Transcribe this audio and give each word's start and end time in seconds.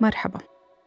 مرحبا. 0.00 0.40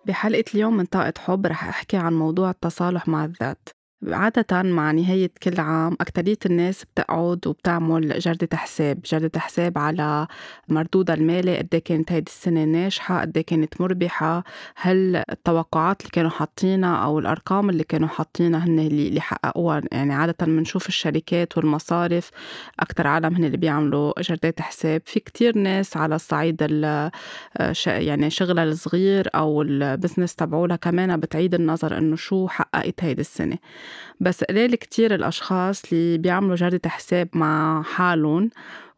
بحلقة 0.06 0.44
اليوم 0.56 0.78
من 0.78 0.86
طاقة 0.86 1.14
حب 1.20 1.46
رح 1.46 1.68
أحكي 1.68 1.98
عن 1.98 2.14
موضوع 2.14 2.50
التصالح 2.50 3.08
مع 3.08 3.26
الذات. 3.26 3.70
عادة 4.08 4.62
مع 4.64 4.92
نهاية 4.92 5.32
كل 5.44 5.60
عام 5.60 5.98
أكترية 6.02 6.38
الناس 6.46 6.84
بتقعد 6.84 7.48
وبتعمل 7.48 8.20
جردة 8.20 8.58
حساب 8.58 9.00
جردة 9.06 9.40
حساب 9.40 9.78
على 9.78 10.28
مردودها 10.70 11.16
المالي 11.16 11.58
قد 11.58 11.68
إيه 11.74 11.84
كانت 11.84 12.12
هيدي 12.12 12.32
السنة 12.32 12.64
ناجحة 12.64 13.22
قد 13.22 13.38
إيه 13.38 13.46
كانت 13.46 13.82
مربحة 13.82 14.44
هل 14.76 15.24
التوقعات 15.32 16.02
اللي 16.02 16.12
كانوا 16.12 16.30
حاطينها 16.30 16.96
أو 16.96 17.20
الأرقام 17.20 17.70
اللي 17.70 17.84
كانوا 17.84 18.08
حاطينها 18.08 18.66
هن 18.66 18.80
اللي 18.80 19.22
حققوها. 19.22 19.82
يعني 19.92 20.14
عادة 20.14 20.46
بنشوف 20.46 20.88
الشركات 20.88 21.58
والمصارف 21.58 22.32
أكتر 22.80 23.08
عالم 23.08 23.36
هن 23.36 23.44
اللي 23.44 23.58
بيعملوا 23.58 24.22
جردات 24.22 24.62
حساب. 24.62 25.02
في 25.06 25.20
كتير 25.20 25.58
ناس 25.58 25.98
على 25.98 26.16
الصعيد 26.16 26.62
يعني 27.88 28.30
شغلها 28.30 28.64
الصغير 28.64 29.30
أو 29.36 29.62
ال 29.62 29.70
business 29.70 30.36
تبعولها 30.36 30.76
كمان 30.76 31.18
بتعيد 31.18 31.54
النظر 31.56 31.98
إنه 31.98 32.16
شو 32.16 32.48
حققت 32.48 33.04
هيدي 33.04 33.22
السنة. 33.22 33.58
بس 34.20 34.44
قليل 34.44 34.76
كتير 34.76 35.16
الأشخاص 35.16 35.82
اللي 35.92 36.18
بيعملوا 36.18 36.56
جردة 36.56 36.90
حساب 36.90 37.30
مع 37.34 37.84
حالهم 37.84 38.50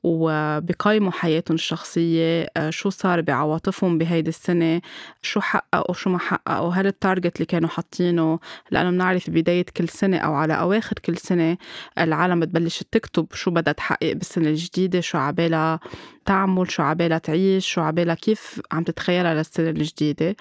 وبقيموا 0.03 1.11
حياتهم 1.11 1.55
الشخصية 1.55 2.47
آه، 2.57 2.69
شو 2.69 2.89
صار 2.89 3.21
بعواطفهم 3.21 3.97
بهيدي 3.97 4.29
السنة 4.29 4.81
شو 5.21 5.39
حققوا 5.39 5.95
شو 5.95 6.09
ما 6.09 6.19
حققوا 6.19 6.73
هل 6.73 6.87
ال 6.87 6.94
target 6.94 7.35
اللي 7.35 7.45
كانوا 7.45 7.69
حاطينه 7.69 8.39
لأنه 8.71 8.91
بنعرف 8.91 9.29
بداية 9.29 9.65
كل 9.77 9.89
سنة 9.89 10.17
أو 10.17 10.33
على 10.33 10.53
أواخر 10.53 10.95
كل 11.05 11.17
سنة 11.17 11.57
العالم 11.99 12.39
بتبلش 12.39 12.83
تكتب 12.91 13.27
شو 13.33 13.51
بدها 13.51 13.73
تحقق 13.73 14.11
بالسنة 14.13 14.47
الجديدة 14.47 15.01
شو 15.01 15.17
عبالها. 15.17 15.79
تعمل 16.25 16.71
شو 16.71 16.83
عبالها 16.83 17.17
تعيش 17.17 17.67
شو 17.67 17.81
عبالها 17.81 18.15
كيف 18.15 18.61
عم 18.71 18.83
تتخيلها 18.83 19.33
للسنة 19.33 19.69
الجديدة. 19.69 20.35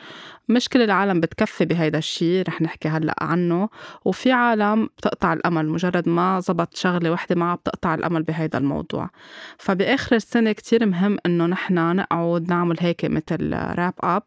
مش 0.48 0.68
كل 0.68 0.82
العالم 0.82 1.20
بتكفي 1.20 1.64
بهيدا 1.64 1.98
الشيء 1.98 2.44
رح 2.48 2.62
نحكي 2.62 2.88
هلأ 2.88 3.14
عنه. 3.20 3.68
وفي 4.04 4.32
عالم 4.32 4.88
بتقطع 4.98 5.32
الأمل 5.32 5.68
مجرد 5.68 6.08
ما 6.08 6.40
زبط 6.40 6.76
شغلة 6.76 7.10
وحدة 7.10 7.34
معها 7.34 7.54
بتقطع 7.54 7.94
الأمل 7.94 8.22
بهيدا 8.22 8.58
الموضوع. 8.58 9.10
فبآخر 9.58 10.16
السنة 10.16 10.52
كتير 10.52 10.86
مهم 10.86 11.16
إنه 11.26 11.46
نحن 11.46 11.96
نقعد 11.96 12.48
نعمل 12.50 12.76
هيك 12.80 13.04
مثل 13.04 13.52
راب 13.52 13.94
أب 14.00 14.22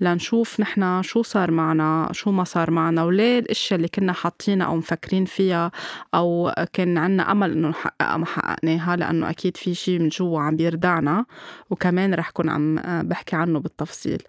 لنشوف 0.00 0.60
نحن 0.60 1.02
شو 1.02 1.22
صار 1.22 1.50
معنا 1.50 2.08
شو 2.12 2.30
ما 2.30 2.44
صار 2.44 2.70
معنا 2.70 3.04
وليه 3.04 3.38
الأشياء 3.38 3.76
اللي 3.76 3.88
كنا 3.88 4.12
حاطينها 4.12 4.66
أو 4.66 4.76
مفكرين 4.76 5.24
فيها 5.24 5.70
أو 6.14 6.52
كان 6.72 6.98
عنا 6.98 7.32
أمل 7.32 7.50
إنه 7.52 7.68
نحققها 7.68 8.16
ما 8.16 8.26
حققناها 8.26 8.96
لأنه 8.96 9.30
أكيد 9.30 9.56
في 9.56 9.74
شيء 9.74 9.98
من 9.98 10.08
جوا 10.08 10.40
عم 10.40 10.56
بيردعنا 11.00 11.24
وكمان 11.70 12.14
رح 12.14 12.30
كون 12.30 12.48
عم 12.48 12.78
بحكي 13.08 13.36
عنه 13.36 13.60
بالتفصيل. 13.60 14.22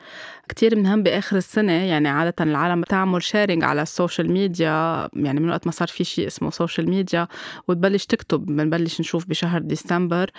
كتير 0.50 0.76
مهم 0.76 1.04
بآخر 1.04 1.38
السنة 1.38 1.72
يعني 1.72 2.10
عادة 2.10 2.36
العالم 2.42 2.82
بتعمل 2.82 3.24
sharing 3.24 3.64
على 3.64 3.82
ال 3.82 3.89
social 3.89 4.32
media 4.32 5.10
يعني 5.14 5.40
من 5.40 5.50
وقت 5.50 5.66
ما 5.66 5.72
صار 5.72 5.88
في 5.88 6.04
شيء 6.04 6.28
اسمه 6.28 6.50
social 6.50 6.90
media 6.90 7.28
وتبلش 7.68 8.06
تكتب. 8.06 8.46
بنبلش 8.46 9.00
نشوف 9.00 9.28
بشهر 9.28 9.62
ديسمبر 9.62 10.30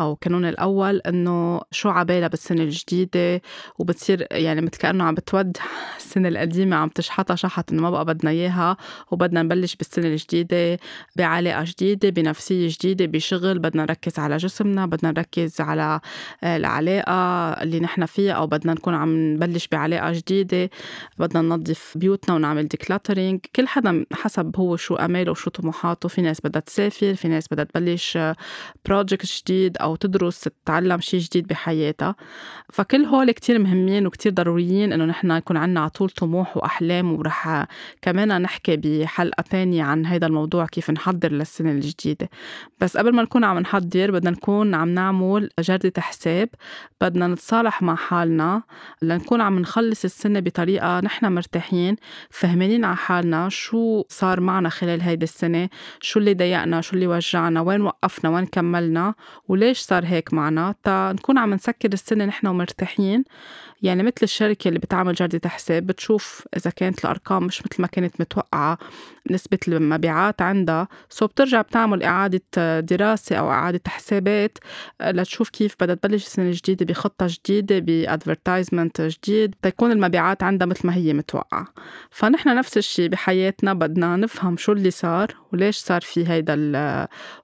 أو 0.00 0.16
كانون 0.16 0.44
الأول 0.44 0.98
إنه 0.98 1.60
شو 1.70 1.88
عبالها 1.88 2.28
بالسنة 2.28 2.62
الجديدة 2.62 3.42
وبتصير 3.78 4.26
يعني 4.30 4.60
مثل 4.60 4.78
كأنه 4.78 5.04
عم 5.04 5.14
بتود 5.14 5.56
السنة 5.96 6.28
القديمة 6.28 6.76
عم 6.76 6.88
تشحطها 6.88 7.34
شحط 7.34 7.72
إنه 7.72 7.82
ما 7.82 7.90
بقى 7.90 8.04
بدنا 8.04 8.30
إياها 8.30 8.76
وبدنا 9.10 9.42
نبلش 9.42 9.76
بالسنة 9.76 10.06
الجديدة 10.06 10.78
بعلاقة 11.16 11.64
جديدة 11.66 12.08
بنفسية 12.08 12.68
جديدة 12.70 13.06
بشغل 13.06 13.58
بدنا 13.58 13.82
نركز 13.82 14.18
على 14.18 14.36
جسمنا 14.36 14.86
بدنا 14.86 15.10
نركز 15.10 15.60
على 15.60 16.00
آه، 16.44 16.56
العلاقة 16.56 17.12
اللي 17.62 17.80
نحن 17.80 18.06
فيها 18.06 18.32
أو 18.32 18.46
بدنا 18.46 18.72
نكون 18.74 18.94
عم 18.94 19.34
نبلش 19.34 19.68
بعلاقة 19.68 20.12
جديدة 20.12 20.70
بدنا 21.18 21.42
ننظف 21.42 21.92
بيوتنا 21.98 22.34
ونعمل 22.34 22.68
decluttering 22.68 23.40
كل 23.56 23.68
حدا 23.68 24.06
حسب 24.12 24.56
هو 24.56 24.76
شو 24.76 24.94
أماله 24.94 25.30
وشو 25.30 25.50
طموحاته. 25.50 26.08
في 26.08 26.22
ناس 26.22 26.40
بدها 26.44 26.60
تسافر 26.60 27.14
في 27.14 27.28
ناس 27.28 27.48
بدها 27.50 27.64
تبلش 27.64 28.18
project 28.84 29.24
آه، 29.24 29.40
جديد 29.40 29.76
أو 29.86 29.96
تدرس 29.96 30.40
تتعلم 30.40 31.00
شيء 31.00 31.20
جديد 31.20 31.46
بحياتها. 31.46 32.16
فكل 32.72 33.04
هول 33.04 33.30
كتير 33.30 33.58
مهمين 33.58 34.06
وكتير 34.06 34.32
ضروريين 34.32 34.92
إنه 34.92 35.04
نحن 35.04 35.30
يكون 35.30 35.56
عنا 35.56 35.80
على 35.80 35.90
طول 35.90 36.10
طموح 36.10 36.56
وأحلام 36.56 37.12
ورح 37.12 37.66
كمان 38.02 38.42
نحكي 38.42 38.76
بحلقة 38.76 39.42
تانية 39.50 39.82
عن 39.82 40.06
هذا 40.06 40.26
الموضوع 40.26 40.66
كيف 40.66 40.90
نحضر 40.90 41.32
للسنة 41.32 41.70
الجديدة. 41.70 42.28
بس 42.80 42.96
قبل 42.96 43.12
ما 43.14 43.22
نكون 43.22 43.44
عم 43.44 43.58
نحضر 43.58 44.10
بدنا 44.10 44.30
نكون 44.30 44.74
عم 44.74 44.88
نعمل 44.88 45.50
جردة 45.60 45.92
حساب. 46.02 46.48
بدنا 47.00 47.28
نتصالح 47.28 47.82
مع 47.82 47.94
حالنا. 47.94 48.62
لنكون 49.02 49.40
عم 49.40 49.58
نخلص 49.58 50.04
السنة 50.04 50.40
بطريقة 50.40 51.00
نحن 51.00 51.32
مرتاحين 51.32 51.96
فهمانين 52.30 52.84
على 52.84 52.96
حالنا 52.96 53.48
شو 53.48 54.04
صار 54.08 54.40
معنا 54.40 54.68
خلال 54.68 55.00
هيدي 55.00 55.24
السنة 55.24 55.68
شو 56.00 56.20
اللي 56.20 56.34
ضايقنا 56.34 56.80
شو 56.80 56.94
اللي 56.94 57.06
وجعنا 57.06 57.60
وين 57.60 57.80
وقفنا 57.80 58.30
وين 58.30 58.46
كملنا 58.46 59.14
وليش 59.48 59.75
ليش 59.76 59.84
صار 59.84 60.04
هيك 60.06 60.34
معنا؟ 60.34 60.74
تا 60.82 61.12
نكون 61.12 61.38
عم 61.38 61.54
نسكر 61.54 61.92
السنة 61.92 62.24
نحن 62.24 62.46
ومرتاحين. 62.46 63.24
يعني 63.82 64.02
مثل 64.02 64.14
الشركة 64.22 64.68
اللي 64.68 64.78
بتعمل 64.78 65.14
جردة 65.14 65.48
حساب 65.48 65.86
بتشوف 65.86 66.48
إذا 66.56 66.70
كانت 66.70 67.04
الأرقام 67.04 67.44
مش 67.44 67.62
مثل 67.66 67.82
ما 67.82 67.86
كانت 67.86 68.20
متوقعة 68.20 68.78
نسبة 69.30 69.58
المبيعات 69.68 70.42
عندها. 70.42 70.88
so 71.10 71.26
بترجع 71.26 71.60
بتعمل 71.60 72.02
إعادة 72.02 72.80
دراسة 72.80 73.36
أو 73.36 73.50
إعادة 73.50 73.80
حسابات 73.86 74.58
لتشوف 75.02 75.48
كيف 75.48 75.74
بدها 75.80 75.94
تبلش 75.94 76.26
السنة 76.26 76.46
الجديدة 76.46 76.86
بخطة 76.86 77.26
جديدة 77.28 77.78
ب 77.78 77.87
advertisement 77.87 79.00
جديد 79.00 79.54
تكون 79.62 79.92
المبيعات 79.92 80.42
عندها 80.42 80.66
مثل 80.66 80.86
ما 80.86 80.94
هي 80.94 81.12
متوقعة. 81.12 81.66
فنحن 82.10 82.56
نفس 82.56 82.76
الشيء 82.76 83.08
بحياتنا 83.08 83.72
بدنا 83.74 84.16
نفهم 84.16 84.56
شو 84.56 84.72
اللي 84.72 84.90
صار 84.90 85.34
وليش 85.52 85.76
صار 85.76 86.00
في 86.00 86.28
هيدا 86.28 86.54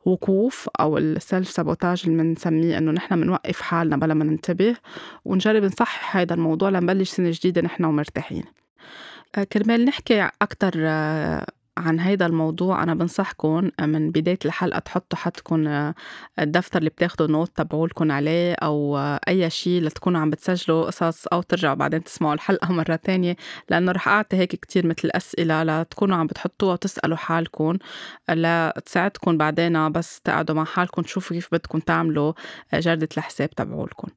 الوقوف 0.07 0.69
أو 0.81 0.99
ال 0.99 1.09
self 1.09 1.49
sabotage 1.49 2.03
اللي 2.07 2.23
بنسميه 2.23 2.79
إنه 2.79 2.93
نحن 2.93 3.21
بنوقف 3.21 3.61
حالنا 3.61 3.97
بلا 3.97 4.15
ما 4.15 4.25
ننتبه 4.25 4.77
ونجرب 5.25 5.65
نصحح 5.65 6.17
هيدا 6.23 6.35
الموضوع 6.35 6.69
لنبلش 6.69 7.11
سنة 7.11 7.31
جديدة 7.31 7.61
نحن 7.63 7.85
ومرتاحين. 7.85 8.45
آه، 9.35 9.45
كرمال 9.45 9.85
نحكي 9.85 10.29
أكتر 10.43 10.73
آه، 10.77 11.47
عن 11.79 12.01
هيدا 12.01 12.27
الموضوع 12.27 12.83
أنا 12.83 12.95
بنصحكم 12.95 13.71
من 13.81 14.11
بداية 14.11 14.39
الحلقة 14.45 14.79
تحطوا 14.79 15.19
حدكم 15.19 15.93
الدفتر 16.39 16.79
اللي 16.79 16.91
بتاخدوا 16.91 17.27
نوت 17.27 17.51
تبعولكم 17.57 18.13
عليه 18.13 18.55
أو 18.55 18.99
أي 19.29 19.51
شيء 19.51 19.83
لتكونوا 19.83 20.21
عم 20.21 20.31
بتسجلوا 20.31 20.85
قصص 20.85 21.27
أو 21.27 21.43
ترجعوا 21.43 21.75
بعدين 21.75 22.05
تسمعوا 22.05 22.35
الحلقة 22.35 22.73
مرة 22.83 22.97
تانية. 22.97 23.37
لأنه 23.71 23.93
رح 23.93 24.09
أعطي 24.09 24.37
هيك 24.37 24.57
كتير 24.57 24.87
مثل 24.87 25.11
أسئلة 25.15 25.63
لتكونوا 25.63 26.17
عم 26.17 26.27
بتحطوها 26.27 26.73
وتسألوا 26.73 27.17
حالكم 27.17 27.79
لتساعدكم 28.31 29.39
بعدين 29.39 29.93
بس 29.93 30.21
تقعدوا 30.21 30.55
مع 30.55 30.65
حالكم 30.65 31.03
تشوفوا 31.03 31.37
كيف 31.37 31.49
بدكم 31.53 31.79
تعملوا 31.79 32.33
جردة 32.75 33.09
الحساب 33.17 33.51
تبعولكم 33.51 34.09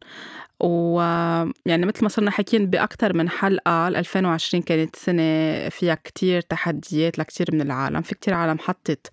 ويعني 0.60 1.86
مثل 1.86 2.04
ما 2.04 2.10
صرنا 2.10 2.32
حكيين 2.32 2.66
بأكثر 2.70 3.14
من 3.14 3.30
حلقة 3.30 3.88
2020 3.88 4.64
كانت 4.64 4.96
سنة 4.96 5.70
فيها 5.70 5.96
كتير 5.96 6.42
تحديات 6.42 7.20
لكتير 7.20 7.48
من 7.54 7.62
العالم. 7.62 8.02
في 8.02 8.16
كتير 8.16 8.34
عالم 8.34 8.60
حطت 8.60 9.08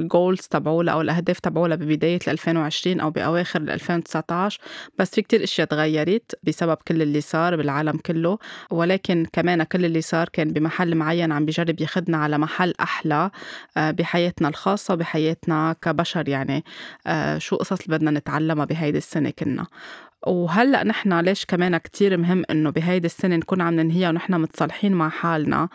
الجولز 0.00 0.40
تبعولها 0.40 0.94
أو 0.94 1.00
الأهداف 1.00 1.38
تبعولها 1.40 1.76
ببداية 1.76 2.18
2020 2.28 3.00
أو 3.00 3.10
بأواخر 3.10 3.60
2019 3.60 4.60
بس 4.98 5.10
في 5.14 5.22
كتير 5.22 5.44
أشياء 5.44 5.66
تغيرت 5.66 6.38
بسبب 6.42 6.76
كل 6.88 7.02
اللي 7.02 7.20
صار 7.20 7.56
بالعالم 7.56 7.96
كله. 7.96 8.38
ولكن 8.70 9.26
كمان 9.32 9.62
كل 9.62 9.84
اللي 9.84 10.00
صار 10.00 10.28
كان 10.28 10.52
بمحل 10.52 10.94
معين 10.94 11.32
عم 11.32 11.44
بيجرب 11.44 11.80
ياخدنا 11.80 12.16
على 12.16 12.38
محل 12.38 12.74
أحلى 12.80 13.30
آه، 13.76 13.90
بحياتنا 13.90 14.48
الخاصة 14.48 14.94
بحياتنا 14.94 15.76
كبشر 15.82 16.28
يعني. 16.28 16.64
آه، 17.06 17.38
شو 17.38 17.56
قصص 17.56 17.80
اللي 17.80 17.98
بدنا 17.98 18.10
نتعلمها 18.10 18.64
بهيدي 18.64 18.98
السنة 18.98 19.30
كنا. 19.30 19.66
وهلأ 20.26 20.84
نحن 20.84 21.20
ليش 21.20 21.44
كمان 21.44 21.76
كتير 21.76 22.16
مهم 22.16 22.42
إنه 22.50 22.70
بهيدي 22.70 23.06
السنة 23.06 23.36
نكون 23.36 23.60
عم 23.60 23.74
ننهيها 23.74 24.08
ونحن 24.08 24.34
متصالحين 24.34 24.92
مع 24.92 25.08
حالنا؟ 25.08 25.68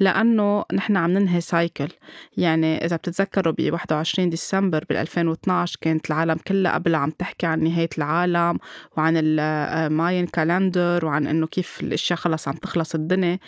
لأنه 0.00 0.64
نحن 0.72 0.96
عم 0.96 1.10
ننهي 1.10 1.40
cycle 1.40 1.88
يعني 2.36 2.84
إذا 2.84 2.96
بتتذكروا 2.96 3.54
ب 3.58 3.72
21 3.72 4.30
ديسمبر 4.30 4.84
بال 4.88 4.96
2012 4.96 5.78
كانت 5.80 6.10
العالم 6.10 6.36
كلها 6.46 6.74
قبل 6.74 6.94
عم 6.94 7.10
تحكي 7.10 7.46
عن 7.46 7.64
نهاية 7.64 7.88
العالم 7.98 8.58
وعن 8.96 9.14
ال 9.16 9.34
Mayan 9.34 10.26
calendar 10.26 11.06
وعن 11.06 11.26
إنه 11.26 11.46
كيف 11.46 11.80
الأشياء 11.80 12.18
خلص 12.18 12.48
عم 12.48 12.54
تخلص 12.54 12.94
الدنيا. 12.94 13.38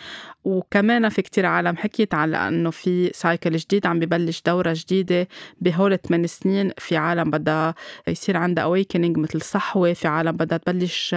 وكمان 0.44 1.08
في 1.08 1.22
كتير 1.22 1.46
عالم 1.46 1.76
حكيت 1.76 2.14
على 2.14 2.48
انه 2.48 2.70
في 2.70 3.10
cycle 3.14 3.56
جديد 3.56 3.86
عم 3.86 3.98
ببلش 3.98 4.42
دورة 4.46 4.72
جديدة 4.76 5.28
بهول 5.60 5.98
8 5.98 6.26
سنين. 6.26 6.72
في 6.78 6.96
عالم 6.96 7.30
بدها 7.30 7.74
يصير 8.08 8.36
عندها 8.36 8.64
awakening 8.64 9.18
مثل 9.18 9.42
صحوة 9.42 9.92
في 9.92 10.08
عالم 10.08 10.32
بدها 10.32 10.49
تبلش 10.56 11.16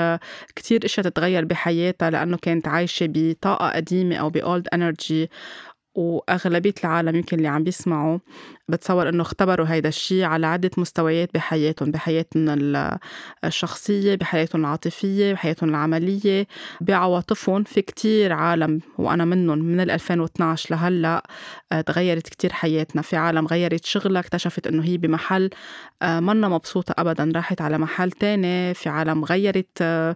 كتير 0.55 0.85
إشياء 0.85 1.05
تتغير 1.05 1.45
بحياتها 1.45 2.09
لأنه 2.09 2.37
كانت 2.37 2.67
عايشة 2.67 3.05
بطاقة 3.09 3.69
قديمة 3.69 4.15
أو 4.15 4.29
بأولد 4.29 4.67
انرجي 4.73 5.29
وأغلبية 5.95 6.73
العالم 6.83 7.15
يمكن 7.15 7.37
اللي 7.37 7.47
عم 7.47 7.63
بيسمعوا 7.63 8.19
بتصور 8.69 9.09
إنه 9.09 9.21
اختبروا 9.21 9.67
هيدا 9.69 9.89
الشي 9.89 10.23
على 10.23 10.47
عدة 10.47 10.71
مستويات 10.77 11.29
بحياتهم 11.33 11.91
بحياتهم 11.91 12.49
الشخصية 13.45 14.15
بحياتهم 14.15 14.61
العاطفية 14.61 15.33
بحياتهم 15.33 15.69
العملية. 15.69 16.47
بعواطفهم 16.81 17.63
في 17.63 17.81
كتير 17.81 18.33
عالم 18.33 18.79
وأنا 18.97 19.25
منهم 19.25 19.59
من 19.59 19.79
ال 19.79 19.91
2012 19.91 20.75
لهلأ 20.75 21.23
آه، 21.71 21.81
تغيرت 21.81 22.29
كتير 22.29 22.53
حياتنا. 22.53 23.01
في 23.01 23.15
عالم 23.15 23.47
غيرت 23.47 23.85
شغلها 23.85 24.21
اكتشفت 24.21 24.67
إنه 24.67 24.83
هي 24.83 24.97
بمحل 24.97 25.49
آه، 26.01 26.19
منا 26.19 26.49
مبسوطة 26.49 26.95
أبدا 26.97 27.31
راحت 27.35 27.61
على 27.61 27.77
محل 27.77 28.11
تاني. 28.11 28.73
في 28.73 28.89
عالم 28.89 29.25
غيرت 29.25 29.77
آه، 29.81 30.15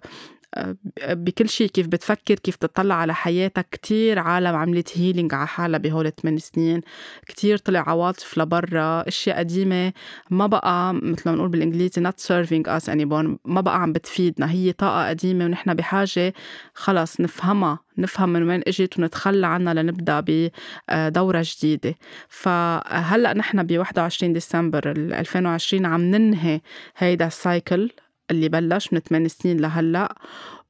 بكل 1.09 1.49
شيء 1.49 1.67
كيف 1.67 1.87
بتفكر 1.87 2.35
كيف 2.35 2.55
تطلع 2.55 2.95
على 2.95 3.13
حياتك. 3.13 3.67
كتير 3.71 4.19
عالم 4.19 4.55
عملت 4.55 4.97
هيلينج 4.97 5.33
على 5.33 5.47
حالها 5.47 5.79
بهول 5.79 6.11
8 6.11 6.39
سنين. 6.39 6.81
كتير 7.27 7.57
طلع 7.57 7.89
عواطف 7.89 8.37
لبرا. 8.37 9.07
أشياء 9.07 9.37
قديمة 9.37 9.93
ما 10.29 10.47
بقى 10.47 10.93
مثل 10.93 11.29
ما 11.29 11.35
نقول 11.35 11.49
بالإنجليزي 11.49 12.03
not 12.09 12.13
serving 12.13 12.63
us 12.79 12.85
anymore. 12.89 13.37
ما 13.45 13.61
بقى 13.61 13.81
عم 13.81 13.93
بتفيدنا. 13.93 14.51
هي 14.51 14.71
طاقة 14.71 15.09
قديمة 15.09 15.45
ونحن 15.45 15.73
بحاجة 15.73 16.33
خلص 16.73 17.21
نفهمها. 17.21 17.79
نفهم 17.97 18.29
من 18.29 18.49
وين 18.49 18.61
إجت 18.67 18.99
ونتخلى 18.99 19.47
عنها 19.47 19.73
لنبدأ 19.73 20.23
بدورة 20.27 21.45
جديدة. 21.45 21.95
فهلأ 22.29 23.33
نحن 23.33 23.63
ب 23.63 23.77
21 23.77 24.33
ديسمبر 24.33 24.91
2020 24.91 25.85
عم 25.85 26.01
ننهي 26.01 26.61
هيدا 26.97 27.27
ال 27.27 27.38
cycle 27.38 27.91
اللي 28.31 28.49
بلش 28.49 28.93
من 28.93 28.99
8 28.99 29.27
سنين 29.27 29.57
لهلأ. 29.59 30.15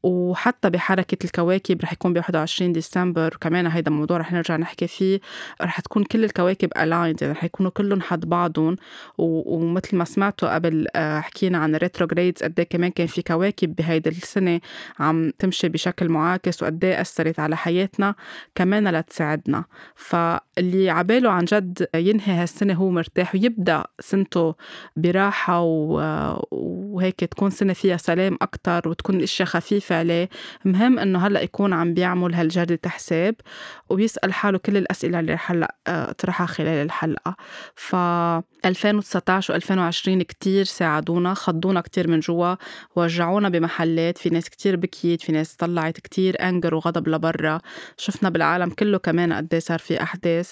وحتى 0.03 0.69
بحركة 0.69 1.25
الكواكب 1.25 1.81
رح 1.81 1.93
يكون 1.93 2.13
ب 2.13 2.17
21 2.17 2.73
ديسمبر 2.73 3.37
كمان 3.41 3.67
هيدا 3.67 3.91
الموضوع 3.91 4.17
رح 4.17 4.33
نرجع 4.33 4.55
نحكي 4.57 4.87
فيه 4.87 5.19
رح 5.61 5.79
تكون 5.79 6.03
كل 6.03 6.23
الكواكب 6.23 6.69
aligned 6.77 7.21
يعني 7.21 7.33
رح 7.33 7.43
يكونوا 7.43 7.71
كلهم 7.71 8.01
حد 8.01 8.25
بعضهم. 8.25 8.75
ومثل 9.17 9.97
ما 9.97 10.05
سمعتوا 10.05 10.55
قبل 10.55 10.87
آه، 10.95 11.19
حكينا 11.19 11.57
عن 11.57 11.75
ال 11.75 11.81
retrogrades 11.81 12.43
قد 12.43 12.59
إيه 12.59 12.67
كمان 12.69 12.91
كان 12.91 13.07
في 13.07 13.21
كواكب 13.21 13.75
بهيدي 13.75 14.09
السنة 14.09 14.59
عم 14.99 15.31
تمشي 15.39 15.69
بشكل 15.69 16.09
معاكس 16.09 16.63
وقد 16.63 16.85
إيه 16.85 17.01
أثرت 17.01 17.39
على 17.39 17.57
حياتنا 17.57 18.15
كمان 18.55 18.87
لتساعدنا. 18.87 19.63
فاللي 19.95 20.89
عباله 20.89 21.29
عن 21.31 21.45
جد 21.45 21.87
ينهي 21.95 22.33
هالسنة 22.33 22.73
هو 22.73 22.89
مرتاح 22.89 23.35
ويبدأ 23.35 23.83
سنته 23.99 24.55
براحة 24.95 25.61
وهيك 26.51 27.19
تكون 27.19 27.49
سنة 27.49 27.73
فيها 27.73 27.97
سلام 27.97 28.37
أكتر 28.41 28.89
وتكون 28.89 29.15
الأشياء 29.15 29.47
خفيفة 29.47 29.86
عليه. 29.91 30.29
مهم 30.65 30.99
إنه 30.99 31.27
هلأ 31.27 31.41
يكون 31.41 31.73
عم 31.73 31.93
بيعمل 31.93 32.33
هالجردة 32.35 32.89
حساب 32.89 33.35
وبيسأل 33.89 34.33
حاله 34.33 34.57
كل 34.57 34.77
الأسئلة 34.77 35.19
اللي 35.19 35.33
رح 35.33 35.51
هلأ 35.51 35.75
آه، 35.87 36.09
اطرحها 36.09 36.45
خلال 36.47 36.85
الحلقة. 36.85 37.35
ف 37.75 37.95
2019 38.65 39.53
و 39.53 39.55
2020 39.55 40.21
كتير 40.21 40.65
ساعدونا 40.65 41.33
خضونا 41.33 41.81
كتير 41.81 42.07
من 42.09 42.19
جوا 42.19 42.55
وجعونا 42.95 43.49
بمحلات 43.49 44.17
في 44.17 44.29
ناس 44.29 44.49
كتير 44.49 44.75
بكيت 44.75 45.21
في 45.21 45.31
ناس 45.31 45.55
طلعت 45.55 45.99
كتير 45.99 46.41
أنجر 46.49 46.75
وغضب 46.75 47.07
لبرا. 47.09 47.59
شفنا 47.97 48.29
بالعالم 48.29 48.69
كله 48.69 48.97
كمان 48.97 49.33
قد 49.33 49.53
إيه 49.53 49.59
صار 49.59 49.79
في 49.79 50.01
أحداث 50.03 50.51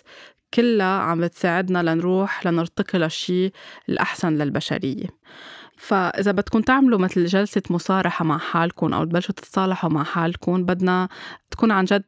كلها 0.54 0.86
عم 1.00 1.22
بتساعدنا 1.22 1.84
لنروح 1.84 2.48
لنرتقي 2.48 3.00
للشي 3.00 3.52
الأحسن 3.90 4.34
للبشرية. 4.34 5.06
فإذا 5.78 6.32
بدكم 6.32 6.62
تعملوا 6.62 7.00
مثل 7.00 7.26
جلسة 7.26 7.62
مصارحة 7.70 8.26
مع 8.26 8.38
حالكم 8.38 8.94
أو 8.94 9.04
تبلشوا 9.04 9.36
تتصالحوا 9.36 9.90
مع 9.90 10.04
حالكم 10.04 10.66
بدنا 10.66 11.10
تكون 11.52 11.72
عن 11.72 11.86
جد 11.86 12.04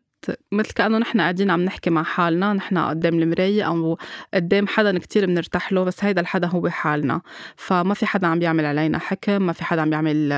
مثل 0.52 0.72
كأنه 0.74 0.98
نحن 0.98 1.22
قاعدين 1.22 1.52
عم 1.52 1.62
نحكي 1.62 1.90
مع 1.90 2.04
حالنا 2.04 2.54
نحن 2.54 2.78
قدام 2.78 3.20
المراية 3.20 3.64
أو 3.64 3.98
قدام 4.34 4.68
حدا 4.68 5.00
كتير 5.00 5.26
بنرتاح 5.26 5.74
له 5.74 5.84
بس 5.84 6.04
هيدا 6.04 6.22
الحدا 6.22 6.48
هو 6.48 6.70
حالنا. 6.70 7.22
فما 7.56 7.94
في 7.94 8.06
حدا 8.06 8.28
عم 8.28 8.40
بيعمل 8.40 8.66
علينا 8.66 9.00
حكم 9.00 9.42
ما 9.42 9.54
في 9.54 9.64
حدا 9.64 9.82
عم 9.82 9.90
بيعمل 9.90 10.34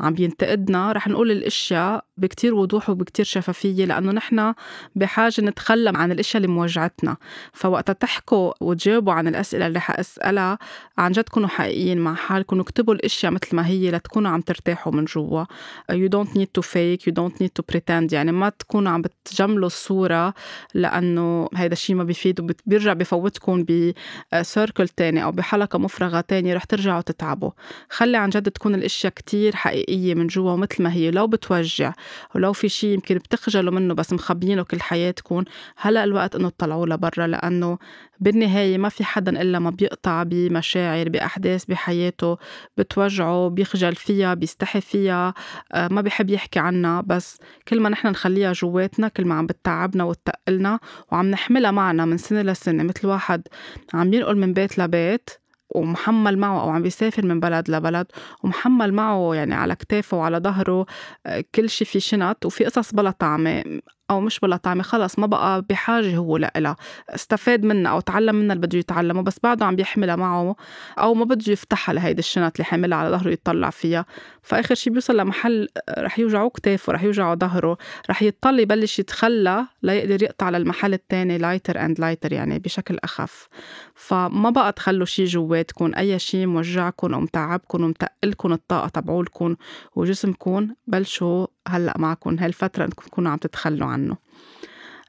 عم 0.00 0.14
بينتقدنا 0.14 0.92
رح 0.92 1.08
نقول 1.08 1.30
الأشياء 1.30 2.04
بكتير 2.16 2.54
وضوح 2.54 2.90
وبكتير 2.90 3.24
شفافية 3.24 3.84
لأنه 3.84 4.12
نحن 4.12 4.54
بحاجة 4.94 5.40
نتخلى 5.40 5.92
عن 5.94 6.12
الأشياء 6.12 6.42
اللي 6.42 6.54
موجعتنا 6.54 7.16
فوقت 7.52 7.90
تحكوا 7.90 8.52
وتجاوبوا 8.60 9.12
عن 9.12 9.28
الأسئلة 9.28 9.66
اللي 9.66 9.80
حأسألها 9.80 10.58
عن 10.98 11.12
جد 11.12 11.28
كونوا 11.28 11.48
حقيقيين 11.48 11.98
مع 11.98 12.14
حالكم 12.14 12.60
وكتبوا 12.60 12.94
الأشياء 12.94 13.32
مثل 13.32 13.56
ما 13.56 13.66
هي 13.66 13.90
لتكونوا 13.90 14.30
عم 14.30 14.40
ترتاحوا 14.40 14.92
من 14.92 15.04
جوا. 15.04 15.44
You 15.92 16.08
don't 16.08 16.30
need 16.38 16.48
to 16.58 16.62
fake 16.62 17.02
you 17.06 17.12
don't 17.12 17.34
need 17.42 17.52
to 17.58 17.62
pretend. 17.74 18.12
يعني 18.12 18.32
ما 18.32 18.48
تكونوا 18.48 18.92
عم 18.92 19.02
بتجملوا 19.24 19.66
الصورة 19.66 20.34
لأنه 20.74 21.48
هيدا 21.54 21.72
الشيء 21.72 21.96
ما 21.96 22.04
بيفيد 22.04 22.40
وبيرجع 22.40 22.92
بفوتكم 22.92 23.64
بسيركل 24.32 24.88
تاني 24.88 25.24
أو 25.24 25.32
بحلقة 25.32 25.78
مفرغة 25.78 26.20
تانية 26.20 26.54
رح 26.54 26.64
ترجعوا 26.64 27.00
تتعبوا. 27.00 27.50
خلي 27.90 28.16
عن 28.16 28.28
جد 28.28 28.50
تكون 28.50 28.74
الأشياء 28.74 29.12
كتير 29.12 29.56
حقيقية 29.56 30.14
من 30.14 30.26
جوا 30.26 30.52
ومثل 30.52 30.82
ما 30.82 30.92
هي 30.92 31.10
لو 31.10 31.26
بتوجع 31.26 31.92
ولو 32.34 32.52
في 32.52 32.68
شيء 32.68 32.90
يمكن 32.90 33.14
بتخجلوا 33.14 33.72
منه 33.72 33.94
بس 33.94 34.12
مخبيينه 34.12 34.62
كل 34.62 34.80
حياتكم 34.80 35.44
هلأ 35.76 36.04
الوقت 36.04 36.36
إنه 36.36 36.48
تطلعوه 36.48 36.86
لبرا 36.86 37.26
لأنه 37.26 37.78
بالنهاية 38.20 38.78
ما 38.78 38.88
في 38.88 39.04
حدا 39.04 39.42
إلا 39.42 39.58
ما 39.58 39.70
بيقطع 39.70 40.22
بمشاعر 40.22 41.08
بأحداث 41.08 41.64
بحياته 41.64 42.38
بتوجعه 42.76 43.48
بيخجل 43.48 43.94
فيها 43.94 44.34
بيستحي 44.34 44.80
فيها 44.80 45.34
آه، 45.72 45.88
ما 45.88 46.00
بيحب 46.00 46.30
يحكي 46.30 46.58
عنها 46.58 47.00
بس 47.00 47.38
كل 47.68 47.80
ما 47.80 47.88
نحن 47.88 48.08
نخليها 48.08 48.52
جواتنا 48.52 49.08
كل 49.16 49.24
ما 49.24 49.34
عم 49.34 49.46
بتعبنا 49.46 50.04
وتقلنا 50.04 50.78
وعم 51.12 51.30
نحملها 51.30 51.70
معنا 51.70 52.04
من 52.04 52.16
سنة 52.16 52.42
لسنة 52.42 52.82
مثل 52.82 53.06
واحد 53.06 53.42
عم 53.94 54.14
ينقل 54.14 54.36
من 54.36 54.52
بيت 54.52 54.78
لبيت 54.78 55.30
ومحمل 55.74 56.38
معه 56.38 56.62
أو 56.62 56.70
عم 56.70 56.82
بيسافر 56.82 57.26
من 57.26 57.40
بلد 57.40 57.70
لبلد 57.70 58.06
ومحمل 58.44 58.94
معه 58.94 59.34
يعني 59.34 59.54
على 59.54 59.74
كتافه 59.74 60.16
وعلى 60.16 60.38
ظهره 60.38 60.86
آه، 61.26 61.44
كل 61.54 61.70
شي 61.70 61.84
في 61.84 62.00
شنط 62.00 62.46
وفي 62.46 62.64
قصص 62.64 62.94
بلا 62.94 63.10
طعمة. 63.10 63.64
أو 64.12 64.20
مش 64.20 64.40
بلا 64.40 64.56
طعمة 64.56 64.82
خلص 64.82 65.18
ما 65.18 65.26
بقى 65.26 65.62
بحاجة 65.62 66.16
هو 66.16 66.36
لها 66.36 66.76
استفاد 67.10 67.64
منها 67.64 67.92
أو 67.92 68.00
تعلم 68.00 68.34
منها 68.34 68.54
اللي 68.54 68.66
بده 68.66 68.78
يتعلمه 68.78 69.22
بس 69.22 69.36
بعده 69.42 69.66
عم 69.66 69.76
بيحملها 69.76 70.16
معه 70.16 70.56
أو 70.98 71.14
ما 71.14 71.24
بده 71.24 71.52
يفتحها 71.52 71.92
لهيدي 71.94 72.18
الشنط 72.18 72.52
اللي 72.56 72.64
حاملها 72.64 72.98
على 72.98 73.08
ظهره 73.10 73.30
يطلع 73.30 73.70
فيها. 73.70 74.06
فآخر 74.42 74.74
شيء 74.74 74.92
بيوصل 74.92 75.16
لمحل 75.16 75.68
رح 75.98 76.18
يوجعه 76.18 76.48
كتافه 76.48 76.92
رح 76.92 77.02
يوجعه 77.02 77.34
ظهره 77.34 77.76
رح 78.10 78.22
يضطر 78.22 78.58
يبلش 78.58 78.98
يتخلى 78.98 79.66
ليقدر 79.82 80.22
يقطع 80.22 80.50
للمحل 80.50 80.94
الثاني 80.94 81.38
lighter 81.38 81.80
and 81.84 82.00
lighter 82.00 82.32
يعني 82.32 82.58
بشكل 82.58 82.98
أخف. 83.04 83.48
فما 83.94 84.50
بقى 84.50 84.72
تخلوا 84.72 85.06
شيء 85.06 85.26
جواتكم 85.26 85.92
أي 85.98 86.18
شيء 86.18 86.46
موجعكم 86.46 87.14
أو 87.14 87.20
متعبكم 87.20 87.84
ومتقلكم 87.84 88.52
الطاقة 88.52 88.88
تبعولكم 88.88 89.56
وجسمكم 89.96 90.68
بلشوا 90.86 91.46
هلأ 91.68 91.94
معكم 91.98 92.38
هالفترة 92.38 92.84
انكم 92.84 93.06
تكونوا 93.06 93.30
عم 93.30 93.38
تتخلوا 93.38 93.86
عنه. 93.86 94.16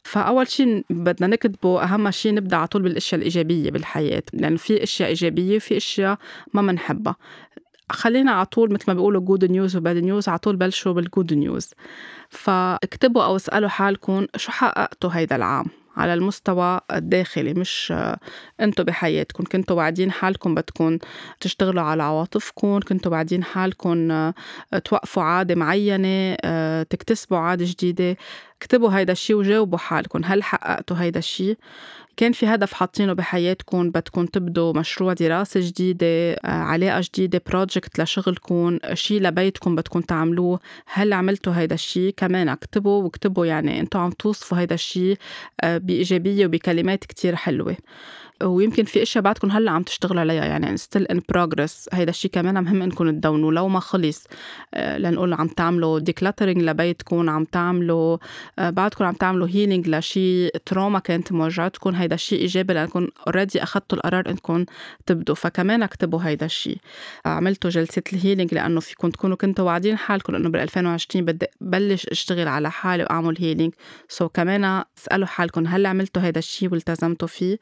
فأول 0.04 0.48
شيء 0.48 0.86
بدنا 0.90 1.28
نكتبه 1.28 1.84
أهم 1.84 2.12
شيء 2.12 2.34
نبدأ 2.34 2.58
على 2.58 2.68
طول 2.68 2.82
بالأشياء 2.82 3.20
الإيجابية 3.20 3.72
بالحياة 3.72 4.24
لأنه 4.34 4.58
في 4.58 4.84
أشياء 4.84 5.10
إيجابية 5.10 5.56
وفي 5.56 5.78
أشياء 5.78 6.18
ما 6.54 6.62
بنحبها 6.62 7.16
خلينا 7.92 8.32
على 8.32 8.46
طول 8.46 8.74
مثل 8.74 8.84
ما 8.88 8.94
بيقولوا 8.94 9.22
good 9.22 9.46
news 9.46 9.76
و 9.76 9.81
bad 9.81 9.98
news 9.98 10.30
على 10.30 10.38
طول 10.40 10.56
بلشوا 10.56 10.94
بال 10.94 11.07
good 11.07 11.34
news 11.34 11.70
فاكتبوا 12.30 13.24
أو 13.24 13.36
اسألوا 13.36 13.70
حالكم 13.70 14.26
شو 14.36 14.52
حققتوا 14.52 15.10
هيدا 15.14 15.36
العام. 15.36 15.66
على 15.98 16.14
المستوى 16.14 16.80
الداخلي 16.92 17.54
مش 17.54 17.94
أنتم 18.62 18.84
بحياتكم. 18.84 19.44
كنتوا 19.44 19.78
واعدين 19.78 20.12
حالكم 20.12 20.56
بدكم 20.56 20.98
تشتغلوا 21.40 21.84
على 21.84 22.04
عواطفكم 22.04 22.80
كنتوا 22.80 23.12
واعدين 23.12 23.44
حالكم 23.44 24.32
توقفوا 24.86 25.24
عادة 25.24 25.56
معينة 25.56 26.36
تكتسبوا 26.84 27.38
عادة 27.38 27.66
جديدة. 27.68 28.18
اكتبوا 28.64 28.90
هيدا 28.90 29.14
الشيء 29.14 29.36
وجاوبوا 29.36 29.78
حالكم 29.78 30.22
هل 30.26 30.44
حققتوا 30.44 30.98
هيدا 30.98 31.20
الشيء 31.20 31.58
كان 32.18 32.32
في 32.32 32.46
هدف 32.46 32.74
حاطينه 32.74 33.14
بحياتكم 33.14 33.90
بدكم 33.90 34.26
تبدوا 34.26 34.74
مشروع 34.74 35.14
دراسة 35.14 35.60
جديدة 35.60 36.08
آه، 36.34 36.38
علاقة 36.46 37.02
جديدة 37.04 37.42
بروجكت 37.50 38.02
لشغلكم 38.02 38.80
شيء 38.94 39.22
لبيتكم 39.22 39.76
بدكم 39.76 40.02
تعملوه 40.02 40.60
هل 40.86 41.14
عملتوا 41.14 41.54
هيدا 41.54 41.76
الشيء 41.76 42.14
كمان 42.18 42.50
اكتبوا 42.50 43.04
واكتبوا 43.04 43.46
يعني 43.46 43.80
أنتم 43.80 44.00
عم 44.00 44.12
توصفوا 44.12 44.58
هيدا 44.60 44.76
الشيء 44.76 45.18
آه، 45.62 45.78
بإيجابية 45.78 46.46
وبكلمات 46.46 47.06
كتير 47.06 47.36
حلوة. 47.36 47.76
ويمكن 48.44 48.84
في 48.84 49.02
أشياء 49.02 49.24
بعدكم 49.24 49.52
هلأ 49.52 49.72
عم 49.72 49.84
تشتغلوا 49.84 50.22
عليها 50.22 50.46
يعني 50.46 50.78
still 50.78 51.06
in 51.06 51.22
progress 51.30 51.90
هيدا 51.94 52.10
الشيء 52.10 52.32
كمان 52.32 52.64
مهم 52.64 52.82
إنكم 52.82 53.10
تدونوا 53.10 53.52
لو 53.52 53.68
ما 53.68 53.80
خلص 53.80 54.28
آه، 54.74 54.98
لنقول 54.98 55.34
عم 55.34 55.48
تعملوا 55.48 56.00
decluttering 56.00 56.62
لبيتكم 56.62 57.30
عم 57.30 57.44
تعملوا 57.44 58.18
آه، 58.60 58.70
بعدكم 58.70 59.06
عم 59.06 59.14
تعملوا 59.14 59.48
healing 59.48 59.90
لشيء 59.90 60.58
trauma 60.66 61.00
كانت 61.00 61.32
موجعتكم 61.32 61.96
هيدا 61.96 62.16
الشيء 62.16 62.40
إيجابي 62.42 62.74
لأنكم 62.74 63.08
already 63.28 63.64
أخذتوا 63.64 63.98
القرار 63.98 64.30
إنكم 64.30 64.66
تبدوا. 65.06 65.36
فكمان 65.36 65.84
اكتبوا 65.84 66.20
هيدا 66.24 66.46
الشيء 66.46 66.78
عملتوا 67.26 67.70
جلسة 67.70 68.02
ال 68.14 68.19
healing 68.19 68.54
لأنه 68.54 68.80
فيكم 68.80 69.10
تكونوا 69.10 69.38
كنتوا 69.38 69.66
واعدين 69.66 69.98
حالكم 69.98 70.36
إنه 70.36 70.50
بال 70.50 70.62
2020 70.62 71.26
بدي 71.26 71.46
بلش 71.62 72.08
أشتغل 72.08 72.48
على 72.48 72.72
حالي 72.72 73.04
وأعمل 73.04 73.36
healing 73.40 74.28
so 74.28 74.30
كمان 74.34 74.84
اسألوا 74.98 75.28
حالكم 75.28 75.68
هل 75.68 75.86
عملتوا 75.86 76.22
هيدا 76.22 76.40
الشيء 76.40 76.72
والتزمتوا 76.72 77.28
فيه. 77.28 77.58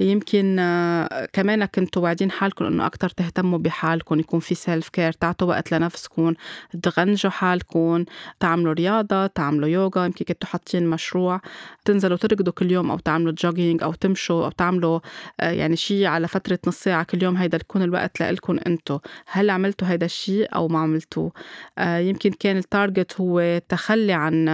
يمكن 0.00 0.58
آه، 0.58 1.28
كمان 1.32 1.64
كنتوا 1.64 2.02
واعدين 2.02 2.30
حالكم 2.30 2.64
إنه 2.64 2.86
أكثر 2.86 3.08
تهتموا 3.08 3.58
بحالكم 3.58 4.20
يكون 4.20 4.40
في 4.40 4.54
self 4.54 4.88
care 4.88 5.12
تعطوا 5.12 5.48
وقت 5.48 5.72
لنفسكم 5.72 6.34
تغنجوا 6.82 7.30
حالكم 7.30 8.04
تعملوا 8.40 8.72
رياضة 8.72 9.26
تعملوا 9.26 9.68
يوغا 9.68 10.06
يمكن 10.06 10.24
كنتوا 10.24 10.48
حاطين 10.48 10.86
مشروع 10.86 11.40
تنزلوا 11.84 12.16
تركضوا 12.16 12.52
كل 12.52 12.72
يوم 12.72 12.90
أو 12.90 12.98
تعملوا 12.98 13.32
jogging 13.32 13.82
أو 13.82 13.92
تمشوا 13.92 14.44
أو 14.44 14.50
تعملوا 14.50 15.00
آه، 15.40 15.50
يعني 15.50 15.76
شيء 15.76 16.06
على 16.06 16.28
فترة 16.28 16.58
نص 16.66 16.76
ساعة 16.76 17.04
كل 17.04 17.22
يوم 17.22 17.36
هيدا 17.36 17.56
يكون 17.56 17.82
الوقت 17.82 18.22
لكم 18.22 18.58
أنتم 18.66 18.98
هل 19.26 19.50
عملتوا 19.50 19.88
هيدا 19.88 20.06
الشيء 20.06 20.54
أو 20.54 20.68
ما 20.68 20.78
عملتوه؟ 20.78 21.32
آه، 21.78 21.98
يمكن 21.98 22.30
كان 22.30 22.56
التارجت 22.56 23.20
هو 23.20 23.60
تخلي 23.68 24.12
عن 24.12 24.48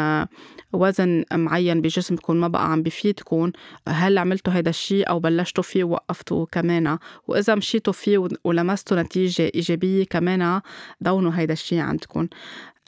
وزن 0.73 1.25
معين 1.33 1.81
بجسمكم 1.81 2.37
ما 2.37 2.49
بقى 2.49 2.73
عم 2.73 2.83
بفيدكم 2.83 3.52
هل 3.88 4.19
عملتوا 4.19 4.52
هيدا 4.52 4.71
الشيء 4.71 5.09
أو 5.09 5.21
بلشتوا 5.21 5.64
فيه 5.64 5.85
ووقفتوا 5.85 6.47
كمان؟ 6.52 6.99
وإذا 7.29 7.55
مشيتوا 7.55 7.93
فيه 7.93 8.29
ولمستوا 8.45 9.02
نتيجة 9.02 9.50
إيجابية 9.55 10.05
كمان 10.05 10.61
دونوا 11.00 11.33
هيدا 11.35 11.52
الشيء 11.52 11.79
عندكم 11.79 12.29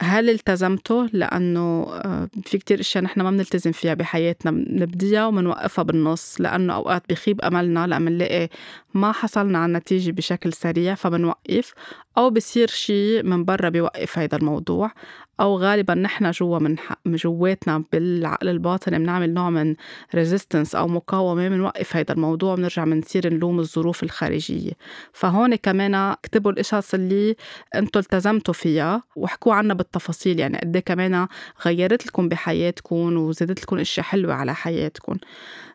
هل 0.01 0.29
التزمتوا؟ 0.29 1.07
لأنه 1.13 1.87
آه، 1.89 2.29
في 2.45 2.57
كتير 2.57 2.79
أشياء 2.79 3.03
نحن 3.03 3.21
ما 3.21 3.31
بنلتزم 3.31 3.71
فيها 3.71 3.93
بحياتنا 3.93 4.51
بنبديها 4.51 5.27
وبنوقفها 5.27 5.83
بالنص 5.83 6.41
لأنه 6.41 6.73
أوقات 6.75 7.03
بخيب 7.09 7.41
أملنا 7.41 7.87
لما 7.87 8.09
نلاقي 8.09 8.49
ما 8.93 9.11
حصلنا 9.11 9.57
على 9.59 9.65
النتيجة 9.65 10.11
بشكل 10.11 10.53
سريع 10.53 10.95
فبنوقف. 10.95 11.73
أو 12.17 12.29
بصير 12.29 12.67
شيء 12.67 13.23
من 13.23 13.45
برا 13.45 13.69
بيوقف 13.69 14.19
هيدا 14.19 14.37
الموضوع 14.37 14.91
أو 15.39 15.57
غالبا 15.57 15.93
نحن 15.93 16.31
جوا 16.31 16.59
من 16.59 16.75
جواتنا 17.15 17.83
بالعقل 17.91 18.49
الباطن 18.49 18.97
بنعمل 18.97 19.33
نوع 19.33 19.49
من 19.49 19.75
ريزيستنس 20.15 20.75
أو 20.75 20.87
مقاومة 20.87 21.49
بنوقف 21.49 21.95
هيدا 21.95 22.13
الموضوع 22.13 22.53
وبنرجع 22.53 22.83
بنصير 22.83 23.33
نلوم 23.33 23.59
الظروف 23.59 24.03
الخارجية. 24.03 24.71
فهون 25.13 25.55
كمان 25.55 25.95
اكتبوا 25.95 26.51
القصص 26.51 26.93
اللي 26.93 27.35
أنتم 27.75 27.99
التزمتوا 27.99 28.53
فيها 28.53 29.03
واحكوا 29.15 29.53
عنها 29.53 29.75
بالتفاصيل. 29.75 30.39
يعني 30.39 30.57
قد 30.57 30.75
إيه 30.75 30.83
كمان 30.83 31.27
غيرت 31.65 32.07
لكم 32.07 32.29
بحياتكم 32.29 33.17
وزادت 33.17 33.63
لكم 33.63 33.77
إشياء 33.79 34.05
حلوة 34.05 34.33
على 34.33 34.55
حياتكم. 34.55 35.17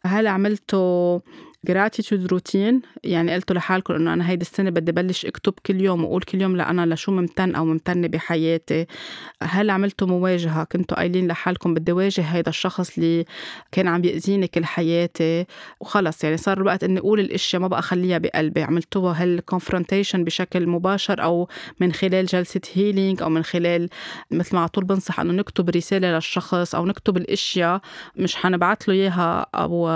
هل 0.04 0.26
عملتوا 0.26 1.20
gratitude 1.68 2.32
routine 2.32 2.82
يعني 3.04 3.34
قلتوا 3.34 3.56
لحالكم 3.56 3.94
إنه 3.94 4.12
أنا 4.12 4.30
هيدي 4.30 4.42
السنة 4.42 4.70
بدي 4.70 4.92
بلش 4.92 5.26
أكتب 5.26 5.54
كل 5.66 5.80
يوم 5.80 6.04
وأقول 6.04 6.22
كل 6.22 6.40
يوم 6.42 6.56
أنا 6.56 6.94
لشو 6.94 7.12
ممتن 7.12 7.54
أو 7.54 7.64
ممتنة 7.64 8.08
بحياتي. 8.08 8.86
هل 9.42 9.70
عملتوا 9.70 10.06
مواجهة؟ 10.06 10.64
كنتوا 10.64 10.96
قايلين 10.96 11.28
لحالكم 11.28 11.74
بدي 11.74 11.92
واجه 11.92 12.20
هيدا 12.20 12.48
الشخص 12.48 12.98
اللي 12.98 13.24
كان 13.72 13.88
عم 13.88 14.00
بيأذيني 14.00 14.46
كل 14.46 14.64
حياتي. 14.64 15.46
وخلص 15.80 16.24
يعني 16.24 16.36
صار 16.36 16.58
الوقت 16.58 16.84
إني 16.84 16.98
أقول 17.00 17.20
الاشياء 17.20 17.62
ما 17.62 17.68
بقى 17.68 17.78
أخليها 17.78 18.18
بقلبي. 18.18 18.62
عملتوها 18.62 19.12
هل 19.12 19.40
confrontation 19.40 20.24
بشكل 20.24 20.66
مباشر 20.66 21.22
أو 21.22 21.48
من 21.80 21.92
خلال 21.92 22.26
جلسة 22.26 22.60
healing 22.74 23.22
أو 23.22 23.28
من 23.28 23.42
خلال 23.42 23.88
مثل 24.30 24.54
ما 24.54 24.60
على 24.60 24.68
طول 24.68 24.84
بنصح 24.84 25.20
إنه 25.20 25.32
نكتب 25.32 25.70
رسالة 25.70 26.14
للشخص 26.14 26.74
أو 26.74 26.86
نكتب 26.86 27.16
الإشياء. 27.16 27.80
مش 28.16 28.36
حنبعث 28.36 28.88
له 28.88 28.94
إياها 28.94 29.46
أو 29.54 29.90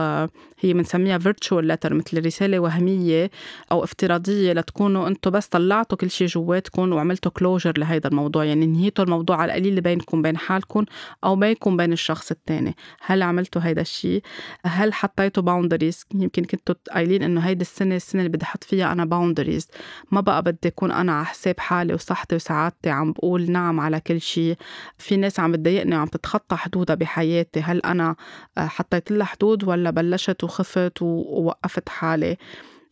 هي 0.64 0.72
بنسميها 0.72 1.18
virtual 1.18 1.68
letter 1.68 1.94
مثل 1.94 2.26
رسالة 2.26 2.58
وهمية 2.58 3.30
أو 3.72 3.84
افتراضية 3.84 4.52
لتكونوا 4.52 5.08
أنتم 5.08 5.30
بس 5.30 5.46
طلعتوا 5.46 5.98
كل 5.98 6.10
شيء 6.10 6.26
جواتكم 6.26 6.92
وعملتوا 6.92 7.32
closure 7.32 7.78
لهيدا 7.78 8.08
الموضوع 8.08 8.44
يعني 8.44 8.66
نهيتوا 8.66 9.04
الموضوع 9.04 9.36
على 9.36 9.52
القليل 9.52 9.80
بينكم 9.80 10.22
بين 10.22 10.36
حالكم 10.36 10.84
أو 11.24 11.36
بينكم 11.36 11.76
بين 11.76 11.92
الشخص 11.92 12.30
الثاني 12.30 12.76
هل 13.00 13.22
عملتوا 13.22 13.62
هيدا 13.64 13.80
الشيء 13.80 14.22
هل 14.64 14.92
حطيتوا 14.94 15.42
boundaries 15.42 16.04
يمكن 16.14 16.44
كنتوا 16.44 16.74
قايلين 16.92 17.22
إنه 17.22 17.40
هيدي 17.40 17.62
السنة 17.62 17.96
السنة 17.96 18.20
اللي 18.22 18.32
بدي 18.36 18.44
أحط 18.44 18.64
فيها 18.64 18.92
أنا 18.92 19.04
boundaries 19.04 19.68
ما 20.12 20.20
بقى 20.20 20.42
بدي 20.42 20.68
أكون 20.68 20.90
أنا 20.90 21.12
على 21.12 21.26
حساب 21.26 21.60
حالي 21.60 21.94
وصحتي 21.94 22.34
وسعادتي 22.36 22.90
عم 22.90 23.12
بقول 23.12 23.50
نعم 23.50 23.80
على 23.80 24.00
كل 24.00 24.20
شيء 24.20 24.56
في 24.98 25.16
ناس 25.16 25.40
عم 25.40 25.52
بتضايقني 25.52 25.96
وعم 25.96 26.06
تتخطى 26.06 26.56
حدودها 26.56 26.96
بحياتي. 26.96 27.60
هل 27.60 27.78
أنا 27.80 28.16
حطيت 28.58 29.10
لها 29.10 29.24
حدود 29.26 29.64
ولا 29.64 29.90
بلشت 29.90 30.44
وخفت 30.54 31.02
ووقفت 31.02 31.88
حالي. 31.88 32.36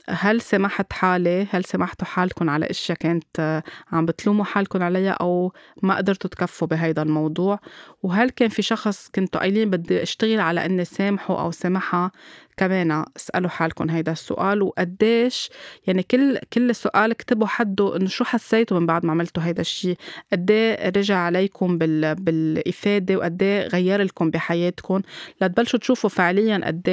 هل 0.09 0.41
سمحت 0.41 0.93
حالي؟ 0.93 1.47
هل 1.51 1.65
سمحتوا 1.65 2.07
حالكم 2.07 2.51
على 2.51 2.71
أشياء 2.71 2.99
كانت 2.99 3.63
عم 3.93 4.07
بتلوموا 4.07 4.45
حالكم 4.45 4.83
عليها 4.83 5.11
أو 5.11 5.53
ما 5.83 5.97
قدرتوا 5.97 6.31
تكفوا 6.31 6.69
بهيدا 6.69 7.03
الموضوع؟ 7.03 7.59
وهل 8.03 8.31
كان 8.31 8.49
في 8.49 8.63
شخص 8.63 9.09
كنتوا 9.15 9.41
قايلين 9.41 9.71
بدي 9.71 10.03
أشتغل 10.03 10.41
على 10.41 10.67
إني 10.67 10.85
سامحه 10.85 11.41
أو 11.41 11.51
سامحها 11.51 12.11
كمان 12.57 13.05
اسالوا 13.17 13.51
حالكم 13.51 13.91
هيدا 13.91 14.13
السؤال 14.13 14.63
وقديش 14.63 15.51
يعني 15.87 16.03
كل 16.03 16.39
كل 16.53 16.75
سؤال 16.75 17.11
اكتبوا 17.11 17.47
حده 17.47 17.97
إنه 17.97 18.07
شو 18.09 18.25
حسيتوا 18.25 18.81
من 18.81 18.87
بعد 18.87 19.07
ما 19.07 19.13
عملتوا 19.13 19.43
هيدا 19.43 19.61
الشيء 19.61 19.97
قد 20.33 20.51
رجع 20.97 21.17
عليكم 21.17 21.79
بال 21.79 22.15
بالإفادة 22.15 23.17
وقد 23.17 23.43
غير 23.73 24.03
لكم 24.03 24.31
بحياتكم. 24.31 25.03
لتبلشوا 25.41 25.79
تشوفوا 25.79 26.11
فعليا 26.11 26.61
قد 26.67 26.89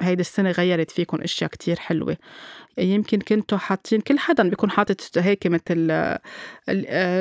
هيدي 0.00 0.20
السنة 0.20 0.50
غيرت 0.50 0.90
فيكم 0.90 1.20
إشياء 1.20 1.50
كتير 1.50 1.76
حلوة. 1.78 2.16
يمكن 2.78 3.20
كنتوا 3.20 3.58
حاطين 3.58 4.00
كل 4.00 4.18
حدا 4.18 4.48
بيكون 4.48 4.70
حاطط 4.70 5.18
هيك 5.18 5.46
مثل 5.46 5.86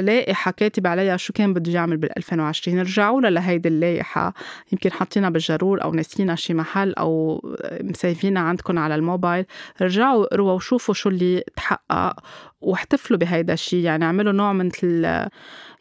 لائحة 0.05 0.51
كاتب 0.51 0.87
عليها 0.87 1.17
شو 1.17 1.33
كان 1.33 1.53
بده 1.53 1.71
يعمل 1.71 1.97
بال 1.97 2.17
2020 2.17 2.79
رجعوا 2.79 3.21
لها 3.21 3.29
لهيدي 3.29 3.69
اللائحة. 3.69 4.33
يمكن 4.71 4.91
حاطينها 4.91 5.29
بالجرور 5.29 5.83
أو 5.83 5.93
ناسينها 5.93 6.35
شي 6.35 6.53
محل 6.53 6.93
أو 6.93 7.41
مسيفينها 7.81 8.41
عندكم 8.41 8.79
على 8.79 8.95
الموبايل. 8.95 9.45
رجعوا 9.81 10.23
اقروا 10.23 10.51
وشوفوا 10.51 10.93
شو 10.93 11.09
اللي 11.09 11.43
تحقق 11.55 12.15
واحتفلوا 12.61 13.19
بهيدا 13.19 13.53
الشيء 13.53 13.83
يعني 13.83 14.05
اعملوا 14.05 14.33
نوع 14.33 14.53
من 14.53 14.69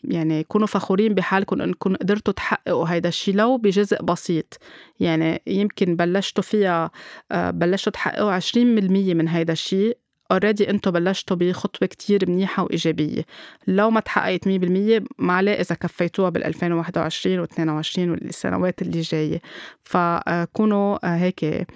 يعني 0.09 0.45
كونوا 0.45 0.67
فخورين 0.67 1.15
بحالكم 1.15 1.63
انكم 1.63 1.97
قدرتوا 1.97 2.33
تحققوا 2.33 2.89
هيدا 2.89 3.09
الشيء 3.09 3.35
لو 3.35 3.57
بجزء 3.57 4.03
بسيط. 4.03 4.59
يعني 5.01 5.43
يمكن 5.47 5.97
بلشتوا 5.97 6.43
فيها 6.43 6.91
آه، 7.33 7.51
بلشتوا 7.51 7.93
تحققوا 7.93 8.33
20% 8.33 9.15
من 9.15 9.29
هيدا 9.29 9.53
الشيء 9.53 9.99
اوريدي 10.33 10.71
أنتم 10.71 10.91
بلشتوا 10.91 11.37
بخطوة 11.37 11.89
كتير 11.89 12.31
منيحة 12.31 12.63
وإيجابية. 12.63 13.23
لو 13.67 13.91
ما 13.91 14.01
تحققت 14.01 14.49
100% 14.49 15.05
ما 15.19 15.33
عليه 15.33 15.53
إذا 15.53 15.75
كفيتوها 15.75 16.31
بال 16.31 16.45
2021 16.45 17.47
و22 17.47 17.99
والسنوات 17.99 18.83
اللي 18.83 19.01
جاية. 19.01 19.41
فكونوا 19.83 21.07
آه، 21.07 21.17
هيك 21.17 21.67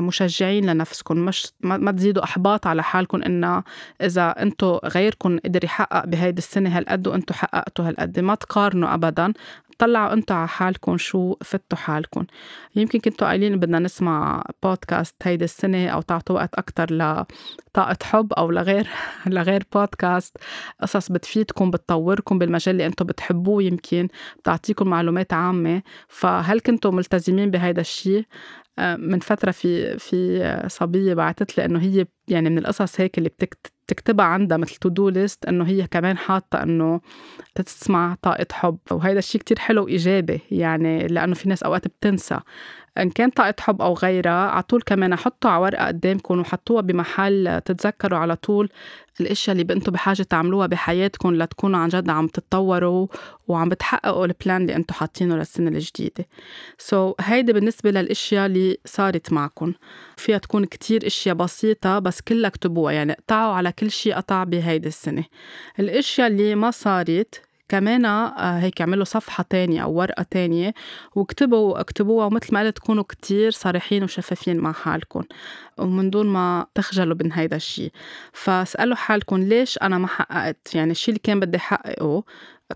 مشجعين 0.00 0.66
لنفسكم 0.66 1.16
مش 1.16 1.52
ما 1.60 1.92
تزيدوا 1.92 2.24
إحباط 2.24 2.66
على 2.66 2.82
حالكم 2.82 3.22
انه 3.22 3.62
إذا 4.02 4.30
أنتم 4.30 4.78
غيركم 4.84 5.38
قدر 5.44 5.64
يحقق 5.64 6.06
بهيدي 6.06 6.38
السنة 6.38 6.78
هالقد 6.78 7.08
وأنتم 7.08 7.34
حققتوا 7.34 7.88
هالقد 7.88 8.20
ما 8.20 8.34
تقارنوا 8.34 8.94
ابدا 8.94 9.32
طلعوا 9.78 10.12
أنتم 10.12 10.34
على 10.34 10.48
حالكم 10.48 10.96
شو 10.96 11.34
فتوا 11.44 11.78
حالكم. 11.78 12.24
يمكن 12.76 12.98
كنتوا 12.98 13.26
قايلين 13.26 13.56
بدنا 13.56 13.78
نسمع 13.78 14.44
بودكاست 14.62 15.14
هيدي 15.22 15.44
السنة 15.44 15.88
أو 15.88 16.00
تعطوا 16.00 16.36
وقت 16.36 16.54
أكثر 16.54 16.86
لطاقة 16.94 17.96
حب 18.02 18.32
أو 18.32 18.50
لغير 18.50 18.88
لغير 19.26 19.62
بودكاست 19.74 20.36
قصص 20.82 21.12
بتفيدكم 21.12 21.70
بتطوركم 21.70 22.38
بالمجال 22.38 22.74
اللي 22.74 22.86
أنتم 22.86 23.04
بتحبوه 23.04 23.62
يمكن 23.62 24.08
بتعطيكم 24.38 24.88
معلومات 24.88 25.32
عامة. 25.32 25.82
فهل 26.08 26.60
كنتوا 26.60 26.90
ملتزمين 26.90 27.50
بهيدا 27.50 27.80
الشيء 27.80 28.24
من 28.78 29.18
فترة 29.18 29.50
في 29.50 29.98
في 29.98 30.64
صبية 30.68 31.14
بعثت 31.14 31.58
لي 31.58 31.64
إنه 31.64 31.80
هي 31.80 32.06
يعني 32.28 32.50
من 32.50 32.58
القصص 32.58 33.00
هيك 33.00 33.18
اللي 33.18 33.30
بتكتبها 33.86 34.26
عندها 34.26 34.56
مثل 34.58 34.76
to 34.76 34.88
do 34.88 35.08
list 35.08 35.44
إنه 35.46 35.64
هي 35.66 35.86
كمان 35.86 36.18
حاطة 36.18 36.62
إنه 36.62 37.00
تسمع 37.54 38.16
طاقة 38.22 38.46
حب. 38.52 38.78
وهيدا 38.90 39.18
الشيء 39.18 39.40
كتير 39.40 39.58
حلو 39.58 39.84
وإيجابي 39.84 40.40
يعني 40.50 41.06
لأنه 41.06 41.34
في 41.34 41.48
ناس 41.48 41.62
أوقات 41.62 41.88
بتنسى. 41.88 42.40
إن 42.98 43.10
كان 43.10 43.30
طاقة 43.30 43.54
حب 43.60 43.82
أو 43.82 43.94
غيرها 43.94 44.30
على 44.50 44.62
طول 44.62 44.82
كمان 44.82 45.16
حطوا 45.16 45.50
على 45.50 45.62
ورقة 45.62 45.86
قدامكم 45.86 46.40
وحطوها 46.40 46.82
بمحل 46.82 47.60
تتذكروا 47.64 48.18
على 48.18 48.36
طول 48.36 48.68
الأشياء 49.20 49.56
اللي 49.56 49.74
أنتم 49.74 49.92
بحاجة 49.92 50.22
تعملوها 50.22 50.66
بحياتكم 50.66 51.34
لتكونوا 51.34 51.80
عن 51.80 51.88
جد 51.88 52.10
عم 52.10 52.26
تتطوروا 52.26 53.06
وعم 53.48 53.68
بتحققوا 53.68 54.26
ال 54.26 54.33
plan 54.33 54.62
اللي 54.62 54.76
أنتم 54.76 54.94
حاطينه 54.94 55.36
للسنة 55.36 55.70
الجديدة. 55.70 56.26
so 56.78 57.12
so, 57.12 57.14
هيدي 57.20 57.52
بالنسبة 57.52 57.90
للأشياء 57.90 58.46
اللي 58.46 58.78
صارت 58.84 59.32
معكم. 59.32 59.72
فيها 60.16 60.38
تكون 60.38 60.64
كتير 60.64 61.06
أشياء 61.06 61.34
بسيطة 61.34 61.98
بس 61.98 62.20
كلها 62.20 62.48
اكتبوها 62.48 62.92
يعني 62.92 63.12
اقطعوا 63.12 63.54
على 63.54 63.72
كل 63.72 63.90
شيء 63.90 64.14
قطع 64.14 64.44
بهيدي 64.44 64.88
السنة. 64.88 65.24
الأشياء 65.78 66.26
اللي 66.26 66.54
ما 66.54 66.70
صارت 66.70 67.42
كمان 67.68 68.04
آه، 68.04 68.58
هيك 68.58 68.80
اعملوا 68.80 69.04
صفحة 69.04 69.44
تانية 69.50 69.82
أو 69.82 69.92
ورقة 69.92 70.22
تانية 70.22 70.74
واكتبوا 71.14 71.80
اكتبوها 71.80 72.26
ومثل 72.26 72.54
ما 72.54 72.60
قلت 72.60 72.76
تكونوا 72.76 73.04
كتير 73.04 73.50
صريحين 73.50 74.04
وشفافين 74.04 74.56
مع 74.56 74.72
حالكم 74.72 75.22
ومن 75.78 76.10
دون 76.10 76.26
ما 76.26 76.66
تخجلوا 76.74 77.16
من 77.22 77.32
هيدا 77.32 77.56
الشيء 77.56 77.92
فاسألوا 78.32 78.96
حالكم 78.96 79.36
ليش 79.36 79.78
أنا 79.78 79.98
ما 79.98 80.06
حققت؟ 80.06 80.74
يعني 80.74 80.90
الشيء 80.90 81.08
اللي 81.08 81.20
كان 81.24 81.40
بدي 81.40 81.56
أحققه 81.56 82.24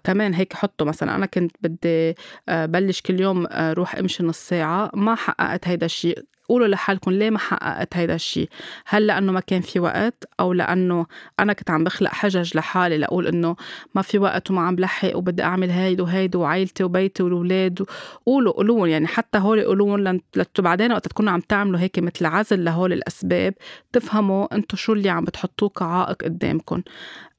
كمان 0.04 0.35
هيك 0.35 0.52
حطوا 0.52 0.87
مثلا 0.87 1.14
أنا 1.14 1.26
كنت 1.26 1.57
بدي 1.62 2.14
آه، 2.49 2.66
بلش 2.66 3.00
كل 3.00 3.21
يوم 3.21 3.47
آه، 3.50 3.73
روح 3.73 3.97
أمشي 3.97 4.23
نص 4.23 4.38
ساعة 4.38 4.90
ما 4.95 5.14
حققت 5.14 5.68
هيدا 5.68 5.87
الشيء 5.87 6.25
قولوا 6.48 6.66
لحالكم 6.66 7.10
ليه 7.10 7.30
ما 7.30 7.38
حققت 7.38 7.96
هيدا 7.96 8.14
الشيء 8.14 8.48
هل 8.86 9.06
لأنه 9.06 9.32
ما 9.32 9.40
كان 9.40 9.60
في 9.60 9.80
وقت؟ 9.80 10.24
أو 10.40 10.52
لأنه 10.52 11.06
أنا 11.40 11.52
كنت 11.52 11.70
عم 11.70 11.84
بخلق 11.84 12.10
حجج 12.10 12.56
لحالي 12.56 12.98
لأقول 12.98 13.26
إنه 13.26 13.56
ما 13.94 14.02
في 14.02 14.18
وقت 14.18 14.50
وما 14.50 14.62
عم 14.62 14.76
بلحق 14.76 15.16
وبدي 15.16 15.42
أعمل 15.42 15.70
هيدا 15.70 16.02
وهيدا 16.02 16.38
وعائلتي 16.38 16.84
وبيتي 16.84 17.22
والأولاد 17.22 17.86
قولوا 18.26 18.52
قولوا 18.52 18.88
يعني 18.88 19.06
حتى 19.06 19.38
هول 19.38 19.64
قولوا 19.64 20.18
لتو 20.36 20.62
بعدين 20.62 20.92
وقت 20.92 21.08
تكونوا 21.08 21.32
عم 21.32 21.40
تعملوا 21.40 21.80
هيك 21.80 21.98
مثل 21.98 22.26
عزل 22.26 22.64
لهول 22.64 22.92
الأسباب 22.92 23.54
تفهموا 23.92 24.54
أنتم 24.54 24.76
شو 24.76 24.92
اللي 24.92 25.10
عم 25.10 25.24
بتحطوه 25.24 25.68
كعائق 25.68 26.24
قدامكم. 26.24 26.82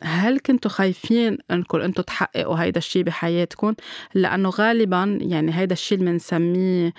هل 0.03 0.39
كنتوا 0.39 0.71
خايفين 0.71 1.37
إنكم 1.51 1.81
أنتم 1.81 2.03
تحققوا 2.03 2.55
هيدا 2.55 2.77
الشيء 2.77 3.03
بحياتكم؟ 3.03 3.73
لأنه 4.13 4.49
غالبا 4.49 5.17
يعني 5.21 5.57
هيدا 5.57 5.73
الشيء 5.73 5.97
اللي 5.97 6.11
بنسميه 6.11 6.93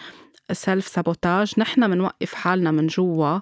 سيلف 0.53 0.87
سابوتاج 0.87 1.55
نحن 1.59 1.89
بنوقف 1.89 2.35
حالنا 2.35 2.71
من 2.71 2.87
جوا. 2.87 3.39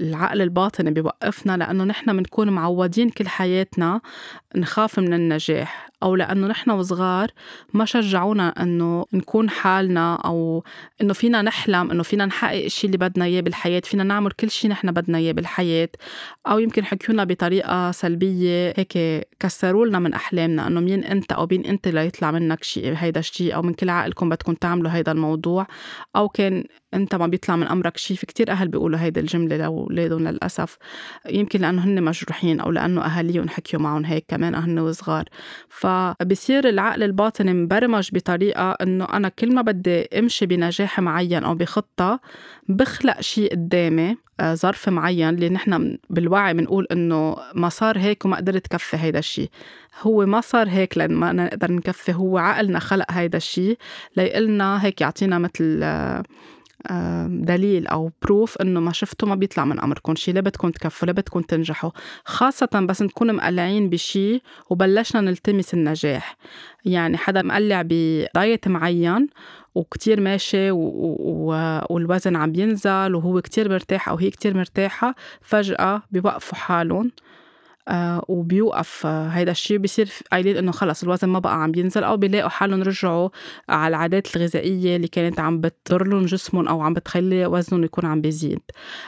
العقل 0.00 0.42
الباطني 0.42 0.90
بيوقفنا 0.90 1.56
لأنه 1.56 1.84
نحن 1.84 2.16
بنكون 2.16 2.50
معودين 2.50 3.10
كل 3.10 3.28
حياتنا 3.28 4.00
نخاف 4.56 4.98
من 4.98 5.14
النجاح. 5.14 5.89
أو 6.02 6.16
لأنه 6.16 6.46
نحن 6.46 6.70
وصغار 6.70 7.28
ما 7.74 7.84
شجعونا 7.84 8.48
أنه 8.62 9.04
نكون 9.12 9.50
حالنا 9.50 10.14
أو 10.14 10.64
أنه 11.02 11.12
فينا 11.12 11.42
نحلم 11.42 11.90
أنه 11.90 12.02
فينا 12.02 12.26
نحقق 12.26 12.64
الشيء 12.64 12.86
اللي 12.86 12.98
بدنا 12.98 13.24
إياه 13.24 13.40
بالحياة 13.40 13.80
فينا 13.80 14.04
نعمل 14.04 14.30
كل 14.30 14.50
شيء 14.50 14.70
نحن 14.70 14.92
بدنا 14.92 15.18
إياه 15.18 15.32
بالحياة. 15.32 15.88
أو 16.46 16.58
يمكن 16.58 16.84
حكيونا 16.84 17.24
بطريقة 17.24 17.90
سلبية 17.90 18.74
هيك 18.76 19.26
كسروا 19.40 19.86
لنا 19.86 19.98
من 19.98 20.14
أحلامنا 20.14 20.66
أنه 20.66 20.80
مين 20.80 21.04
أنت 21.04 21.32
أو 21.32 21.46
مين 21.50 21.66
أنت 21.66 21.88
ليطلع 21.88 22.30
منك 22.30 22.64
شيء 22.64 22.94
هيدا 22.96 23.20
الشيء 23.20 23.54
أو 23.54 23.62
من 23.62 23.74
كل 23.74 23.90
عقلكم 23.90 24.28
بدكم 24.28 24.54
تعملوا 24.54 24.90
هيدا 24.90 25.12
الموضوع. 25.12 25.66
أو 26.16 26.28
كان 26.28 26.64
أنت 26.94 27.14
ما 27.14 27.26
بيطلع 27.26 27.56
من 27.56 27.66
أمرك 27.66 27.96
شيء 27.96 28.16
في 28.16 28.26
كتير 28.26 28.50
أهل 28.50 28.68
بيقولوا 28.68 28.98
هيدي 28.98 29.20
الجملة 29.20 29.56
لاولادهم 29.56 30.28
للأسف. 30.28 30.76
يمكن 31.28 31.60
لأنه 31.60 31.84
هن 31.84 32.02
مجروحين 32.02 32.60
أو 32.60 32.70
لأنه 32.70 33.00
أهاليهم 33.04 33.48
حكيوا 33.48 33.82
معهم 33.82 34.04
هيك 34.04 34.24
كمان 34.28 34.54
هن 34.54 34.78
وصغار. 34.78 35.24
فبصير 35.90 36.68
العقل 36.68 37.02
الباطني 37.02 37.54
مبرمج 37.54 38.10
بطريقة 38.12 38.70
إنه 38.70 39.04
أنا 39.04 39.28
كل 39.28 39.54
ما 39.54 39.62
بدي 39.62 40.18
أمشي 40.18 40.46
بنجاح 40.46 41.00
معين 41.00 41.44
أو 41.44 41.54
بخطة 41.54 42.20
بخلق 42.68 43.20
شيء 43.20 43.50
قدامي 43.50 44.16
آه، 44.40 44.54
ظرف 44.54 44.88
معين 44.88 45.28
اللي 45.28 45.48
نحن 45.48 45.98
بالوعي 46.10 46.54
بنقول 46.54 46.86
إنه 46.92 47.36
ما 47.54 47.68
صار 47.68 47.98
هيك 47.98 48.24
وما 48.24 48.36
قدرت 48.36 48.66
كفي 48.66 48.96
هيدا 48.96 49.18
الشيء. 49.18 49.50
هو 50.02 50.26
ما 50.26 50.40
صار 50.40 50.68
هيك 50.68 50.98
لأن 50.98 51.12
ما 51.12 51.32
نقدر 51.32 51.72
نكفي 51.72 52.12
هو 52.14 52.38
عقلنا 52.38 52.78
خلق 52.78 53.06
هيدا 53.10 53.36
الشيء 53.36 53.78
ليقلنا 54.16 54.84
هيك 54.84 55.00
يعطينا 55.00 55.38
مثل 55.38 55.80
آه، 55.82 56.22
دليل 57.28 57.86
أو 57.86 58.10
بروف 58.22 58.56
إنه 58.56 58.80
ما 58.80 58.92
شفتوا 58.92 59.28
ما 59.28 59.34
بيطلع 59.34 59.64
من 59.64 59.80
أمركم. 59.80 60.14
شيء 60.14 60.34
ليه 60.34 60.40
بدكم 60.40 60.70
تكفوا 60.70 61.06
ليه 61.06 61.12
بدكم 61.12 61.40
تنجحوا. 61.40 61.90
خاصة 62.24 62.86
بس 62.88 63.02
نكون 63.02 63.34
مقلعين 63.34 63.90
بشيء 63.90 64.42
وبلشنا 64.70 65.20
نلتمس 65.20 65.74
النجاح. 65.74 66.36
يعني 66.84 67.16
حدا 67.16 67.42
مقلع 67.42 67.82
بدايت 67.82 68.68
معين 68.68 69.28
وكتير 69.74 70.20
ماشي 70.20 70.70
و... 70.70 70.78
و... 70.78 71.80
والوزن 71.90 72.36
عم 72.36 72.54
ينزل 72.54 73.14
وهو 73.14 73.40
كتير 73.40 73.68
مرتاح 73.68 74.08
أو 74.08 74.16
هي 74.16 74.30
كتير 74.30 74.56
مرتاحة 74.56 75.14
فجأة 75.40 76.02
بيوقفوا 76.10 76.58
حالهم. 76.58 77.10
آه، 77.90 78.24
وبيوقف 78.28 79.06
آه، 79.06 79.28
هيدا 79.28 79.50
الشيء 79.50 79.78
بصير 79.78 80.08
قايلين 80.32 80.56
إنه 80.56 80.72
خلص 80.72 81.02
الوزن 81.02 81.28
ما 81.28 81.38
بقى 81.38 81.62
عم 81.62 81.72
بينزل 81.72 82.04
أو 82.04 82.16
بيلاقوا 82.16 82.48
حالهم 82.48 82.82
رجعوا 82.82 83.28
على 83.68 83.88
العادات 83.88 84.36
الغذائية 84.36 84.96
اللي 84.96 85.08
كانت 85.08 85.40
عم 85.40 85.60
بتضر 85.60 86.06
لهم 86.06 86.24
جسمهم 86.24 86.68
أو 86.68 86.80
عم 86.80 86.94
بتخلي 86.94 87.46
وزنهم 87.46 87.84
يكون 87.84 88.06
عم 88.06 88.20
بيزيد. 88.20 88.60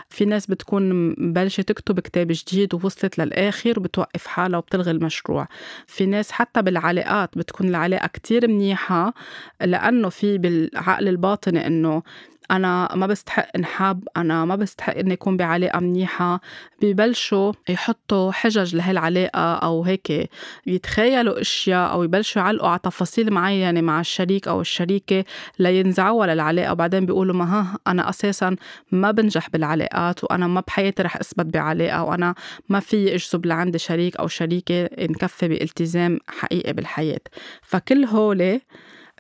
في 0.09 0.25
ناس 0.25 0.47
بتكون 0.47 1.15
مبلشة 1.19 1.61
تكتب 1.61 2.01
كتاب 2.01 2.27
جديد 2.31 2.75
ووصلت 2.75 3.19
للآخر 3.19 3.79
وبتوقف 3.79 4.27
حالها 4.27 4.59
وبتلغي 4.59 4.91
المشروع. 4.91 5.49
في 5.87 6.07
ناس 6.07 6.33
حتى 6.33 6.63
بالعلاقات 6.63 7.39
بتكون 7.39 7.69
العلاقة 7.69 8.07
كتير 8.07 8.49
منيحة 8.49 9.15
لأنه 9.61 10.09
في 10.09 10.39
بالعقل 10.39 11.09
الباطني 11.09 11.67
إنه 11.67 12.03
أنا 12.51 12.89
ما 12.95 13.07
بستحق 13.07 13.49
انحب 13.57 14.09
أنا 14.17 14.45
ما 14.45 14.57
بستحق 14.57 14.97
إني 14.97 15.15
أكون 15.15 15.37
بعلاقة 15.37 15.81
منيحة. 15.81 16.41
ببلشوا 16.83 17.53
يحطوا 17.69 18.33
حجج 18.33 18.77
لهالعلاقة 18.77 19.55
أو 19.55 19.83
هيك 19.85 20.31
يتخيلوا 20.67 21.41
أشياء 21.41 21.93
أو 21.93 22.03
يبلشوا 22.03 22.43
يعلقوا 22.43 22.69
على 22.69 22.81
تفاصيل 22.83 23.31
معينة 23.33 23.81
مع 23.81 24.01
الشريك 24.01 24.49
أو 24.49 24.61
الشريكة 24.61 25.25
لينزعوا 25.59 26.27
للعلاقة. 26.27 26.73
وبعدين 26.73 27.07
بيقولوا 27.07 27.35
ما 27.35 27.45
ها 27.61 27.79
أنا 27.87 28.09
أساسا 28.09 28.57
ما 28.93 29.11
بنجح 29.11 29.51
بالعلاقات 29.51 30.25
وأنا 30.25 30.47
ما 30.47 30.63
بحياتي 30.67 31.03
رح 31.03 31.17
أثبت 31.17 31.47
بعلاقة 31.47 32.03
وأنا 32.03 32.35
ما 32.69 32.81
في 32.81 33.15
أجذب 33.15 33.47
لعندي 33.47 33.79
شريك 33.79 34.17
أو 34.17 34.29
شريكة 34.29 34.89
نكفي 34.99 35.49
بالتزام 35.49 36.19
حقيقي 36.29 36.73
بالحياة. 36.73 37.21
فكل 37.63 38.05
هولي 38.05 38.61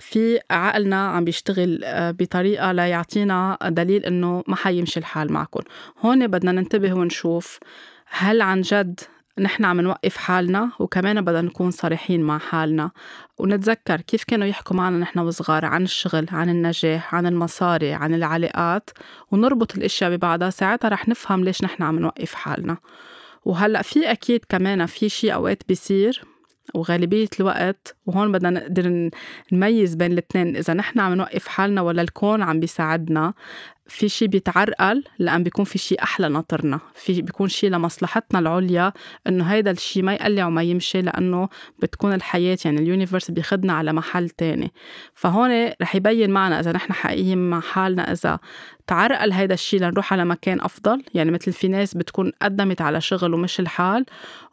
في 0.02 0.40
عقلنا 0.50 1.08
عم 1.08 1.24
بيشتغل 1.24 1.80
آه، 1.84 2.10
بطريقة 2.10 2.72
ليعطينا 2.72 3.58
دليل 3.62 4.04
إنه 4.04 4.44
ما 4.46 4.56
حيمشي 4.56 5.00
الحال 5.00 5.32
معكم. 5.32 5.60
هون 6.04 6.26
بدنا 6.26 6.52
ننتبه 6.52 6.92
ونشوف 6.92 7.58
هل 8.06 8.40
عن 8.40 8.60
جد 8.60 9.00
نحن 9.38 9.64
عم 9.64 9.80
نوقف 9.80 10.16
حالنا 10.16 10.70
وكمان 10.78 11.20
بدنا 11.20 11.40
نكون 11.40 11.70
صريحين 11.70 12.22
مع 12.22 12.38
حالنا. 12.38 12.90
ونتذكر 13.38 14.00
كيف 14.00 14.24
كانوا 14.24 14.46
يحكوا 14.46 14.76
معنا 14.76 14.98
نحن 14.98 15.18
وصغار 15.18 15.64
عن 15.64 15.82
الشغل 15.82 16.26
عن 16.32 16.48
النجاح 16.48 17.14
عن 17.14 17.26
المصاري 17.26 17.92
عن 17.92 18.14
العلاقات. 18.14 18.90
ونربط 19.30 19.76
الأشياء 19.76 20.10
ببعضها. 20.10 20.50
ساعتها 20.50 20.88
رح 20.88 21.08
نفهم 21.08 21.44
ليش 21.44 21.64
نحن 21.64 21.82
عم 21.82 21.98
نوقف 21.98 22.34
حالنا. 22.34 22.76
وهلأ 23.44 23.82
في 23.82 24.10
أكيد 24.10 24.44
كمان 24.48 24.86
في 24.86 25.08
شيء 25.08 25.34
أوقات 25.34 25.62
بيصير 25.68 26.31
وغالبية 26.74 27.28
الوقت 27.40 27.96
وهون 28.06 28.32
بدنا 28.32 28.50
نقدر 28.50 29.10
نميز 29.52 29.94
بين 29.94 30.12
الاثنين 30.12 30.56
إذا 30.56 30.74
نحن 30.74 31.00
عم 31.00 31.14
نوقف 31.14 31.48
حالنا 31.48 31.80
ولا 31.82 32.02
الكون 32.02 32.42
عم 32.42 32.60
بيساعدنا. 32.60 33.34
في 33.86 34.08
شي 34.08 34.26
بيتعرقل 34.26 35.04
لأن 35.18 35.42
بيكون 35.42 35.64
في 35.64 35.78
شي 35.78 35.94
أحلى 36.02 36.28
ناطرنا. 36.28 36.80
في 36.94 37.22
بيكون 37.22 37.48
شي 37.48 37.68
لمصلحتنا 37.68 38.38
العليا 38.38 38.92
إنه 39.26 39.44
هيدا 39.44 39.70
الشي 39.70 40.02
ما 40.02 40.14
يقلع 40.14 40.46
وما 40.46 40.62
يمشي 40.62 41.02
لأنه 41.02 41.48
بتكون 41.78 42.12
الحياة 42.12 42.58
يعني 42.64 42.78
اليونيفرس 42.80 43.30
بياخدنا 43.30 43.72
على 43.72 43.92
محل 43.92 44.30
تاني. 44.30 44.72
فهون 45.14 45.66
رح 45.82 45.94
يبين 45.94 46.30
معنا 46.30 46.60
إذا 46.60 46.72
نحن 46.72 46.92
حقيقيين 46.92 47.50
مع 47.50 47.60
حالنا 47.60 48.12
إذا 48.12 48.38
تعرقل 48.86 49.32
هيدا 49.32 49.54
الشي 49.54 49.78
لنروح 49.78 50.12
على 50.12 50.24
مكان 50.24 50.60
أفضل. 50.60 51.02
يعني 51.14 51.30
مثل 51.30 51.52
في 51.52 51.68
ناس 51.68 51.94
بتكون 51.94 52.32
قدمت 52.42 52.80
على 52.80 53.00
شغل 53.00 53.34
ومش 53.34 53.60
الحال 53.60 54.04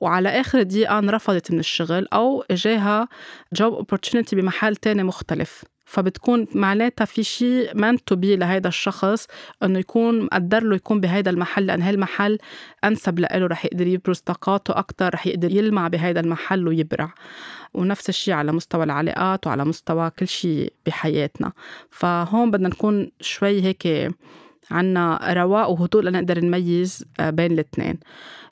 وعلى 0.02 0.30
آخر 0.30 0.62
دقيقة 0.64 1.00
انرفضت 1.00 1.52
من 1.52 1.60
الشغل 1.60 2.08
أو 2.14 2.44
إجاها 2.52 3.08
job 3.54 3.74
opportunity 3.74 4.36
بمحل 4.36 4.76
تاني 4.76 5.04
مختلف. 5.04 5.64
فبتكون 5.90 6.48
معناتها 6.56 7.06
في 7.06 7.24
شيء 7.24 7.78
meant 7.78 8.05
to 8.05 8.16
be 8.16 8.36
لهيدا 8.36 8.70
الشخص 8.70 9.28
إنه 9.64 9.80
يكون 9.80 10.22
مقدر 10.26 10.64
له 10.64 10.76
يكون 10.76 11.02
بهيدا 11.02 11.32
المحل 11.32 11.66
لأن 11.66 11.82
هالمحل 11.82 12.38
أنسب 12.84 13.20
له 13.20 13.28
رح 13.34 13.66
يقدر 13.66 13.88
يبرز 13.88 14.20
طاقاته 14.20 14.80
أكثر 14.80 15.14
رح 15.14 15.28
يقدر 15.28 15.52
يلمع 15.52 15.88
بهيدا 15.88 16.20
المحل 16.20 16.68
ويبرع. 16.68 17.14
ونفس 17.74 18.10
الشيء 18.10 18.34
على 18.34 18.52
مستوى 18.52 18.84
العلاقات 18.84 19.48
وعلى 19.48 19.66
مستوى 19.66 20.10
كل 20.10 20.28
شيء 20.28 20.74
بحياتنا. 20.86 21.52
فهون 21.90 22.52
بدنا 22.52 22.70
نكون 22.70 23.12
شوي 23.22 23.62
هيك 23.62 24.12
عنا 24.72 25.34
رواق 25.34 25.70
وهدوء 25.70 26.02
لنقدر 26.02 26.40
نميز 26.40 27.06
آه، 27.20 27.30
بين 27.30 27.52
الاثنين. 27.52 28.00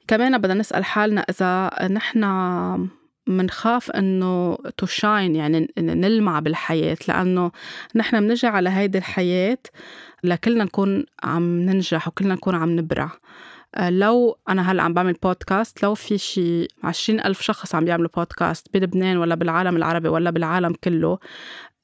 كمان 0.08 0.38
بدنا 0.38 0.54
نسأل 0.54 0.86
حالنا 0.86 1.21
إذا 1.21 1.88
نحن 1.88 2.23
منخاف 3.28 3.92
إنه 3.92 4.58
تشاين 4.78 5.36
يعني 5.36 5.74
نلمع 5.78 6.40
بالحياة 6.40 6.98
لأنه 7.08 7.52
نحن 7.96 8.20
بنجي 8.20 8.48
على 8.48 8.70
هيدي 8.70 8.98
الحياة 8.98 9.58
لكلنا 10.24 10.63
نكون 10.63 11.06
عم 11.24 11.60
ننجح 11.60 12.08
وكلنا 12.08 12.34
نكون 12.34 12.56
عم 12.56 12.80
نبرع. 12.80 13.12
آه، 13.76 13.90
لو 13.90 14.38
أنا 14.50 14.72
هلأ 14.72 14.84
عم 14.84 14.94
بعمل 14.94 15.13
بودكاست 15.13 15.84
لو 15.84 15.96
في 15.96 16.18
شي 16.18 16.68
عشرين 16.84 17.20
ألف 17.20 17.42
شخص 17.42 17.76
عم 17.76 17.86
بيعملوا 17.86 18.10
بودكاست 18.16 18.68
بلبنان 18.74 19.18
ولا 19.18 19.36
بالعالم 19.36 19.76
العربي 19.76 20.10
ولا 20.10 20.30
بالعالم 20.30 20.74
كله 20.84 21.20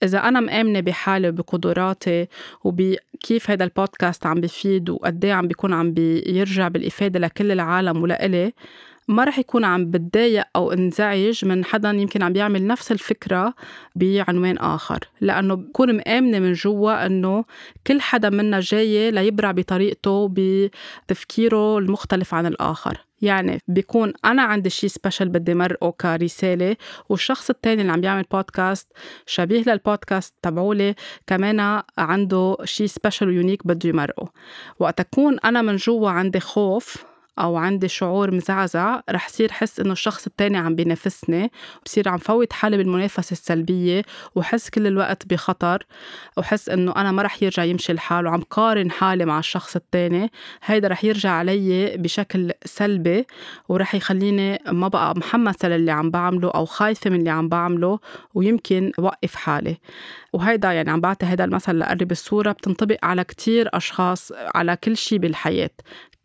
إذا 0.04 0.20
أنا 0.20 0.40
مآمنة 0.40 0.80
بحالي 0.80 1.30
وبقدراتي 1.30 2.28
وبكيف 2.64 3.52
هذا 3.52 3.64
البودكاست 3.64 4.26
عم 4.26 4.42
بفيد 4.42 4.90
وقد 4.90 5.26
عم 5.26 5.48
بيكون 5.48 5.74
عم 5.74 5.94
بيرجع 5.94 6.68
بالإفادة 6.68 7.20
لكل 7.20 7.52
العالم 7.52 8.02
ولإلي 8.04 8.54
ما 9.08 9.24
رح 9.24 9.40
يكون 9.40 9.66
عم 9.66 9.92
بتضايق 9.92 10.46
أو 10.56 10.72
انزعج 10.72 11.46
من 11.46 11.66
حدا 11.66 11.90
يمكن 11.90 12.24
عم 12.24 12.34
بيعمل 12.34 12.68
نفس 12.68 12.92
الفكرة 12.92 13.54
بعنوان 13.96 14.58
آخر. 14.58 15.00
لأنه 15.22 15.56
بكون 15.56 15.98
مآمنة 15.98 16.40
من 16.40 16.54
جوا 16.54 17.06
أنه 17.06 17.46
كل 17.88 18.02
حدا 18.02 18.30
منا 18.30 18.60
جاي 18.60 19.12
ليبرع 19.12 19.52
بطريقته 19.52 20.32
بتفكيره 20.34 21.78
المختلف 21.78 22.34
عن 22.34 22.46
الآخر. 22.46 23.06
يعني 23.22 23.60
بيكون 23.68 24.14
أنا 24.26 24.42
عندي 24.42 24.70
شيء 24.70 24.90
سبيشل 24.90 25.30
بدي 25.30 25.54
مرقه 25.54 25.92
كرسالة 25.92 26.76
والشخص 27.10 27.50
التاني 27.50 27.82
اللي 27.82 27.94
عم 27.94 28.02
بيعمل 28.02 28.24
بودكاست 28.32 28.88
شبيه 29.26 29.64
للبودكاست 29.68 30.34
تبعولي 30.42 30.96
كمان 31.28 31.82
عنده 31.98 32.58
شيء 32.64 32.88
special 32.88 33.28
و 33.28 33.33
unique 33.33 33.68
بده 33.68 33.90
يمرقه. 33.90 34.32
وقت 34.80 35.00
أكون 35.00 35.40
أنا 35.40 35.62
من 35.62 35.76
جوا 35.76 36.10
عندي 36.10 36.40
خوف 36.40 37.13
أو 37.40 37.58
عندي 37.58 37.88
شعور 37.88 38.32
مزعزع 38.36 39.02
رح 39.10 39.30
صير 39.30 39.52
حس 39.52 39.80
إنه 39.80 39.92
الشخص 39.92 40.26
التاني 40.28 40.58
عم 40.58 40.76
بينافسني 40.76 41.52
بصير 41.86 42.10
عم 42.10 42.18
فوت 42.18 42.54
حالي 42.54 42.78
بالمنافسة 42.78 43.32
السلبية 43.32 44.02
وحس 44.36 44.70
كل 44.70 44.88
الوقت 44.88 45.26
بخطر 45.28 45.86
وحس 46.38 46.70
إنه 46.70 46.92
أنا 46.96 47.12
ما 47.12 47.22
رح 47.22 47.44
يرجع 47.44 47.64
يمشي 47.64 47.92
الحال 47.92 48.28
وعم 48.28 48.42
قارن 48.42 48.92
حالي 48.92 49.26
مع 49.26 49.40
الشخص 49.40 49.76
التاني. 49.76 50.32
هيدا 50.64 50.88
رح 50.88 51.04
يرجع 51.04 51.32
علي 51.32 51.98
بشكل 51.98 52.52
سلبي 52.66 53.26
ورح 53.70 53.96
يخليني 53.96 54.60
ما 54.72 54.88
بقى 54.88 55.14
محمسة 55.18 55.70
للي 55.70 55.92
عم 55.92 56.12
بعمله 56.12 56.52
أو 56.52 56.66
خايفة 56.66 57.10
من 57.10 57.20
اللي 57.20 57.30
عم 57.30 57.50
بعمله 57.50 58.00
ويمكن 58.34 58.92
وقف 59.00 59.36
حالي. 59.36 59.78
وهيدا 60.34 60.72
يعني 60.72 60.90
عم 60.92 61.02
بعطي 61.02 61.26
هيدا 61.26 61.44
المثل 61.44 61.80
لقرب 61.80 62.12
الصورة 62.12 62.52
بتنطبق 62.52 62.98
على 63.04 63.24
كتير 63.24 63.70
أشخاص 63.74 64.32
على 64.56 64.76
كل 64.76 64.98
شي 64.98 65.18
بالحياة. 65.18 65.70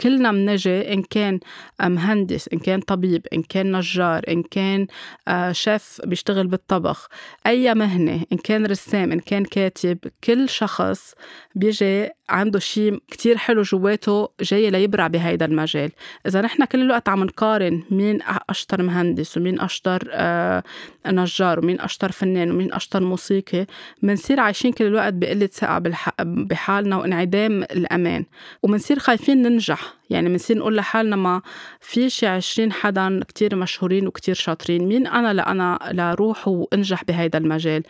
كلنا 0.01 0.33
منجي 0.33 0.93
إن 0.93 1.03
كان 1.03 1.41
مهندس 1.83 2.49
إن 2.53 2.59
كان 2.59 2.81
طبيب 2.81 3.27
إن 3.33 3.43
كان 3.43 3.77
نجار 3.77 4.23
إن 4.29 4.43
كان 4.43 4.87
آه، 5.29 5.53
شيف 5.53 6.01
بيشتغل 6.05 6.47
بالطبخ. 6.47 7.09
أي 7.47 7.75
مهنة 7.75 8.25
إن 8.33 8.39
كان 8.39 8.67
رسام 8.67 9.13
إن 9.13 9.21
كان 9.21 9.45
كاتب 9.45 9.99
كل 10.25 10.49
شخص 10.49 11.15
بيجي 11.55 12.09
عنده 12.29 12.59
شيء 12.59 13.03
كتير 13.11 13.37
حلو 13.37 13.63
جواته 13.63 14.29
جاي 14.41 14.71
ليبرع 14.71 15.07
بهيدا 15.07 15.47
المجال. 15.47 15.91
إذا 16.27 16.41
نحن 16.41 16.65
كل 16.65 16.81
الوقت 16.81 17.09
عم 17.09 17.25
نقارن 17.25 17.83
مين 17.91 18.19
أشطر 18.51 18.83
مهندس 18.83 19.37
ومين 19.37 19.61
أشطر 19.61 20.09
آه، 20.13 20.63
نجار 21.07 21.59
ومين 21.59 21.81
أشطر 21.81 22.13
فنان 22.13 22.51
ومين 22.51 22.73
أشطر 22.73 23.01
موسيقي 23.01 23.67
بنصير 24.03 24.41
عايشين 24.41 24.73
كل 24.73 24.85
الوقت 24.85 25.15
بقلة 25.15 25.47
ثقة 25.47 25.83
بحالنا 26.21 26.97
وانعدام 26.97 27.63
الأمان. 27.63 28.25
وبنصير 28.63 28.99
خايفين 28.99 29.43
ننجح. 29.43 29.88
يعني 30.11 30.29
بنصير 30.29 30.59
نقول 30.59 30.77
لحالنا 30.77 31.17
ما 31.17 31.43
في 31.81 32.11
شي 32.11 32.27
عشرين 32.27 32.73
حدا 32.73 33.21
كتير 33.29 33.57
مشهورين 33.57 34.07
وكتير 34.07 34.35
شاطرين. 34.35 34.89
مين 34.89 35.07
أنا؟ 35.07 35.33
لأنا 35.33 35.79
لروح 35.93 36.49
وأنجح 36.49 37.05
بهيدا 37.05 37.39
المجال. 37.39 37.83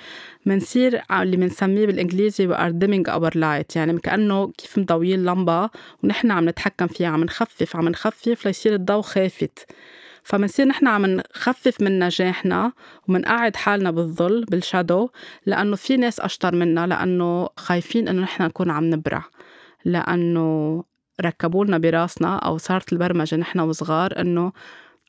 بنصير 0.47 1.03
اللي 1.11 1.37
بنسميه 1.37 1.87
بالإنجليزي 1.87 2.49
we 2.49 2.57
are 2.57 2.73
dimming 2.73 3.13
our 3.13 3.31
light. 3.31 3.77
يعني 3.77 3.99
كأنه 4.01 4.53
كيف 4.59 4.79
مضويين 4.79 5.25
لمبة 5.25 5.71
ونحن 6.05 6.31
عم 6.31 6.49
نتحكم 6.49 6.87
فيها 6.87 7.09
عم 7.09 7.25
نخفف 7.25 7.77
عم 7.77 7.89
نخفف 7.89 8.47
ليصير 8.47 8.75
الضوء 8.75 9.03
خافت. 9.03 9.67
فمنصير 10.23 10.67
نحن 10.67 10.87
عم 10.87 11.07
نخفف 11.07 11.81
من 11.81 11.99
نجاحنا 11.99 12.73
ومنقعد 13.09 13.57
حالنا 13.57 13.91
بالظل 13.91 14.45
بالشادو 14.45 15.09
لأنه 15.47 15.77
في 15.77 15.97
ناس 15.97 16.21
أشطر 16.21 16.55
منا 16.55 16.87
لأنه 16.87 17.49
خايفين 17.57 18.09
إنه 18.09 18.23
نحن 18.23 18.43
نكون 18.43 18.71
عم 18.71 18.85
نبرع. 18.85 19.25
لأنه 19.85 20.85
ركبوا 21.21 21.65
لنا 21.65 21.79
براسنا 21.79 22.37
أو 22.37 22.59
صارت 22.59 22.93
البرمجة 22.93 23.37
نحن 23.37 23.61
وصغار 23.61 24.21
إنه 24.21 24.53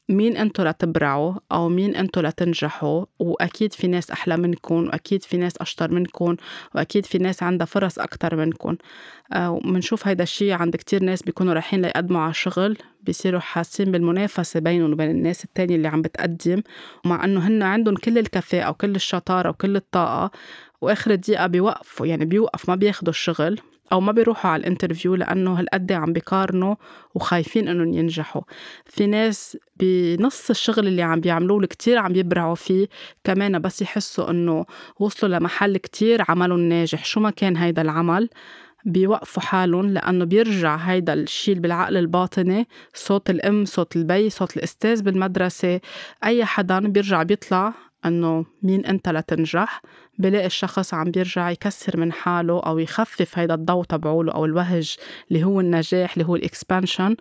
مين 0.09 0.37
أنتو 0.37 0.63
لتبرعوا 0.63 1.33
أو 1.51 1.69
مين 1.69 1.95
أنتو 1.95 2.21
لتنجحوا؟ 2.21 3.05
وأكيد 3.19 3.73
في 3.73 3.87
ناس 3.87 4.11
أحلى 4.11 4.37
منكم 4.37 4.85
وأكيد 4.85 5.23
في 5.23 5.37
ناس 5.37 5.57
أشطر 5.57 5.91
منكم 5.91 6.35
وأكيد 6.75 7.05
في 7.05 7.17
ناس 7.17 7.43
عندها 7.43 7.65
فرص 7.65 7.99
أكثر 7.99 8.35
منكم 8.35 8.75
وبنشوف 9.37 10.07
هيدا 10.07 10.23
الشيء 10.23 10.51
عند 10.53 10.75
كتير 10.75 11.03
ناس 11.03 11.21
بيكونوا 11.23 11.53
رايحين 11.53 11.81
ليقدموا 11.81 12.21
على 12.21 12.33
شغل 12.33 12.77
بيصيروا 13.01 13.39
حاسين 13.39 13.91
بالمنافسة 13.91 14.59
بينهم 14.59 14.91
وبين 14.93 15.09
الناس 15.11 15.45
التانية 15.45 15.75
اللي 15.75 15.87
عم 15.87 16.01
بتقدم 16.01 16.61
ومع 17.05 17.25
إنه 17.25 17.47
هن 17.47 17.63
عندهم 17.63 17.95
كل 17.95 18.17
الكفاءة 18.17 18.69
وكل 18.69 18.95
الشطارة 18.95 19.49
وكل 19.49 19.75
الطاقة 19.75 20.31
وآخر 20.81 21.15
دقيقة 21.15 21.47
بيوقفوا 21.47 22.05
يعني 22.05 22.25
بيوقف 22.25 22.69
ما 22.69 22.75
بياخدوا 22.75 23.09
الشغل. 23.09 23.59
أو 23.91 23.99
ما 23.99 24.12
بيروحوا 24.12 24.52
على 24.52 24.60
الانترفيو 24.60 25.15
لأنه 25.15 25.60
هالقد 25.60 25.91
عم 25.91 26.13
بيقارنوا 26.13 26.75
وخايفين 27.15 27.67
إنهم 27.67 27.93
ينجحوا. 27.93 28.41
في 28.86 29.06
ناس 29.06 29.58
بنص 29.80 30.49
الشغل 30.49 30.88
اللي 30.88 31.02
عم 31.02 31.19
بيعملوه 31.19 31.65
كتير 31.65 31.97
عم 31.97 32.15
يبرعوا 32.15 32.56
فيه 32.56 32.88
كمان 33.23 33.60
بس 33.60 33.82
يحسوا 33.82 34.30
إنه 34.30 34.65
وصلوا 34.99 35.39
لمحل 35.39 35.78
كتير 35.78 36.23
عملهم 36.30 36.60
ناجح. 36.60 37.06
شو 37.06 37.19
ما 37.19 37.30
كان 37.30 37.58
هيدا 37.58 37.82
العمل 37.82 38.30
بيوقفوا 38.86 39.43
حالهم 39.43 39.89
لأنه 39.89 40.25
بيرجع 40.25 40.75
هيدا 40.75 41.13
الشيء 41.13 41.56
بالعقل 41.56 41.97
الباطني 41.97 42.67
صوت 42.93 43.30
الأم 43.30 43.65
صوت 43.65 43.95
البي 43.95 44.30
صوت 44.30 44.58
الأستاذ 44.58 45.02
بالمدرسة 45.02 45.80
أي 46.23 46.45
حدا 46.45 46.80
بيرجع 46.80 47.23
بيطلع 47.23 47.73
إنه 48.06 48.45
مين 48.63 48.86
أنت 48.86 49.10
لتنجح؟ 49.10 49.82
بلاقي 50.19 50.45
الشخص 50.45 50.93
عم 50.93 51.12
بيرجع 51.12 51.49
يكسر 51.49 51.97
من 51.99 52.12
حاله 52.12 52.60
أو 52.60 52.79
يخفف 52.79 53.39
هيدا 53.39 53.53
الضوء 53.53 53.84
تبعوله 53.84 54.34
أو 54.34 54.45
الوهج 54.45 54.95
اللي 55.32 55.43
هو 55.43 55.60
النجاح 55.60 56.13
اللي 56.13 56.25
هو 56.27 56.36
ال 56.35 56.43
expansion 56.43 57.15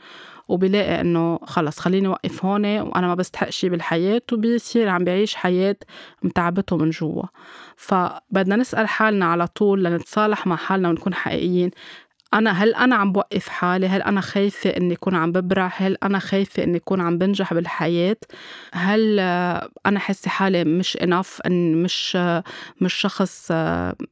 وبلاقي 0.49 1.01
إنه 1.01 1.39
خلص 1.39 1.79
خليني 1.79 2.09
اوقف 2.09 2.45
هون 2.45 2.67
وأنا 2.81 3.07
ما 3.07 3.15
بستحق 3.15 3.51
شي 3.51 3.69
بالحياة 3.69 4.23
وبيصير 4.33 4.89
عم 4.89 5.05
بيعيش 5.05 5.35
حياة 5.35 5.77
متعبته 6.23 6.77
من 6.77 6.91
جوا. 6.91 7.23
فبدنا 7.77 8.57
نسأل 8.57 8.89
حالنا 8.89 9.27
على 9.27 9.47
طول 9.47 9.85
لنتصالح 9.85 10.47
مع 10.47 10.57
حالنا 10.57 10.89
ونكون 10.89 11.15
حقيقيين. 11.15 11.71
أنا 12.35 12.51
هل 12.51 12.75
أنا 12.75 12.97
عم 12.97 13.13
بوقف 13.13 13.49
حالي؟ 13.49 13.87
هل 13.89 14.03
أنا 14.03 14.21
خايفة 14.21 14.71
إني 14.71 14.95
أكون 14.95 15.15
عم 15.15 15.33
ببرع 15.33 15.73
هل 15.77 15.97
أنا 16.03 16.19
خايفة 16.19 16.65
إني 16.65 16.77
أكون 16.77 17.01
عم 17.01 17.19
بنجح 17.19 17.55
بالحياة؟ 17.55 18.17
هل 18.73 19.21
أنا 19.87 19.99
حاسة 19.99 20.29
حالي 20.31 20.65
مش 20.65 20.97
إنف 20.97 21.41
إن 21.47 21.83
مش 21.83 22.19
مش 22.81 22.95
شخص 22.95 23.53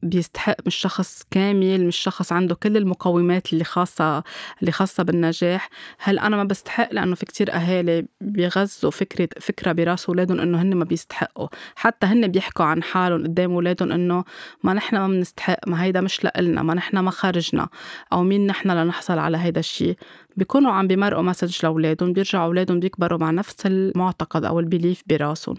بيستحق 0.03 0.55
مش 0.65 0.75
شخص 0.75 1.23
كامل 1.31 1.85
مش 1.87 1.97
شخص 1.97 2.31
عنده 2.31 2.55
كل 2.55 2.77
المقومات 2.77 3.53
اللي 3.53 3.63
خاصة 3.63 4.23
اللي 4.61 4.71
خاصة 4.71 5.03
بالنجاح. 5.03 5.69
هل 5.99 6.19
أنا 6.19 6.37
ما 6.37 6.43
بستحق؟ 6.43 6.93
لأنه 6.93 7.15
في 7.15 7.25
كتير 7.25 7.53
أهالي 7.53 8.05
بيغذوا 8.21 8.91
فكرة 8.91 9.29
فكرة 9.41 9.71
برأس 9.71 10.05
أولادهم 10.09 10.39
إنه 10.39 10.61
هن 10.61 10.73
ما 10.75 10.85
بيستحقوا. 10.85 11.47
حتى 11.75 12.07
هن 12.07 12.27
بيحكوا 12.27 12.65
عن 12.65 12.83
حالهم 12.83 13.23
قدام 13.23 13.51
أولادهم 13.51 13.91
إنه 13.91 14.23
ما 14.63 14.73
نحن 14.73 14.97
ما 14.97 15.07
بنستحق 15.07 15.59
ما 15.67 15.83
هيدا 15.83 16.01
مش 16.01 16.23
لإلنا 16.23 16.63
ما 16.63 16.73
نحن 16.73 16.97
ما 16.99 17.11
خرجنا 17.11 17.67
أو 18.13 18.23
مين 18.23 18.47
نحن 18.47 18.71
لنحصل 18.71 19.19
على 19.19 19.37
هيدا 19.37 19.59
الشيء 19.59 19.97
بيكونوا 20.37 20.71
عم 20.71 20.87
بيمرقوا 20.87 21.23
message 21.23 21.65
لأولادهم 21.65 22.13
بيرجعوا 22.13 22.45
أولادهم 22.45 22.79
بيكبروا 22.79 23.19
مع 23.19 23.31
نفس 23.31 23.65
المعتقد 23.65 24.45
أو 24.45 24.59
ال 24.59 24.65
belief 24.65 25.03
براسهم. 25.07 25.55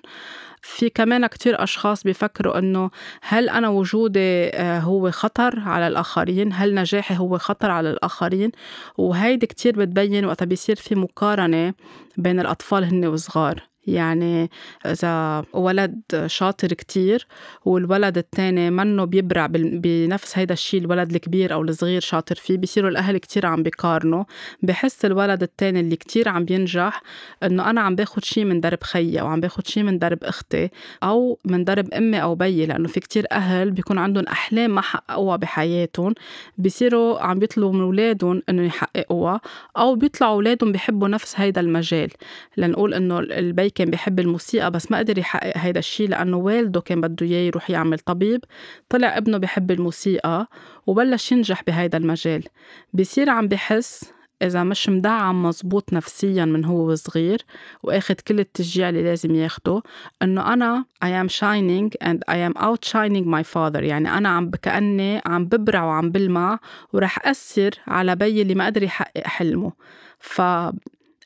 في 0.63 0.91
كمان 0.91 1.27
كتير 1.27 1.63
أشخاص 1.63 2.03
بيفكروا 2.03 2.59
إنه 2.59 2.91
هل 3.23 3.49
أنا 3.49 3.69
وجودي 3.69 4.49
آه، 4.49 4.81
هو 4.81 5.11
خطر 5.11 5.61
على 5.61 5.87
الآخرين؟ 5.87 6.53
هل 6.53 6.75
نجاحي 6.75 7.17
هو 7.19 7.39
خطر 7.39 7.71
على 7.71 7.91
الآخرين؟ 7.91 8.51
وهيدي 8.99 9.47
كتير 9.47 9.77
بتبين 9.79 10.25
وقتها 10.25 10.47
بيصير 10.47 10.77
في 10.77 10.95
مقارنة 10.95 11.75
بين 12.17 12.41
الأطفال 12.41 12.85
هن 12.85 13.07
وصغار. 13.07 13.67
يعني 13.88 14.51
إذا 14.87 15.44
ولد 15.53 16.01
شاطر 16.27 16.68
كتير 16.68 17.27
والولد 17.64 18.18
التاني 18.18 18.70
منه 18.70 19.05
بيبرع 19.05 19.46
بنفس 19.53 20.38
هيدا 20.38 20.53
الشيء 20.55 20.81
الولد 20.81 21.14
الكبير 21.14 21.53
أو 21.53 21.62
الصغير 21.62 22.01
شاطر 22.01 22.35
فيه 22.35 22.57
بيصيروا 22.57 22.90
الأهل 22.90 23.18
كتير 23.18 23.46
عم 23.46 23.62
بيقارنوا. 23.62 24.24
بحس 24.62 25.05
الولد 25.05 25.42
التاني 25.42 25.81
اللي 25.81 25.96
كتير 25.96 26.29
عم 26.29 26.44
بينجح 26.44 27.03
إنه 27.42 27.70
أنا 27.70 27.81
عم 27.81 27.94
باخد 27.94 28.24
شيء 28.24 28.44
من 28.44 28.61
درب 28.61 28.83
خيي 28.83 29.20
أو 29.20 29.27
عم 29.27 29.40
باخد 29.40 29.66
شيء 29.66 29.83
من 29.83 29.98
درب 29.98 30.24
أختي 30.24 30.70
أو 31.03 31.38
من 31.44 31.64
درب 31.64 31.94
أمي 31.94 32.22
أو 32.22 32.35
بيي 32.35 32.66
لأنه 32.66 32.88
في 32.88 33.01
كتير 33.01 33.27
أهل 33.33 33.70
بيكون 33.70 33.98
عندهم 33.98 34.24
أحلام 34.27 34.74
ما 34.74 34.81
حققوها 34.81 35.37
بحياتهم. 35.37 36.14
بيصيروا 36.59 37.20
عم 37.20 37.38
بيطلبوا 37.38 37.72
من 37.72 37.81
أولادهم 37.81 38.42
إنه 38.48 38.66
يحققوها 38.66 39.40
أو 39.77 39.94
بيطلعوا 39.94 40.35
أولادهم 40.35 40.72
بيحبوا 40.72 41.09
نفس 41.09 41.40
هيدا 41.40 41.61
المجال. 41.61 42.11
لنقول 42.57 42.94
إنه 42.94 43.18
البي 43.18 43.70
كان 43.79 43.91
بيحب 43.91 44.21
الموسيقى 44.21 44.71
بس 44.71 44.91
ما 44.91 44.99
قدر 44.99 45.19
يحقق 45.19 45.53
هيدا 45.57 45.79
الشيء 45.79 46.09
لأنه 46.09 46.37
والده 46.37 46.81
كان 46.81 47.01
بده 47.01 47.27
إياه 47.27 47.47
يروح 47.47 47.71
يعمل 47.71 47.99
طبيب. 47.99 48.45
طلع 48.88 49.17
ابنه 49.17 49.38
بيحب 49.38 49.71
الموسيقى 49.71 50.47
وبلش 50.87 51.33
ينجح 51.33 51.62
بهيدا 51.67 51.99
المجال. 51.99 52.45
بصير 52.93 53.31
عم 53.31 53.49
بحس 53.49 54.12
إذا 54.43 54.64
مش 54.64 54.88
مدعم 54.88 55.43
مزبوط 55.43 55.93
نفسيا 55.93 56.45
من 56.45 56.64
هو 56.64 56.95
صغير 56.95 57.43
وأخد 57.83 58.14
كل 58.21 58.41
التشجيع 58.41 58.88
اللي 58.88 59.03
لازم 59.03 59.35
ياخده 59.35 59.83
إنه 60.23 60.53
أنا 60.53 60.85
I 61.05 61.09
am 61.09 61.33
shining 61.33 62.09
and 62.09 62.19
I 62.31 62.37
am 62.49 62.62
outshining 62.62 63.25
my 63.25 63.43
father. 63.55 63.83
يعني 63.83 64.19
أنا 64.19 64.29
عم 64.29 64.51
كأني 64.51 65.23
عم 65.27 65.45
ببرع 65.45 65.85
وعم 65.85 66.11
بلمع 66.11 66.59
ورح 66.93 67.27
أثر 67.27 67.71
على 67.87 68.17
بيي 68.17 68.43
اللي 68.43 68.55
ما 68.55 68.67
قدر 68.67 68.83
يحقق 68.83 69.27
حلمه. 69.27 69.73
ف 70.19 70.41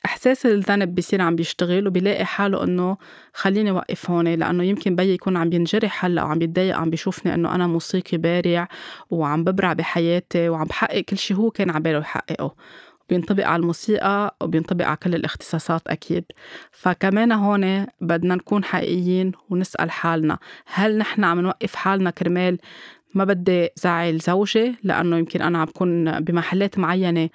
إحساس 0.05 0.45
الذنب 0.45 0.95
بيصير 0.95 1.21
عم 1.21 1.35
بيشتغل 1.35 1.87
وبيلاقي 1.87 2.25
حاله 2.25 2.63
إنه 2.63 2.97
خليني 3.33 3.69
اوقف 3.69 4.11
هون 4.11 4.27
لأنه 4.27 4.63
يمكن 4.63 4.95
بيي 4.95 5.13
يكون 5.13 5.37
عم 5.37 5.53
ينجرح 5.53 6.05
هلأ 6.05 6.23
وعم 6.23 6.41
يتضايق 6.41 6.77
عم 6.77 6.89
بيشوفني 6.89 7.33
إنه 7.33 7.55
أنا 7.55 7.67
موسيقي 7.67 8.17
بارع 8.17 8.67
وعم 9.09 9.43
ببرع 9.43 9.73
بحياتي 9.73 10.49
وعم 10.49 10.65
بحقق 10.65 10.99
كل 10.99 11.17
شيء 11.17 11.37
هو 11.37 11.51
كان 11.51 11.69
عباله 11.69 11.99
يحققه. 11.99 12.55
بينطبق 13.09 13.45
على 13.47 13.61
الموسيقى 13.61 14.35
وبينطبق 14.41 14.85
على 14.85 14.95
كل 14.97 15.15
الاختصاصات 15.15 15.87
أكيد. 15.87 16.25
فكمان 16.71 17.31
هون 17.31 17.85
بدنا 18.01 18.35
نكون 18.35 18.63
حقيقيين 18.63 19.31
ونسأل 19.49 19.91
حالنا 19.91 20.37
هل 20.65 20.97
نحن 20.97 21.23
عم 21.23 21.39
نوقف 21.39 21.75
حالنا 21.75 22.09
كرمال 22.09 22.57
ما 23.13 23.23
بدي 23.23 23.69
زعل 23.75 24.17
زوجي؟ 24.17 24.75
لأنه 24.83 25.17
يمكن 25.17 25.41
أنا 25.41 25.59
عم 25.59 25.65
بكون 25.65 26.19
بمحلات 26.19 26.79
معينة 26.79 27.29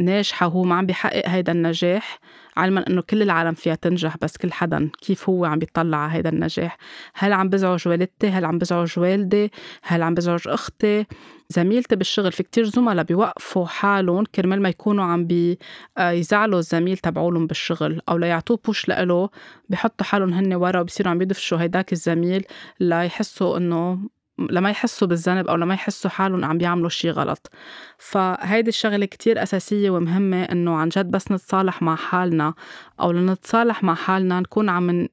ناجحة 0.00 0.46
وهو 0.46 0.62
ما 0.62 0.74
عم 0.74 0.86
بيحقق 0.86 1.28
هيدا 1.28 1.52
النجاح. 1.52 2.18
علما 2.56 2.84
إنه 2.88 3.02
كل 3.02 3.22
العالم 3.22 3.54
فيها 3.54 3.74
تنجح 3.74 4.16
بس 4.16 4.36
كل 4.36 4.52
حدا 4.52 4.90
كيف 5.00 5.28
هو 5.28 5.44
عم 5.44 5.58
بيطلع 5.58 5.98
على 5.98 6.12
هيدا 6.12 6.30
النجاح؟ 6.30 6.76
هل 7.14 7.32
عم 7.32 7.48
بزعج 7.48 7.88
والدتي؟ 7.88 8.28
هل 8.28 8.44
عم 8.44 8.58
بزعج 8.58 8.98
والدي؟ 8.98 9.52
هل 9.82 10.02
عم 10.02 10.14
بزعج 10.14 10.48
أختي؟ 10.48 11.06
زميلتي 11.48 11.96
بالشغل 11.96 12.32
في 12.32 12.42
كتير 12.42 12.64
زملاء 12.64 13.04
بيوقفوا 13.04 13.66
حالهم 13.66 14.24
كرمال 14.24 14.62
ما 14.62 14.68
يكونوا 14.68 15.04
عم 15.04 15.26
بي 15.26 15.58
آه، 15.98 16.22
الزميل 16.46 16.98
تبعولهم 16.98 17.46
بالشغل 17.46 18.00
أو 18.08 18.18
ليعطوه 18.18 18.58
بوش 18.64 18.88
لإله 18.88 19.28
بحطوا 19.68 20.06
حالهم 20.06 20.32
هن 20.32 20.54
ورا 20.54 20.80
وبصيروا 20.80 21.10
عم 21.10 21.22
يدفشوا 21.22 21.58
هيداك 21.58 21.92
الزميل 21.92 22.44
ليحسوا 22.80 23.56
إنه 23.56 23.98
لما 24.38 24.70
يحسوا 24.70 25.08
بالذنب 25.08 25.48
أو 25.48 25.56
لما 25.56 25.74
يحسوا 25.74 26.10
حالهم 26.10 26.44
عم 26.44 26.58
بيعملوا 26.58 26.88
شي 26.88 27.10
غلط. 27.10 27.50
فهيدي 27.98 28.68
الشغلة 28.68 29.06
كتير 29.06 29.42
أساسية 29.42 29.90
ومهمة 29.90 30.42
إنه 30.42 30.74
عن 30.74 30.88
جد 30.88 31.10
بس 31.10 31.32
نتصالح 31.32 31.82
مع 31.82 31.96
حالنا 31.96 32.54
أو 33.00 33.12
لنتصالح 33.12 33.82
مع 33.82 33.94
حالنا 33.94 34.40
نكون 34.40 34.68
عم 34.68 35.08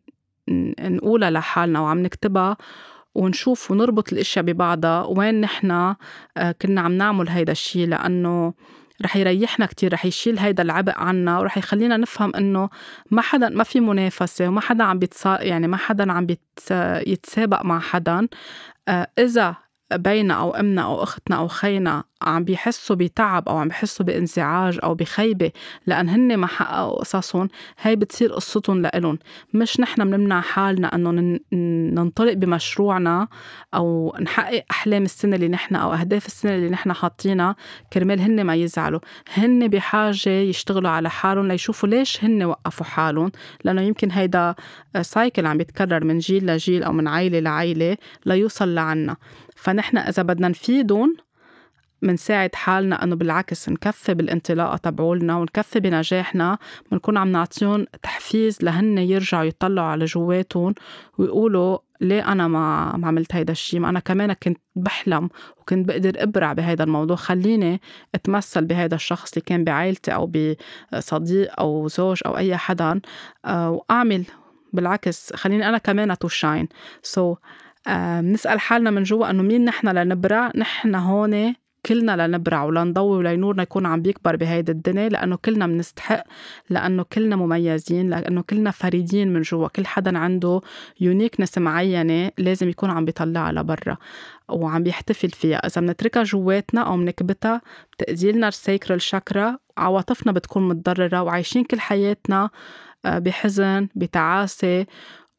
نقولها 0.80 1.30
لحالنا 1.30 1.80
وعم 1.80 2.00
نكتبها 2.00 2.58
ونشوف 3.16 3.72
ونربط 3.72 4.14
الإشياء 4.14 4.46
ببعضها 4.46 5.04
وين 5.04 5.42
نحن 5.42 5.72
آه، 5.72 5.96
كنا 6.62 6.82
عم 6.82 6.92
نعمل 6.92 7.30
هيدا 7.30 7.52
الشيء 7.52 7.88
لأنه 7.88 8.54
رح 9.04 9.16
يريحنا 9.16 9.66
كتير 9.66 9.94
رح 9.94 10.06
يشيل 10.06 10.40
هيدا 10.40 10.64
العبء 10.64 10.94
عنا 10.98 11.40
ورح 11.40 11.58
يخلينا 11.58 11.98
نفهم 11.98 12.36
إنه 12.36 12.70
ما 13.12 13.22
حدا 13.22 13.50
ما 13.50 13.64
في 13.64 13.80
منافسة 13.80 14.48
وما 14.48 14.62
حدا 14.62 14.84
عم 14.84 15.00
بيتصا 15.00 15.42
يعني 15.42 15.68
ما 15.68 15.78
حدا 15.78 16.12
عم 16.12 16.28
يتسابق 17.08 17.66
مع 17.66 17.80
حدا. 17.80 18.28
آه، 18.88 19.08
إذا 19.20 19.56
بينا 19.94 20.34
أو 20.34 20.52
أمنا 20.52 20.82
أو 20.82 21.04
أختنا 21.04 21.38
أو 21.38 21.48
خينا 21.48 22.04
عم 22.22 22.44
بيحسوا 22.44 22.96
بتعب 22.96 23.50
أو 23.50 23.58
عم 23.58 23.68
بيحسوا 23.68 24.06
بانزعاج 24.06 24.80
أو 24.84 24.96
بخيبة 24.96 25.52
لأن 25.88 26.10
هن 26.10 26.38
ما 26.38 26.48
حققوا 26.48 27.00
قصصهم 27.00 27.50
هاي 27.82 27.96
بتصير 27.96 28.34
قصتهم 28.34 28.82
لإلهم. 28.82 29.20
مش 29.54 29.80
نحن 29.80 30.10
بنمنع 30.12 30.42
حالنا 30.42 30.96
أنه 30.96 31.40
ننطلق 31.94 32.34
بمشروعنا 32.34 33.28
أو 33.74 34.16
نحقق 34.22 34.64
أحلام 34.72 35.04
السنة 35.04 35.36
اللي 35.36 35.48
نحن 35.48 35.76
أو 35.76 35.94
أهداف 35.94 36.26
السنة 36.26 36.56
اللي 36.56 36.70
نحن 36.70 36.94
حاطينها 36.94 37.56
كرمال 37.94 38.20
هن 38.20 38.44
ما 38.44 38.56
يزعلوا. 38.56 39.00
هن 39.34 39.68
بحاجة 39.68 40.30
يشتغلوا 40.30 40.90
على 40.90 41.10
حالهم 41.10 41.48
ليشوفوا 41.48 41.90
ليش 41.90 42.24
هن 42.24 42.44
وقفوا 42.44 42.86
حالهم 42.86 43.32
لأنه 43.64 43.82
يمكن 43.82 44.12
هيدا 44.12 44.56
سايكل 45.02 45.46
عم 45.46 45.62
يتكرر 45.62 46.04
من 46.04 46.18
جيل 46.18 46.46
لجيل 46.46 46.84
أو 46.84 46.92
من 46.92 47.08
عيلة 47.08 47.40
لعيلة 47.40 47.98
ليوصل 48.26 48.76
لعنا. 48.76 49.16
فنحن 49.60 49.98
إذا 49.98 50.24
بدنا 50.24 50.48
نفيدهم 50.48 51.16
منساعد 52.02 52.56
حالنا 52.56 53.04
إنه 53.04 53.16
بالعكس 53.16 53.70
نكفي 53.70 54.14
بالانطلاقة 54.14 54.78
تبعولنا 54.78 55.38
ونكفي 55.38 55.80
بنجاحنا 55.80 56.58
بنكون 56.92 57.18
عم 57.18 57.32
نعطيهم 57.32 57.86
تحفيز 58.04 58.58
لهن 58.62 58.98
يرجعوا 58.98 59.44
يطلعوا 59.44 59.88
على 59.88 60.06
جواتهم 60.06 60.74
ويقولوا 61.18 61.78
ليه 62.02 62.32
أنا 62.32 62.48
ما 62.48 62.98
ما 62.98 63.08
عملت 63.08 63.36
هيدا 63.36 63.52
الشيء 63.52 63.80
ما 63.80 63.90
أنا 63.90 64.00
كمان 64.00 64.34
كنت 64.34 64.58
بحلم 64.76 65.30
وكنت 65.58 65.88
بقدر 65.88 66.14
أبرع 66.16 66.54
بهيدا 66.54 66.84
الموضوع. 66.84 67.16
خليني 67.16 67.82
أتمثل 68.16 68.66
بهيدا 68.66 68.96
الشخص 68.96 69.34
اللي 69.34 69.42
كان 69.46 69.64
بعائلتي 69.64 70.14
أو 70.14 70.32
بصديق 70.94 71.60
أو 71.60 71.88
زوج 71.88 72.22
أو 72.26 72.38
أي 72.38 72.58
حدا 72.58 73.02
آه، 73.46 73.72
وأعمل 73.72 74.24
بالعكس. 74.74 75.34
خليني 75.34 75.70
أنا 75.70 75.78
كمان 75.78 76.18
to 76.18 76.28
shine 76.28 76.68
so 77.04 77.36
بنسأل 77.88 78.60
حالنا 78.60 78.92
من 78.92 79.04
جوا 79.04 79.30
إنه 79.30 79.44
مين 79.44 79.66
نحن 79.66 79.88
لنبرع؟ 79.88 80.52
نحن 80.56 80.96
هون 80.96 81.54
كلنا 81.86 82.28
لنبرع 82.28 82.64
ولنضوي 82.64 83.18
ولنورنا 83.18 83.64
يكون 83.64 83.86
عم 83.86 84.02
بيكبر 84.02 84.36
بهيدي 84.36 84.72
الدنيا 84.72 85.10
لأنه 85.10 85.36
كلنا 85.36 85.68
بنستحق 85.68 86.24
لأنه 86.70 87.04
كلنا 87.04 87.36
مميزين 87.36 88.10
لأنه 88.10 88.42
كلنا 88.42 88.72
فريدين 88.72 89.34
من 89.34 89.42
جوا. 89.42 89.68
كل 89.68 89.86
حدا 89.86 90.18
عنده 90.18 90.62
uniqueness 91.00 91.58
معينة 91.58 92.32
لازم 92.38 92.70
يكون 92.70 92.90
عم 92.90 93.06
بيطلعها 93.06 93.52
لبرا 93.52 93.98
وعم 94.50 94.84
بيحتفل 94.84 95.30
فيها. 95.30 95.58
إذا 95.58 95.82
بنتركها 95.82 96.24
جواتنا 96.24 96.82
أو 96.82 96.98
بنكبتها 96.98 97.62
بتأذيلنا 97.94 98.48
ال 98.48 98.56
sacral 98.56 99.02
chakra 99.02 99.58
عواطفنا 99.78 100.32
بتكون 100.32 100.68
متضررة 100.68 101.22
وعايشين 101.22 101.64
كل 101.64 101.80
حياتنا 101.80 102.50
آه، 103.06 103.20
بحزن 103.20 103.88
بتعاسة 103.96 104.86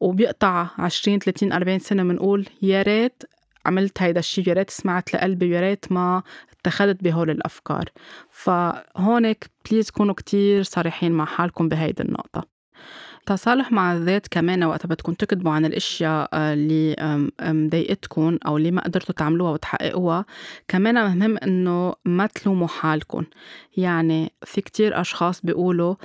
وبيقطع 0.01 0.67
20 0.77 1.19
30 1.19 1.53
40 1.53 1.79
سنة 1.79 2.03
بنقول 2.03 2.47
يا 2.61 2.81
ريت 2.81 3.23
عملت 3.65 4.01
هيدا 4.01 4.19
الشيء 4.19 4.47
يا 4.47 4.53
ريت 4.53 4.69
سمعت 4.69 5.13
لقلبي 5.13 5.49
يا 5.49 5.61
ريت 5.61 5.91
ما 5.91 6.23
اتخذت 6.51 7.03
بهول 7.03 7.29
الأفكار. 7.29 7.85
فهونك 8.29 9.49
please 9.69 9.89
كونوا 9.89 10.13
كتير 10.13 10.63
صريحين 10.63 11.11
مع 11.11 11.25
حالكم 11.25 11.69
بهيدي 11.69 12.03
النقطة. 12.03 12.43
تصالح 13.25 13.71
مع 13.71 13.93
الذات 13.93 14.27
كمان 14.27 14.63
وقتها 14.63 14.87
بدكم 14.87 15.13
تكتبوا 15.13 15.51
عن 15.51 15.65
الأشياء 15.65 16.29
آه، 16.33 16.53
اللي 16.53 16.95
مضايقتكم 17.41 18.37
أو 18.45 18.57
اللي 18.57 18.71
ما 18.71 18.81
قدرتوا 18.81 19.15
تعملوها 19.15 19.51
وتحققوها. 19.51 20.25
كمان 20.67 20.95
مهم 20.95 21.37
إنه 21.37 21.93
ما 22.05 22.27
تلوموا 22.27 22.67
حالكم. 22.67 23.23
يعني 23.77 24.31
في 24.45 24.61
كتير 24.61 25.01
أشخاص 25.01 25.41
بيقولوا 25.41 25.95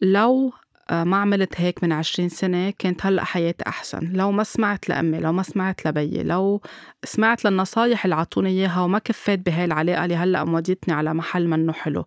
لو 0.00 0.52
ما 0.90 1.16
عملت 1.16 1.60
هيك 1.60 1.84
من 1.84 1.92
عشرين 1.92 2.28
سنة 2.28 2.70
كانت 2.78 3.06
هلأ 3.06 3.24
حياتي 3.24 3.64
أحسن. 3.68 4.12
لو 4.12 4.32
ما 4.32 4.44
سمعت 4.44 4.88
لأمي 4.88 5.20
لو 5.20 5.32
ما 5.32 5.42
سمعت 5.42 5.86
لبيي 5.86 6.22
لو 6.22 6.60
سمعت 7.04 7.44
للنصايح 7.44 8.04
اللي 8.04 8.16
عطوني 8.16 8.50
إياها 8.50 8.80
وما 8.80 8.98
كفيت 8.98 9.46
بهاي 9.46 9.64
العلاقة 9.64 10.04
اللي 10.04 10.16
هلأ 10.16 10.44
موديتني 10.44 10.94
على 10.94 11.14
محل 11.14 11.48
منه 11.48 11.72
حلو. 11.72 12.04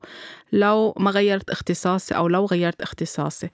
لو 0.51 0.93
ما 0.99 1.11
غيرت 1.11 1.49
اختصاصي 1.49 2.15
أو 2.15 2.27
لو 2.27 2.45
غيرت 2.45 2.81
اختصاصي. 2.81 3.49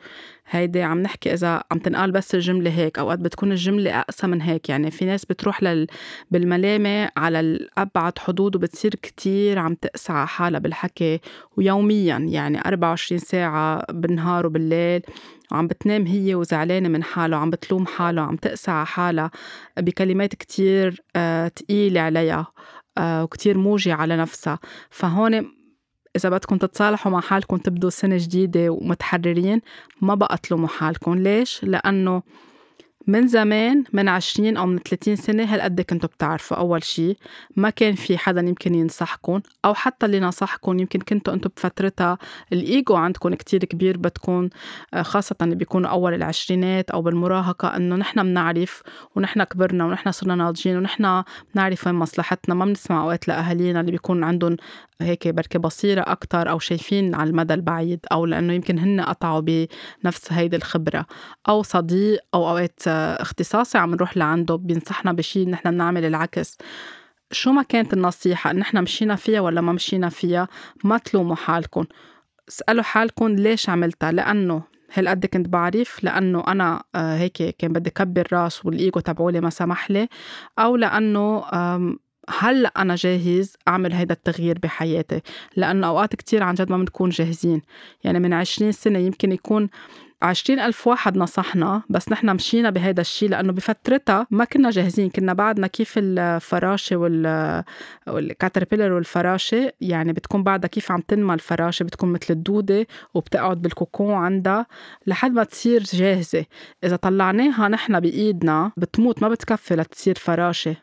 هيدي 0.50 0.84
عم 0.84 1.00
نحكي 1.00 1.34
إذا 1.34 1.64
عم 1.72 1.80
تنقال 1.80 2.12
بس 2.12 2.36
الجملة 2.36 2.72
هيك 2.72 3.00
أوقات 3.00 3.20
بتكون 3.20 3.52
الجملة 3.52 4.00
أقسى 4.00 4.28
من 4.28 4.42
هيك. 4.42 4.70
يعني 4.70 4.92
في 4.92 5.06
ناس 5.06 5.26
بتروح 5.26 5.64
لل... 5.64 5.88
بالملامة 6.32 7.10
على 7.18 7.40
الأبعد 7.40 8.20
حدود 8.20 8.56
وبتصير 8.56 8.96
كتير 8.96 9.60
عم 9.60 9.74
تقسى 9.74 10.14
على 10.14 10.28
حالها 10.28 10.60
بالحكي. 10.60 11.20
ويوميا 11.58 12.18
يعني 12.18 12.62
24 12.66 13.20
ساعة 13.20 13.86
بالنهار 13.92 14.46
وبالليل 14.46 15.02
وعم 15.52 15.68
بتنام 15.68 16.06
هي 16.06 16.36
وزعلانة 16.36 16.90
من 16.90 17.04
حالها 17.04 17.38
وعم 17.38 17.50
بتلوم 17.50 17.86
حالها 17.86 18.24
وعم 18.24 18.36
تقسى 18.36 18.72
على 18.72 18.86
حالها 18.86 19.32
بكلمات 19.78 20.36
كتير 20.36 21.02
آه 21.16 21.48
تقيلة 21.48 22.02
عليها 22.02 22.48
آه 22.98 23.24
وكتير 23.24 23.58
موجعة 23.58 23.96
على 23.96 24.18
نفسها. 24.18 24.60
فهون 24.90 25.63
إذا 26.16 26.30
بدكم 26.30 26.58
تتصالحوا 26.58 27.12
مع 27.12 27.22
حالكم 27.22 27.58
تبدوا 27.58 27.90
سنة 27.90 28.18
جديدة 28.18 28.70
ومتحررين 28.70 29.62
ما 30.02 30.16
بقى 30.16 30.38
تلوموا 30.38 30.68
حالكم 30.68 31.16
ليش؟ 31.16 31.64
لأنه 31.64 32.24
من 33.08 33.28
زمان 33.28 33.84
من 33.94 34.10
20 34.10 34.58
أو 34.58 34.66
من 34.66 34.78
30 34.80 35.16
سنة 35.16 35.44
هالقد 35.44 35.82
كنتوا 35.82 36.10
بتعرفوا 36.10 36.58
أول 36.58 36.84
شي 36.84 37.16
ما 37.56 37.70
كان 37.70 37.96
في 37.96 38.18
حدا 38.18 38.42
يمكن 38.42 38.76
ينصحكم 38.76 39.42
أو 39.66 39.74
حتى 39.74 40.06
اللي 40.06 40.20
نصحكم 40.20 40.80
يمكن 40.80 41.00
كنتوا 41.00 41.34
أنتوا 41.34 41.52
بفترتها 41.58 42.18
الإيجو 42.54 42.96
عندكم 42.96 43.34
كتير 43.34 43.66
كبير 43.66 43.98
بتكون 43.98 44.50
آه، 44.94 45.02
خاصة 45.02 45.36
اللي 45.42 45.56
بيكونوا 45.56 45.90
أول 45.90 46.14
العشرينات 46.14 46.92
أو 46.92 47.02
بالمراهقة 47.02 47.76
إنه 47.76 47.96
نحن 47.96 48.24
بنعرف 48.24 48.82
ونحن 49.16 49.44
كبرنا 49.44 49.86
ونحن 49.86 50.12
صرنا 50.12 50.36
ناضجين 50.36 50.78
ونحن 50.78 51.24
بنعرف 51.56 51.88
وين 51.88 51.96
مصلحتنا 51.96 52.56
ما 52.56 52.66
بنسمع 52.66 53.04
أوقات 53.04 53.28
لأهالينا 53.28 53.80
اللي 53.80 53.92
بيكون 53.92 54.24
عندهم 54.24 54.58
هيك 55.02 55.28
بركي 55.28 55.58
بصيرة 55.58 56.02
أكتر 56.02 56.50
أو 56.50 56.60
شايفين 56.60 57.16
على 57.16 57.30
المدى 57.30 57.54
البعيد 57.54 58.00
أو 58.12 58.26
لأنه 58.26 58.54
يمكن 58.54 58.80
هن 58.80 59.02
قطعوا 59.02 59.40
بنفس 59.40 60.34
هيدي 60.34 60.56
الخبرة. 60.56 61.06
أو 61.50 61.64
صديق 61.64 62.20
أو 62.34 62.50
أوقات 62.50 62.88
اختصاصي 62.88 63.78
عم 63.78 63.92
نروح 63.92 64.18
لعنده 64.18 64.56
بينصحنا 64.56 65.14
بشي 65.14 65.46
نحن 65.46 65.72
بنعمل 65.72 66.06
العكس. 66.06 66.58
شو 67.32 67.52
ما 67.52 67.64
كانت 67.64 67.94
النصيحة؟ 67.94 68.54
نحن 68.54 68.82
مشينا 68.84 69.16
فيها 69.16 69.42
ولا 69.42 69.62
ما 69.62 69.74
مشينا 69.74 70.10
فيها؟ 70.10 70.48
ما 70.84 70.98
تلوموا 70.98 71.36
حالكم. 71.36 71.86
اسألوا 72.50 72.84
حالكم 72.84 73.28
ليش 73.28 73.70
عملتها؟ 73.70 74.12
لأنه 74.12 74.64
هالقد 74.94 75.26
كنت 75.26 75.48
بعرف؟ 75.48 76.04
لأنه 76.04 76.44
أنا 76.48 76.84
آه، 76.96 77.18
هيك 77.18 77.56
كان 77.58 77.74
بدي 77.74 77.90
كبر 77.90 78.28
راس 78.34 78.66
والإيجو 78.66 79.00
تبعولي 79.00 79.42
ما 79.42 79.50
سمح 79.50 79.92
لي. 79.92 80.08
أو 80.60 80.76
لأنه 80.76 81.44
هلا 82.30 82.72
أنا 82.78 82.96
جاهز 82.96 83.56
أعمل 83.68 83.94
هيدا 83.94 84.14
التغيير 84.14 84.60
بحياتي؟ 84.60 85.22
لأنه 85.56 85.88
أوقات 85.88 86.16
كتير 86.16 86.44
عن 86.44 86.54
جد 86.54 86.70
ما 86.72 86.78
بنكون 86.78 87.10
جاهزين. 87.10 87.62
يعني 88.04 88.20
من 88.20 88.34
عشرين 88.34 88.72
سنة 88.72 89.00
يمكن 89.00 89.32
يكون 89.32 89.70
عشرين 90.22 90.60
ألف 90.60 90.88
واحد 90.88 91.18
نصحنا 91.18 91.82
بس 91.90 92.12
نحن 92.12 92.36
مشينا 92.36 92.70
بهيدا 92.70 93.02
الشيء 93.02 93.30
لأنه 93.30 93.54
بفترتها 93.54 94.28
ما 94.32 94.46
كنا 94.46 94.70
جاهزين. 94.70 95.10
كنا 95.10 95.34
بعدنا 95.34 95.68
كيف 95.68 95.94
الفراشة 95.98 96.96
وال 96.96 97.64
والكاتربيلر 98.08 98.94
والفراشة 98.94 99.74
يعني 99.82 100.14
بتكون 100.14 100.44
بعدها 100.44 100.68
كيف 100.68 100.92
عم 100.92 101.02
تنمى 101.02 101.34
الفراشة. 101.34 101.84
بتكون 101.84 102.12
مثل 102.12 102.28
الدودة 102.30 102.88
وبتقعد 103.14 103.62
بالكوكون 103.62 104.14
عندها 104.14 104.66
لحد 105.08 105.32
ما 105.32 105.44
تصير 105.44 105.84
جاهزة. 105.84 106.46
إذا 106.84 106.96
طلعناها 106.96 107.68
نحن 107.68 108.00
بإيدنا 108.00 108.72
بتموت 108.78 109.22
ما 109.22 109.30
بتكفي 109.30 109.76
لتصير 109.76 110.16
فراشة. 110.16 110.76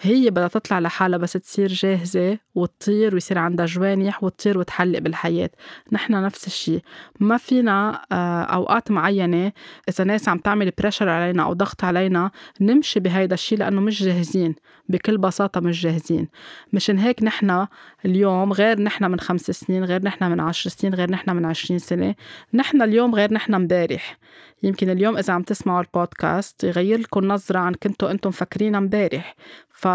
هي 0.00 0.30
بدها 0.30 0.48
تطلع 0.48 0.78
لحالها 0.78 1.18
بس 1.18 1.32
تصير 1.32 1.68
جاهزة 1.68 2.38
وتطير 2.54 3.14
ويصير 3.14 3.38
عندها 3.38 3.66
جوانح 3.66 4.24
وتطير 4.24 4.58
وتحلق 4.58 4.98
بالحياة. 4.98 5.50
نحن 5.92 6.22
نفس 6.22 6.46
الشيء 6.46 6.82
ما 7.20 7.36
فينا 7.36 8.02
آه، 8.12 8.42
أوقات 8.42 8.90
معينة 8.90 9.52
إذا 9.88 10.04
ناس 10.04 10.28
عم 10.28 10.38
تعمل 10.38 10.72
بريشر 10.78 11.08
علينا 11.08 11.42
أو 11.42 11.52
ضغط 11.52 11.84
علينا 11.84 12.30
نمشي 12.60 13.00
بهيدا 13.00 13.34
الشيء 13.34 13.58
لأنه 13.58 13.80
مش 13.80 14.02
جاهزين. 14.02 14.54
بكل 14.88 15.18
بساطة 15.18 15.60
مش 15.60 15.82
جاهزين. 15.82 16.28
مشان 16.72 16.98
هيك 16.98 17.22
نحن 17.22 17.66
اليوم 18.04 18.52
غير 18.52 18.80
نحن 18.80 19.10
من 19.10 19.20
خمس 19.20 19.50
سنين 19.50 19.84
غير 19.84 20.02
نحن 20.02 20.30
من 20.30 20.40
عشر 20.40 20.70
سنين 20.70 20.94
غير 20.94 21.10
نحن 21.10 21.36
من 21.36 21.44
عشرين 21.44 21.78
سنة. 21.78 22.14
نحن 22.54 22.82
اليوم 22.82 23.14
غير 23.14 23.32
نحن 23.32 23.54
مبارح 23.54 24.18
يمكن 24.62 24.90
اليوم 24.90 25.16
إذا 25.16 25.32
عم 25.32 25.42
تسمعوا 25.42 25.80
البودكاست 25.80 26.64
يغير 26.64 26.98
لكم 26.98 27.24
نظرة 27.24 27.58
عن 27.58 27.74
كنتوا 27.74 28.10
أنتم 28.10 28.30
فاكرين 28.30 28.74
امبارح. 28.74 29.34
ف 29.70 29.88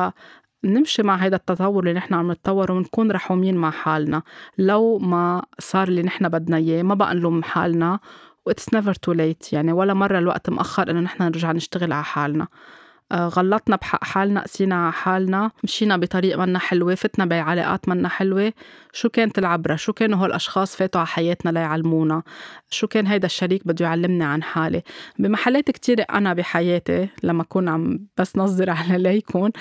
نمشي 0.64 1.04
مع 1.04 1.16
هذا 1.16 1.36
التطور 1.36 1.84
اللي 1.84 1.94
نحن 1.94 2.14
عم 2.14 2.32
نتطور 2.32 2.72
ونكون 2.72 3.12
رحومين 3.12 3.58
مع 3.58 3.72
حالنا. 3.72 4.22
لو 4.58 4.98
ما 5.00 5.44
صار 5.60 5.88
اللي 5.88 6.02
نحن 6.02 6.30
بدنا 6.30 6.58
إياه 6.58 6.84
ما 6.84 6.96
بقى 6.96 7.16
نلوم 7.16 7.44
حالنا. 7.44 8.00
و 8.46 8.51
it's 8.51 8.74
never 8.74 8.94
too 8.94 9.12
late 9.12 9.54
يعني 9.54 9.72
ولا 9.72 9.94
مرة 9.94 10.18
الوقت 10.18 10.50
مأخر 10.50 10.92
إنه 10.92 11.00
نحن 11.00 11.24
نرجع 11.24 11.52
نشتغل 11.52 11.94
على 11.94 12.04
حالنا. 12.04 12.48
غلطنا 13.14 13.76
بحق 13.76 14.04
حالنا 14.04 14.42
قسينا 14.42 14.76
على 14.76 14.94
حالنا 14.94 15.52
مشينا 15.64 15.98
بطريق 15.98 16.38
منا 16.38 16.60
حلوة 16.60 16.96
فتنا 16.96 17.26
بعلاقات 17.26 17.90
منا 17.90 18.10
حلوة. 18.10 18.54
شو 18.94 19.10
كانت 19.10 19.40
العبرة 19.40 19.76
شو 19.76 19.94
كانوا 19.94 20.20
هول 20.20 20.30
الأشخاص 20.30 20.76
فاتوا 20.76 21.02
على 21.02 21.08
حياتنا 21.08 21.52
ليعلمونا؟ 21.52 22.24
شو 22.70 22.88
كان 22.88 23.08
هيدا 23.08 23.26
الشريك 23.26 23.68
بده 23.68 23.86
يعلمني 23.86 24.24
عن 24.24 24.44
حالي؟ 24.44 24.82
بمحلات 25.20 25.72
كتيرة 25.72 26.06
أنا 26.14 26.34
بحياتي 26.34 27.10
لما 27.24 27.42
أكون 27.42 27.70
عم 27.70 28.00
بس 28.18 28.38
نظر 28.38 28.70
على 28.78 28.98
ليكون 28.98 29.52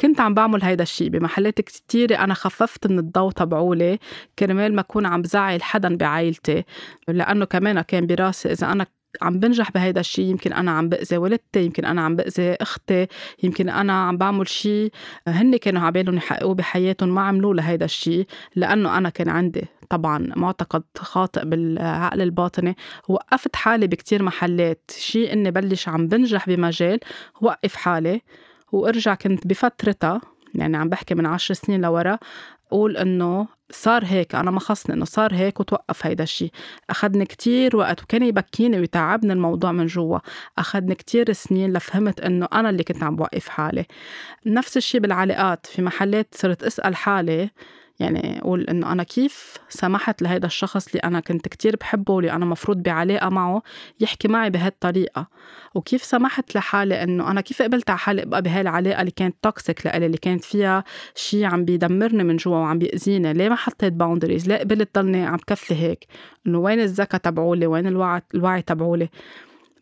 كنت 0.00 0.20
عم 0.20 0.34
بعمل 0.34 0.64
هيدا 0.64 0.82
الشيء 0.82 1.08
بمحلات 1.08 1.60
كتيرة 1.60 2.16
أنا 2.16 2.34
خففت 2.34 2.86
من 2.86 2.98
الضوء 2.98 3.32
تبعولي 3.32 3.98
كرمال 4.38 4.74
ما 4.74 4.80
أكون 4.80 5.06
عم 5.06 5.22
بزعل 5.22 5.62
حدا 5.62 5.96
بعائلتي. 5.96 6.64
لأنه 7.08 7.44
كمان 7.44 7.80
كان 7.80 8.06
براسي 8.06 8.52
إذا 8.52 8.72
أنا 8.72 8.86
عم 9.22 9.38
بنجح 9.38 9.70
بهيدا 9.70 10.00
الشيء 10.00 10.24
يمكن 10.24 10.52
أنا 10.52 10.70
عم 10.70 10.88
بأذي 10.88 11.16
والدتي 11.16 11.64
يمكن 11.64 11.84
أنا 11.84 12.02
عم 12.02 12.16
بأذي 12.16 12.54
أختي 12.60 13.06
يمكن 13.42 13.68
أنا 13.68 13.92
عم 13.92 14.16
بعمل 14.16 14.48
شيء 14.48 14.92
هن 15.28 15.56
كانوا 15.56 15.82
عبالهم 15.82 16.16
يحققوه 16.16 16.54
بحياتهم 16.54 17.14
ما 17.14 17.20
عملوه 17.20 17.54
لهيدا 17.54 17.84
الشيء 17.84 18.26
لأنه 18.56 18.98
أنا 18.98 19.08
كان 19.08 19.28
عندي 19.28 19.64
طبعا 19.90 20.32
معتقد 20.36 20.82
خاطئ 20.98 21.44
بالعقل 21.44 22.22
الباطني 22.22 22.76
وقفت 23.08 23.56
حالي 23.56 23.86
بكتير 23.86 24.22
محلات. 24.22 24.90
شيء 24.98 25.32
إني 25.32 25.50
بلش 25.50 25.88
عم 25.88 26.08
بنجح 26.08 26.46
بمجال 26.46 27.00
وقف 27.40 27.74
حالي 27.76 28.20
وأرجع 28.72 29.14
كنت 29.14 29.46
بفترتها 29.46 30.20
يعني 30.54 30.76
عم 30.76 30.88
بحكي 30.88 31.14
من 31.14 31.26
عشر 31.26 31.54
سنين 31.54 31.80
لورا 31.80 32.18
أقول 32.72 32.96
إنه 32.96 33.46
صار 33.70 34.04
هيك 34.04 34.34
أنا 34.34 34.50
ما 34.50 34.60
خصني 34.60 34.96
إنه 34.96 35.04
صار 35.04 35.34
هيك 35.34 35.60
وتوقف 35.60 36.06
هيدا 36.06 36.24
الشيء 36.24 36.50
أخذني 36.90 37.24
كتير 37.26 37.76
وقت 37.76 38.02
وكان 38.02 38.22
يبكيني 38.22 38.78
ويتعبني 38.78 39.32
الموضوع 39.32 39.72
من 39.72 39.86
جوا. 39.86 40.18
أخذني 40.58 40.94
كتير 40.94 41.32
سنين 41.32 41.72
لفهمت 41.72 42.20
إنه 42.20 42.48
أنا 42.52 42.70
اللي 42.70 42.84
كنت 42.84 43.02
عم 43.02 43.16
بوقف 43.16 43.48
حالي. 43.48 43.84
نفس 44.46 44.76
الشيء 44.76 45.00
بالعلاقات 45.00 45.66
في 45.66 45.82
محلات 45.82 46.34
صرت 46.34 46.62
أسأل 46.62 46.96
حالي 46.96 47.50
يعني 48.02 48.40
أقول 48.40 48.62
إنه 48.62 48.92
أنا 48.92 49.02
كيف 49.02 49.56
سمحت 49.68 50.22
لهيدا 50.22 50.46
الشخص 50.46 50.86
اللي 50.86 50.98
أنا 50.98 51.20
كنت 51.20 51.48
كتير 51.48 51.76
بحبه 51.76 52.14
واللي 52.14 52.32
أنا 52.32 52.44
مفروض 52.44 52.82
بعلاقة 52.82 53.28
معه 53.28 53.62
يحكي 54.00 54.28
معي 54.28 54.50
بهالطريقة. 54.50 55.26
وكيف 55.74 56.04
سمحت 56.04 56.54
لحالي 56.54 57.02
إنه 57.02 57.30
أنا 57.30 57.40
كيف 57.40 57.62
قبلت 57.62 57.90
على 57.90 57.98
حالي 57.98 58.22
أبقى 58.22 58.42
بهالعلاقة 58.42 59.00
اللي 59.00 59.10
كانت 59.10 59.36
toxic 59.42 59.86
لإلي 59.86 60.06
اللي 60.06 60.18
كانت 60.18 60.44
فيها 60.44 60.84
شيء 61.14 61.44
عم 61.44 61.64
بيدمرني 61.64 62.24
من 62.24 62.36
جوا 62.36 62.56
وعم 62.56 62.78
بيأذيني؟ 62.78 63.32
ليه 63.32 63.48
ما 63.48 63.56
حطيت 63.56 63.92
boundaries 63.92 64.48
ليه 64.48 64.56
قبلت 64.56 64.98
ضلني 64.98 65.26
عم 65.26 65.38
كفي 65.46 65.74
هيك؟ 65.74 66.06
إنه 66.46 66.58
وين 66.58 66.80
الذكاء 66.80 67.20
تبعولي؟ 67.20 67.66
وين 67.66 67.86
الوعي 67.86 68.22
الوعي 68.34 68.62
تبعولي؟ 68.62 69.08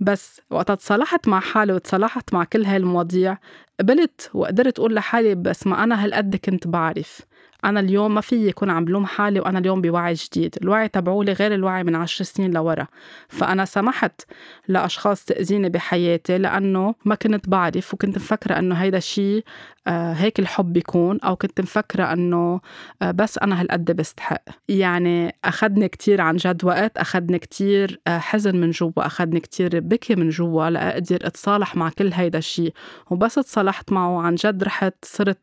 بس 0.00 0.40
وقت 0.50 0.72
تصالحت 0.72 1.28
مع 1.28 1.40
حالي 1.40 1.72
وتصالحت 1.72 2.34
مع 2.34 2.44
كل 2.44 2.64
هاي 2.64 2.76
المواضيع 2.76 3.38
قبلت 3.80 4.30
وقدرت 4.34 4.78
أقول 4.78 4.94
لحالي 4.94 5.34
بس 5.34 5.66
ما 5.66 5.84
أنا 5.84 6.04
هالقد 6.04 6.36
كنت 6.36 6.66
بعرف. 6.68 7.20
أنا 7.64 7.80
اليوم 7.80 8.14
ما 8.14 8.20
في 8.20 8.48
يكون 8.48 8.70
عم 8.70 8.84
بلوم 8.84 9.06
حالي 9.06 9.40
وأنا 9.40 9.58
اليوم 9.58 9.80
بوعي 9.80 10.14
جديد. 10.14 10.56
الوعي 10.62 10.88
تبعولي 10.88 11.32
غير 11.32 11.54
الوعي 11.54 11.84
من 11.84 11.94
عشر 11.96 12.24
سنين 12.24 12.50
لورا. 12.50 12.86
فأنا 13.28 13.64
سمحت 13.64 14.22
لأشخاص 14.68 15.24
تأذيني 15.24 15.68
بحياتي 15.68 16.38
لأنه 16.38 16.94
ما 17.04 17.14
كنت 17.14 17.48
بعرف 17.48 17.94
وكنت 17.94 18.16
مفكرة 18.16 18.58
أنه 18.58 18.74
هيدا 18.74 18.98
الشيء 18.98 19.44
آه 19.86 20.12
هيك 20.12 20.38
الحب 20.38 20.72
بيكون 20.72 21.20
أو 21.20 21.36
كنت 21.36 21.60
مفكرة 21.60 22.12
أنه 22.12 22.60
آه 23.02 23.10
بس 23.10 23.38
أنا 23.38 23.60
هالقد 23.60 23.96
بستحق. 23.96 24.42
يعني 24.68 25.34
أخذني 25.44 25.88
كتير 25.88 26.20
عن 26.20 26.36
جد 26.36 26.64
وقت 26.64 26.98
أخذني 26.98 27.38
كتير 27.38 28.00
آه 28.06 28.18
حزن 28.18 28.56
من 28.56 28.70
جوا 28.70 28.92
أخذني 28.96 29.40
كتير 29.40 29.80
بكي 29.80 30.14
من 30.14 30.28
جوا 30.28 30.70
لأقدر 30.70 31.18
أتصالح 31.26 31.76
مع 31.76 31.90
كل 31.90 32.12
هيدا 32.12 32.38
الشيء 32.38 32.72
وبس 33.10 33.34
تصالحت 33.34 33.92
معه 33.92 34.22
عن 34.22 34.34
جد 34.34 34.64
رحت 34.64 34.94
صرت 35.04 35.38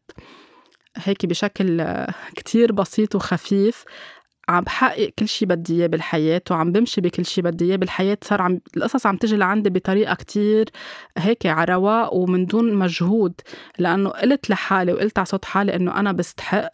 هيك 1.03 1.25
بشكل 1.25 1.88
كتير 2.36 2.71
بسيط 2.71 3.15
وخفيف. 3.15 3.86
عم 4.49 4.63
بحقق 4.63 5.10
كل 5.19 5.27
شي 5.27 5.45
بدي 5.45 5.73
إياه 5.73 5.88
بالحياة 5.88 6.41
وعم 6.51 6.71
بمشي 6.71 7.01
بكل 7.01 7.25
شي 7.25 7.41
بدي 7.41 7.65
إياه 7.65 7.75
بالحياة. 7.75 8.17
صار 8.23 8.41
عم 8.41 8.60
القصص 8.77 9.05
عم 9.05 9.17
تجي 9.17 9.38
لعندي 9.38 9.69
بطريقة 9.69 10.15
كتير 10.15 10.69
هيك 11.17 11.45
على 11.45 11.73
رواق 11.73 12.13
ومن 12.13 12.45
دون 12.45 12.73
مجهود 12.73 13.33
لأنه 13.79 14.10
قلت 14.10 14.49
لحالي 14.49 14.93
وقلت 14.93 15.17
على 15.17 15.25
صوت 15.25 15.45
حالي 15.45 15.75
إنه 15.75 15.99
أنا 15.99 16.12
بستحق 16.12 16.69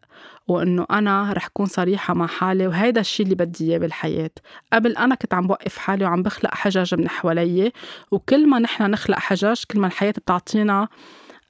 وإنه 0.48 0.86
أنا 0.92 1.34
رح 1.34 1.48
كون 1.48 1.66
صريحة 1.66 2.14
مع 2.14 2.28
حالي 2.28 2.68
وهيدا 2.68 3.02
الشي 3.02 3.24
اللي 3.24 3.36
بدي 3.36 3.70
إياه 3.72 3.78
بالحياة. 3.78 4.32
قبل 4.74 4.98
أنا 4.98 5.16
كنت 5.16 5.34
عم 5.34 5.48
بوقف 5.48 5.78
حالي 5.78 6.06
وعم 6.06 6.24
بخلق 6.24 6.56
حجج 6.56 6.96
من 6.96 7.10
حوالي 7.10 7.72
وكل 8.12 8.50
ما 8.50 8.60
نحن 8.60 8.92
نخلق 8.92 9.18
حجج 9.20 9.64
كل 9.72 9.80
ما 9.80 9.88
الحياة 9.88 10.12
بتعطينا 10.12 10.82
آه، 10.82 10.88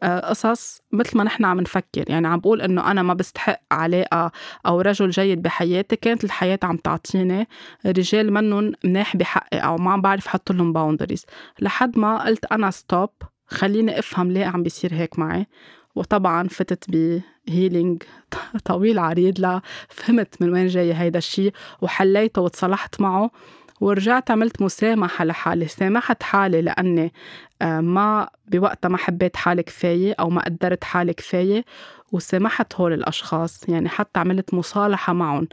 قصص 0.03 0.81
مثل 0.91 1.17
ما 1.17 1.23
نحن 1.23 1.45
عم 1.45 1.59
نفكر. 1.61 2.03
يعني 2.07 2.27
عم 2.27 2.39
بقول 2.39 2.61
إنه 2.61 2.91
أنا 2.91 3.03
ما 3.03 3.13
بستحق 3.13 3.59
علاقة 3.71 4.31
أو 4.65 4.81
رجل 4.81 5.09
جيد 5.09 5.41
بحياتي. 5.41 5.95
كانت 5.95 6.23
الحياة 6.23 6.59
عم 6.63 6.77
تعطيني 6.77 7.47
رجال 7.85 8.33
منهم 8.33 8.71
مناح 8.85 9.17
بحقي 9.17 9.57
أو 9.57 9.77
ما 9.77 9.91
عم 9.91 10.01
بعرف 10.01 10.27
أحط 10.27 10.51
لهم 10.51 10.73
باوندريز 10.73 11.25
لحد 11.59 11.97
ما 11.99 12.25
قلت 12.25 12.45
أنا 12.45 12.71
stop 12.71 13.09
خليني 13.47 13.99
أفهم 13.99 14.31
ليه 14.31 14.45
عم 14.45 14.63
بيصير 14.63 14.93
هيك 14.93 15.19
معي. 15.19 15.47
وطبعا 15.95 16.47
فتت 16.47 16.85
ب 16.89 17.03
healing 17.04 18.03
طويل 18.65 18.99
عريض 18.99 19.39
لا 19.39 19.61
فهمت 19.89 20.41
من 20.41 20.49
وين 20.53 20.67
جاي 20.67 20.93
هيدا 20.93 21.17
الشيء 21.17 21.53
وحليته 21.81 22.41
وتصالحت 22.41 23.01
معه. 23.01 23.31
ورجعت 23.81 24.31
عملت 24.31 24.61
مسامحة 24.61 25.25
لحالي. 25.25 25.67
سامحت 25.67 26.23
حالي 26.23 26.61
لأني 26.61 27.13
ما 27.61 28.29
بوقتها 28.47 28.89
ما 28.89 28.97
حبيت 28.97 29.37
حالي 29.37 29.63
كفاية 29.63 30.15
أو 30.19 30.29
ما 30.29 30.41
قدرت 30.41 30.83
حالي 30.83 31.13
كفاية 31.13 31.65
وسامحت 32.11 32.75
هول 32.75 32.93
الأشخاص. 32.93 33.69
يعني 33.69 33.89
حتى 33.89 34.19
عملت 34.19 34.53
مصالحة 34.53 35.13
معهم 35.13 35.47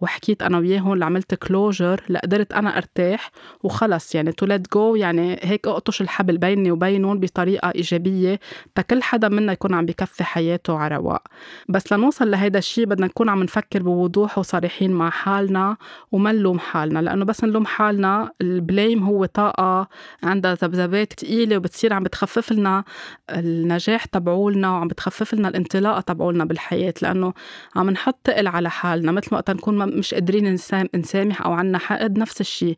وحكيت 0.00 0.42
أنا 0.42 0.58
وياهم 0.58 0.94
لعملت 0.94 1.34
closure 1.34 2.00
لقدرت 2.08 2.52
أنا 2.52 2.76
أرتاح 2.76 3.30
وخلص. 3.62 4.14
يعني 4.14 4.32
to 4.32 4.46
let 4.46 4.72
go 4.74 4.94
يعني 4.94 5.38
هيك 5.42 5.66
أقطش 5.68 6.00
الحبل 6.00 6.38
بيني 6.38 6.70
وبينهم 6.70 7.20
بطريقة 7.20 7.72
إيجابية 7.74 8.40
تكل 8.74 9.02
حدا 9.02 9.28
منا 9.28 9.52
يكون 9.52 9.74
عم 9.74 9.86
بكفي 9.86 10.24
حياته 10.24 10.78
على 10.78 10.96
رواق. 10.96 11.22
بس 11.68 11.92
لنوصل 11.92 12.30
لهيدا 12.30 12.58
الشيء 12.58 12.84
بدنا 12.86 13.06
نكون 13.06 13.28
عم 13.28 13.42
نفكر 13.42 13.82
بوضوح 13.82 14.38
وصريحين 14.38 14.90
مع 14.90 15.10
حالنا 15.10 15.76
وما 16.12 16.32
نلوم 16.32 16.58
حالنا 16.58 16.98
لأنه 16.98 17.24
بس 17.24 17.44
نلوم 17.44 17.66
حالنا 17.66 18.30
ال 18.40 18.50
blame 18.50 19.02
هو 19.04 19.24
طاقة 19.24 19.88
عندها 20.22 20.54
ذبذبات 20.54 21.12
تقيلة 21.12 21.55
وبتصير 21.56 21.92
عم 21.92 22.02
بتخفف 22.02 22.52
لنا 22.52 22.84
النجاح 23.30 24.04
تبعولنا 24.04 24.70
وعم 24.70 24.88
بتخفف 24.88 25.34
لنا 25.34 25.48
الانطلاقة 25.48 26.00
تبعولنا 26.00 26.44
بالحياة 26.44 26.94
لأنه 27.02 27.32
عم 27.76 27.90
نحط 27.90 28.18
تقل 28.24 28.46
على 28.46 28.70
حالنا. 28.70 29.12
مثل 29.12 29.28
ما 29.32 29.38
وقت 29.38 29.50
نكون 29.50 29.98
مش 29.98 30.14
قادرين 30.14 30.58
نسامح 30.94 31.42
أو 31.42 31.52
عنا 31.52 31.78
حقد 31.78 32.18
نفس 32.18 32.40
الشيء 32.40 32.76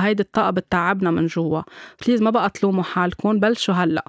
هيدي 0.00 0.22
الطاقة 0.22 0.50
بتتعبنا 0.50 1.10
من 1.10 1.26
جوا. 1.26 1.62
بليز 2.06 2.22
ما 2.22 2.30
بقى 2.30 2.50
تلوموا 2.50 2.82
حالكم 2.82 3.40
بلشوا 3.40 3.74
هلأ. 3.74 4.04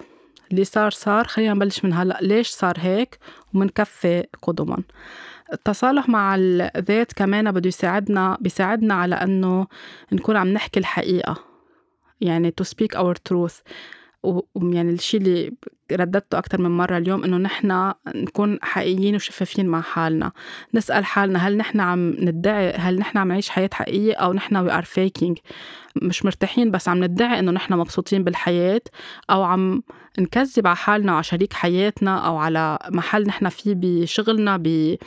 اللي 0.51 0.63
صار 0.63 0.91
صار 0.91 1.27
خلينا 1.27 1.53
نبلش 1.53 1.85
من 1.85 1.93
هلأ. 1.93 2.17
ليش 2.21 2.47
صار 2.49 2.75
هيك؟ 2.77 3.19
ومنكفي 3.53 4.23
قدما 4.41 4.77
التصالح 5.53 6.09
مع 6.09 6.35
الذات 6.35 7.13
كمان 7.13 7.51
بده 7.51 7.67
يساعدنا 7.67 8.37
بيساعدنا 8.41 8.93
على 8.93 9.15
إنه 9.15 9.67
نكون 10.11 10.35
عم 10.37 10.47
نحكي 10.47 10.79
الحقيقة. 10.79 11.35
يعني 12.21 12.53
to 12.61 12.65
speak 12.65 12.97
our 12.99 13.13
truth. 13.29 13.61
ويعني 14.23 14.91
الشيء 14.91 15.21
اللي 15.21 15.51
رددته 15.91 16.37
أكثر 16.37 16.61
من 16.61 16.71
مرة 16.71 16.97
اليوم 16.97 17.23
إنه 17.23 17.37
نحن 17.37 17.93
نكون 18.15 18.59
حقيقيين 18.61 19.15
وشفافين 19.15 19.67
مع 19.67 19.81
حالنا. 19.81 20.31
نسأل 20.73 21.05
حالنا 21.05 21.47
هل 21.47 21.57
نحن 21.57 21.79
عم 21.79 22.15
ندعي 22.19 22.71
هل 22.71 22.99
نحن 22.99 23.17
عم 23.17 23.27
نعيش 23.27 23.49
حياة 23.49 23.69
حقيقية 23.73 24.13
أو 24.13 24.33
نحن 24.33 24.69
we 24.69 24.71
are 24.71 24.85
faking. 24.85 25.41
مش 25.95 26.25
مرتاحين 26.25 26.71
بس 26.71 26.87
عم 26.87 27.03
ندعي 27.03 27.39
إنه 27.39 27.51
نحن 27.51 27.73
مبسوطين 27.73 28.23
بالحياة 28.23 28.81
أو 29.29 29.43
عم 29.43 29.83
نكذب 30.19 30.67
على 30.67 30.75
حالنا 30.75 31.11
وعلى 31.11 31.23
شريك 31.23 31.53
حياتنا 31.53 32.27
أو 32.27 32.37
على 32.37 32.79
محل 32.89 33.27
نحن 33.27 33.49
فيه 33.49 33.73
بشغلنا 33.77 34.57
ب 34.57 34.97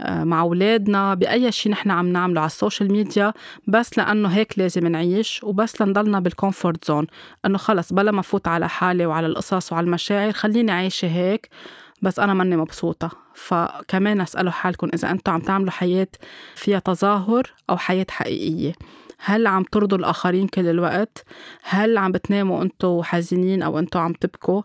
آه، 0.00 0.24
مع 0.24 0.40
أولادنا 0.40 1.14
بأي 1.14 1.52
شيء 1.52 1.72
نحن 1.72 1.90
عم 1.90 2.08
نعمله 2.08 2.40
على 2.40 2.46
ال 2.46 2.53
social 2.53 2.92
media 2.92 3.32
بس 3.66 3.98
لأنه 3.98 4.28
هيك 4.28 4.58
لازم 4.58 4.86
نعيش 4.86 5.40
وبس 5.44 5.82
لنضلنا 5.82 6.20
بال 6.20 6.34
comfort 6.34 6.84
zone 6.84 7.06
إنه 7.46 7.58
خلص 7.58 7.92
بلا 7.92 8.10
ما 8.10 8.22
فوت 8.22 8.48
على 8.48 8.68
حالي 8.68 9.06
وعلى 9.06 9.26
القصص 9.26 9.72
وعلى 9.72 9.84
المشاعر 9.84 10.31
خليني 10.32 10.72
عايشة 10.72 11.08
هيك 11.08 11.48
بس 12.02 12.18
أنا 12.18 12.34
ماني 12.34 12.56
مبسوطة 12.56 13.10
فكمان 13.34 14.20
اسألوا 14.20 14.52
حالكم 14.52 14.88
إذا 14.94 15.10
أنتم 15.10 15.32
عم 15.32 15.40
تعملوا 15.40 15.70
حياة 15.70 16.08
فيها 16.54 16.78
تظاهر 16.78 17.52
أو 17.70 17.76
حياة 17.76 18.06
حقيقية 18.10 18.72
هل 19.24 19.46
عم 19.46 19.62
ترضوا 19.62 19.98
الآخرين 19.98 20.48
كل 20.48 20.66
الوقت؟ 20.66 21.24
هل 21.62 21.98
عم 21.98 22.12
بتناموا 22.12 22.62
أنتوا 22.62 23.02
حزينين 23.02 23.62
أو 23.62 23.78
أنتوا 23.78 24.00
عم 24.00 24.12
تبكوا؟ 24.12 24.62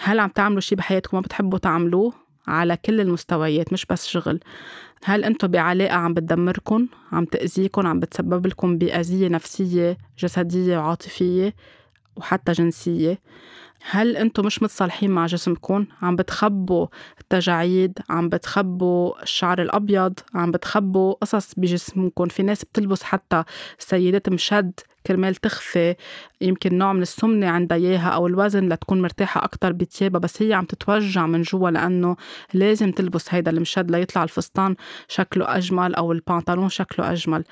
هل 0.00 0.20
عم 0.20 0.28
تعملوا 0.28 0.60
شي 0.60 0.74
بحياتكم 0.74 1.16
ما 1.16 1.20
بتحبوا 1.20 1.58
تعملوه؟ 1.58 2.12
على 2.46 2.76
كل 2.76 3.00
المستويات 3.00 3.72
مش 3.72 3.86
بس 3.86 4.06
شغل 4.06 4.40
هل 5.04 5.24
أنتم 5.24 5.48
بعلاقة 5.48 5.94
عم 5.94 6.14
بتدمركم 6.14 6.86
عم 7.12 7.24
تأذيكم 7.24 7.86
عم 7.86 8.00
بتسبب 8.00 8.46
لكم 8.46 8.78
بأذية 8.78 9.28
نفسية 9.28 9.98
جسدية 10.18 10.78
وعاطفية 10.78 11.54
وحتى 12.16 12.52
جنسية 12.52 13.18
هل 13.90 14.16
أنتم 14.16 14.46
مش 14.46 14.62
متصالحين 14.62 15.10
مع 15.10 15.26
جسمكم 15.26 15.86
عم 16.02 16.16
بتخبوا 16.16 16.86
التجاعيد 17.20 17.98
عم 18.10 18.28
بتخبوا 18.28 19.22
الشعر 19.22 19.62
الأبيض 19.62 20.18
عم 20.34 20.50
بتخبوا 20.50 21.12
قصص 21.12 21.54
بجسمكم 21.56 22.28
في 22.28 22.42
ناس 22.42 22.64
بتلبس 22.64 23.02
حتى 23.02 23.44
السيدات 23.78 24.28
مشد 24.28 24.72
كرمال 25.06 25.34
تخفي 25.34 25.94
يمكن 26.40 26.78
نوع 26.78 26.92
من 26.92 27.02
السمنة 27.02 27.46
عندها 27.46 27.78
إياها 27.78 28.08
أو 28.08 28.26
الوزن 28.26 28.68
لتكون 28.68 29.02
مرتاحة 29.02 29.44
أكتر 29.44 29.72
بتيابها 29.72 30.20
بس 30.20 30.42
هي 30.42 30.52
عم 30.52 30.64
تتوجع 30.64 31.26
من 31.26 31.42
جوا 31.42 31.70
لأنه 31.70 32.16
لازم 32.54 32.92
تلبس 32.92 33.34
هيدا 33.34 33.50
المشد 33.50 33.90
ليطلع 33.90 34.22
الفستان 34.22 34.76
شكله 35.08 35.56
أجمل 35.56 35.94
أو 35.94 36.12
البنطلون 36.12 36.68
شكله 36.68 37.12
أجمل. 37.12 37.44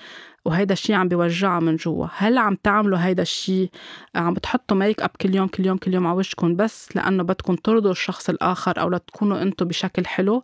وهيدا 0.45 0.73
الشيء 0.73 0.97
عم 0.97 1.09
بيوجعها 1.09 1.61
من 1.61 1.77
جوا. 1.77 2.07
هل 2.17 2.39
عم 2.39 2.55
تعملوا 2.63 2.99
هيدا 2.99 3.23
الشيء 3.23 3.71
عم 4.15 4.35
بتحطوا 4.35 4.77
make 4.77 5.03
up 5.03 5.11
كل 5.21 5.35
يوم 5.35 5.49
كل 5.49 5.67
يوم 5.67 5.77
كل 5.79 5.95
يوم 5.95 6.07
على 6.07 6.17
وشكم 6.17 6.57
بس 6.57 6.97
لأنه 6.97 7.23
بدكم 7.23 7.55
ترضوا 7.55 7.91
الشخص 7.91 8.29
الآخر 8.29 8.81
أو 8.81 8.91
لتكونوا 8.91 9.43
أنتم 9.43 9.67
بشكل 9.67 10.07
حلو 10.07 10.43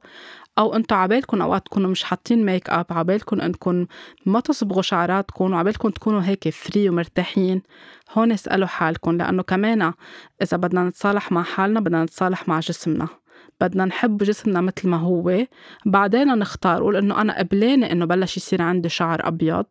أو 0.58 0.76
أنتم 0.76 0.96
عبالكم 0.96 1.42
أوقات 1.42 1.66
تكونوا 1.66 1.90
مش 1.90 2.04
حاطين 2.04 2.46
make 2.46 2.70
up 2.70 2.86
عبالكم 2.90 3.40
أنكم 3.40 3.86
ما 4.26 4.40
تصبغوا 4.40 4.82
شعراتكم 4.82 5.52
وعبالكم 5.52 5.90
تكونوا 5.90 6.22
هيك 6.22 6.48
free 6.48 6.88
ومرتاحين. 6.88 7.62
هون 8.12 8.32
اسألوا 8.32 8.66
حالكم 8.66 9.16
لأنه 9.16 9.42
كمان 9.42 9.92
إذا 10.42 10.56
بدنا 10.56 10.84
نتصالح 10.84 11.32
مع 11.32 11.42
حالنا 11.42 11.80
بدنا 11.80 12.04
نتصالح 12.04 12.48
مع 12.48 12.60
جسمنا. 12.60 13.08
بدنا 13.60 13.84
نحب 13.84 14.18
جسمنا 14.18 14.60
مثل 14.60 14.88
ما 14.88 14.96
هو. 14.96 15.46
بعدين 15.86 16.38
نختار 16.38 16.82
قول 16.82 16.96
انه 16.96 17.20
أنا 17.20 17.38
قبلانة 17.38 17.92
إنه 17.92 18.04
بلش 18.04 18.36
يصير 18.36 18.62
عندي 18.62 18.88
شعر 18.88 19.28
أبيض 19.28 19.66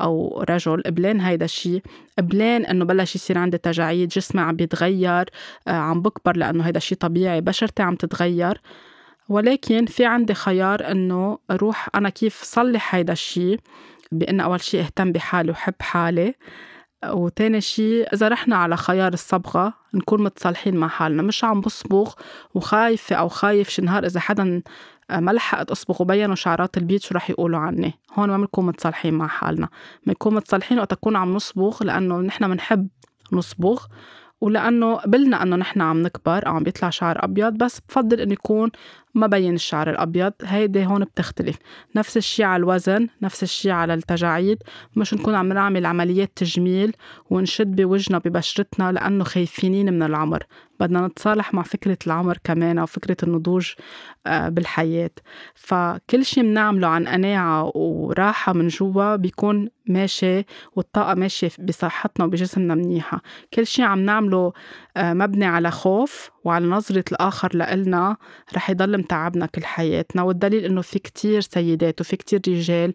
أو 0.00 0.44
رجل 0.50 0.82
قبلان 0.86 1.20
هيدا 1.20 1.44
الشيء 1.44 1.82
قبلان 2.18 2.64
إنه 2.64 2.84
بلش 2.84 3.14
يصير 3.14 3.38
عندي 3.38 3.58
تجاعيد 3.58 4.08
جسمي 4.08 4.40
عم 4.40 4.56
بيتغير 4.56 5.30
آه، 5.68 5.70
عم 5.70 6.02
بكبر 6.02 6.36
لأنه 6.36 6.64
هيدا 6.64 6.78
الشيء 6.78 6.98
طبيعي 6.98 7.40
بشرتي 7.40 7.82
عم 7.82 7.94
تتغير. 7.94 8.60
ولكن 9.28 9.86
في 9.86 10.04
عندي 10.04 10.34
خيار 10.34 10.90
إنه 10.90 11.38
أروح 11.50 11.88
أنا 11.94 12.08
كيف 12.08 12.42
صلح 12.42 12.94
هيدا 12.94 13.12
الشيء 13.12 13.60
بان 14.12 14.40
أول 14.40 14.60
شيء 14.60 14.80
أهتم 14.80 15.12
بحالي 15.12 15.50
وحب 15.50 15.74
حالي. 15.80 16.34
وتاني 17.04 17.60
شيء 17.60 18.12
إذا 18.12 18.28
رحنا 18.28 18.56
على 18.56 18.76
خيار 18.76 19.12
الصبغة 19.12 19.74
نكون 19.94 20.22
متصالحين 20.22 20.76
مع 20.76 20.88
حالنا 20.88 21.22
مش 21.22 21.44
عم 21.44 21.60
بصبغ 21.60 22.12
وخايفة 22.54 23.16
أو 23.16 23.28
خايف 23.28 23.68
شي 23.68 23.82
نهار 23.82 24.06
إذا 24.06 24.20
حدا 24.20 24.62
ما 25.10 25.30
لحقت 25.30 25.70
أصبغ 25.70 26.02
وبينوا 26.02 26.34
شعرات 26.34 26.76
البيت 26.76 27.02
شو 27.02 27.14
رح 27.14 27.30
يقولوا 27.30 27.58
عني. 27.58 27.94
هون 28.14 28.28
ما 28.28 28.36
بنكون 28.36 28.66
متصالحين 28.66 29.14
مع 29.14 29.26
حالنا. 29.26 29.68
بنكون 30.06 30.34
متصالحين 30.34 30.78
وقت 30.78 30.92
نكون 30.92 31.16
عم 31.16 31.34
نصبغ 31.34 31.84
لأنه 31.84 32.20
نحن 32.20 32.48
بنحب 32.48 32.88
نصبغ 33.32 33.86
ولأنه 34.40 34.94
قبلنا 34.94 35.42
أنه 35.42 35.56
نحن 35.56 35.80
عم 35.80 36.02
نكبر 36.02 36.46
أو 36.46 36.52
عم 36.52 36.62
بيطلع 36.62 36.90
شعر 36.90 37.24
أبيض 37.24 37.52
بس 37.52 37.80
بفضل 37.88 38.20
إنه 38.20 38.32
يكون 38.32 38.70
ما 39.16 39.26
بين 39.26 39.54
الشعر 39.54 39.90
الأبيض 39.90 40.32
هيدي 40.42 40.86
هون 40.86 41.04
بتختلف. 41.04 41.56
نفس 41.96 42.16
الشي 42.16 42.44
على 42.44 42.60
الوزن 42.60 43.08
نفس 43.22 43.42
الشي 43.42 43.70
على 43.70 43.94
التجاعيد. 43.94 44.58
مش 44.96 45.14
نكون 45.14 45.34
عم 45.34 45.52
نعمل 45.52 45.86
عمليات 45.86 46.32
تجميل 46.36 46.92
ونشد 47.30 47.76
بوجنا 47.76 48.18
ببشرتنا 48.18 48.92
لأنه 48.92 49.24
خايفينين 49.24 49.92
من 49.92 50.02
العمر. 50.02 50.42
بدنا 50.80 51.06
نتصالح 51.06 51.54
مع 51.54 51.62
فكرة 51.62 51.98
العمر 52.06 52.38
كمان 52.44 52.78
أو 52.78 52.86
فكرة 52.86 53.16
النضوج 53.22 53.72
آه، 54.26 54.48
بالحياة. 54.48 55.10
فكل 55.54 56.24
شي 56.24 56.42
بنعمله 56.42 56.88
عن 56.88 57.08
قناعة 57.08 57.72
وراحة 57.76 58.52
من 58.52 58.68
جوا 58.68 59.16
بيكون 59.16 59.68
ماشي 59.86 60.44
والطاقة 60.76 61.14
ماشية 61.14 61.50
بصحتنا 61.58 62.26
وبجسمنا 62.26 62.74
منيحة. 62.74 63.22
كل 63.54 63.66
شي 63.66 63.82
عم 63.82 64.00
نعمله 64.00 64.52
آه، 64.96 65.12
مبني 65.12 65.44
على 65.44 65.70
خوف 65.70 66.30
وعلى 66.46 66.66
نظرة 66.66 67.04
الآخر 67.12 67.56
لإلنا 67.56 68.16
رح 68.54 68.70
يضل 68.70 68.98
متعبنا 68.98 69.46
كل 69.46 69.64
حياتنا 69.64 70.22
والدليل 70.22 70.64
إنه 70.64 70.80
في 70.80 70.98
كتير 70.98 71.40
سيدات 71.40 72.00
وفي 72.00 72.16
كتير 72.16 72.40
رجال 72.48 72.92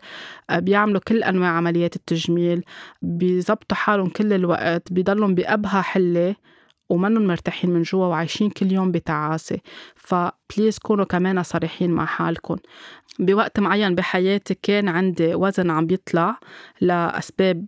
آه، 0.49 0.59
بيعملوا 0.59 1.01
كل 1.07 1.23
أنواع 1.23 1.49
عمليات 1.49 1.95
التجميل 1.95 2.63
بيزبطوا 3.01 3.77
حالهم 3.77 4.09
كل 4.09 4.33
الوقت 4.33 4.93
بيضلهم 4.93 5.35
بأبهى 5.35 5.81
حلة. 5.81 6.35
ومنن 6.91 7.27
مرتاحين 7.27 7.69
من 7.69 7.81
جوا 7.81 8.05
وعايشين 8.05 8.49
كل 8.49 8.71
يوم 8.71 8.91
بتعاسة. 8.91 9.57
فبليز 9.95 10.77
كونوا 10.79 11.05
كمان 11.05 11.43
صريحين 11.43 11.91
مع 11.91 12.05
حالكم 12.05 12.55
بوقت 13.19 13.59
معين 13.59 13.95
بحياتي 13.95 14.57
كان 14.63 14.87
عندي 14.87 15.35
وزن 15.35 15.69
عم 15.69 15.85
بيطلع 15.85 16.39
لأسباب 16.81 17.65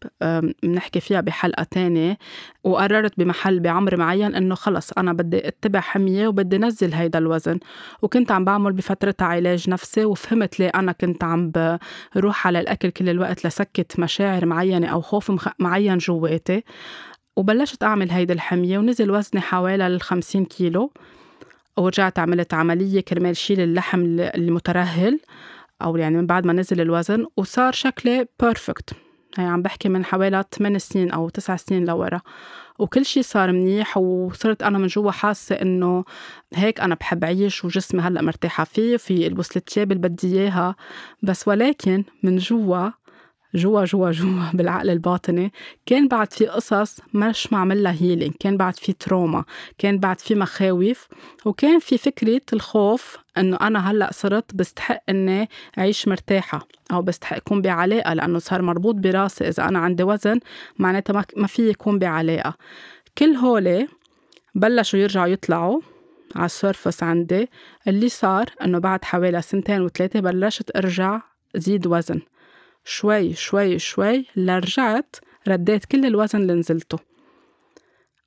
بنحكي 0.64 1.00
فيها 1.00 1.22
بحلقة 1.22 1.64
تانية 1.64 2.18
وقررت 2.64 3.14
بمحل 3.18 3.60
بعمر 3.60 3.98
معين 3.98 4.36
إنه 4.36 4.56
خلص 4.56 4.92
أنا 4.92 5.14
بدي 5.14 5.48
أتبع 5.48 5.80
حمية 5.80 6.28
وبدي 6.28 6.58
نزل 6.58 6.94
هيدا 6.94 7.20
الوزن. 7.20 7.60
وكنت 8.02 8.32
عم 8.32 8.46
بعمل 8.46 8.74
بفترتها 8.74 9.26
علاج 9.26 9.70
نفسي 9.70 10.06
وفهمت 10.06 10.60
ليه 10.60 10.72
أنا 10.76 10.92
كنت 10.92 11.24
عم 11.24 11.52
بروح 12.16 12.48
على 12.48 12.60
الأكل 12.60 12.90
كل 12.90 13.10
الوقت 13.10 13.48
لسكت 13.48 14.00
مشاعر 14.00 14.46
معينة 14.46 14.88
أو 14.88 15.02
خوف 15.02 15.52
معين 15.60 15.98
جواتي. 15.98 16.64
وبلشت 17.36 17.84
أعمل 17.84 18.12
هيدي 18.12 18.34
الحمية 18.34 18.78
ونزل 18.78 19.12
وزني 19.12 19.42
حوالي 19.42 19.88
الخمسين 19.88 20.46
كيلو. 20.46 20.92
ورجعت 21.78 22.20
عملت 22.20 22.54
عملية 22.54 23.02
كرمال 23.02 23.38
شيل 23.38 23.60
اللحم 23.60 24.02
المترهل 24.20 25.20
أو 25.82 25.98
يعني 25.98 26.18
من 26.18 26.28
بعد 26.28 26.46
ما 26.46 26.54
نزل 26.54 26.82
الوزن 26.82 27.26
وصار 27.38 27.72
شكلي 27.74 28.28
بيرفكت 28.40 28.94
هي 29.38 29.46
عم 29.46 29.62
بحكي 29.62 29.90
من 29.90 30.06
حوالي 30.06 30.44
8 30.54 30.78
سنين 30.78 31.12
أو 31.12 31.30
9 31.30 31.58
سنين 31.58 31.86
لورا. 31.86 32.22
وكل 32.80 33.06
شيء 33.06 33.24
صار 33.24 33.52
منيح 33.52 33.98
وصرت 33.98 34.64
أنا 34.64 34.78
من 34.78 34.88
جوا 34.88 35.12
حاسة 35.12 35.56
إنه 35.56 36.06
هيك 36.54 36.80
أنا 36.80 36.96
بحب 36.96 37.26
عيش 37.26 37.66
وجسمي 37.66 38.02
هلأ 38.02 38.22
مرتاحة 38.22 38.64
فيه 38.64 38.98
في 38.98 39.28
البس 39.28 39.58
الثياب 39.58 39.92
اللي 39.92 40.08
بدي 40.08 40.40
إياها. 40.40 40.76
بس 41.24 41.48
ولكن 41.48 42.04
من 42.24 42.38
جوا 42.38 42.90
جوا 43.56 43.86
جوا 43.86 44.12
جوا 44.12 44.52
بالعقل 44.58 44.90
الباطني 44.90 45.52
كان 45.86 46.08
بعد 46.08 46.34
في 46.34 46.46
قصص 46.48 47.00
مش 47.14 47.54
معمل 47.54 47.84
لها 47.84 47.96
healing 48.02 48.34
كان 48.40 48.58
بعد 48.58 48.76
في 48.76 48.94
trauma 48.94 49.44
كان 49.78 49.98
بعد 49.98 50.20
في 50.20 50.36
مخاوف 50.36 51.08
وكان 51.46 51.80
في 51.80 51.98
فكرة 51.98 52.42
الخوف 52.54 53.18
إنه 53.38 53.58
أنا 53.62 53.92
هلأ 53.92 54.10
صرت 54.14 54.56
بستحق 54.56 55.04
إني 55.10 55.50
أعيش 55.78 56.08
مرتاحة 56.08 56.68
أو 56.92 57.02
بستحق 57.02 57.36
أكون 57.36 57.62
بعلاقة 57.62 58.14
لأنه 58.14 58.40
صار 58.40 58.62
مربوط 58.62 58.96
براسي 58.96 59.48
إذا 59.48 59.68
أنا 59.68 59.80
عندي 59.80 60.04
وزن 60.04 60.40
معناتها 60.80 61.26
ما 61.38 61.48
في 61.48 61.70
يكون 61.70 62.00
بعلاقة. 62.00 62.54
كل 63.18 63.36
هولي 63.36 63.88
بلشوا 64.56 65.00
يرجعوا 65.00 65.28
يطلعوا 65.28 65.82
على 66.36 66.46
ال 66.46 66.53
surface 66.53 67.04
عندي. 67.04 67.50
اللي 67.88 68.10
صار 68.10 68.46
إنه 68.64 68.80
بعد 68.80 69.06
حوالي 69.06 69.42
سنتين 69.42 69.82
وثلاثة 69.82 70.20
بلشت 70.20 70.76
أرجع 70.76 71.22
زيد 71.56 71.88
وزن. 71.88 72.22
شوي 72.86 73.34
شوي 73.34 73.80
شوي 73.80 74.26
لرجعت 74.36 75.16
رديت 75.48 75.86
كل 75.86 76.06
الوزن 76.06 76.42
اللي 76.42 76.54
نزلته. 76.54 77.00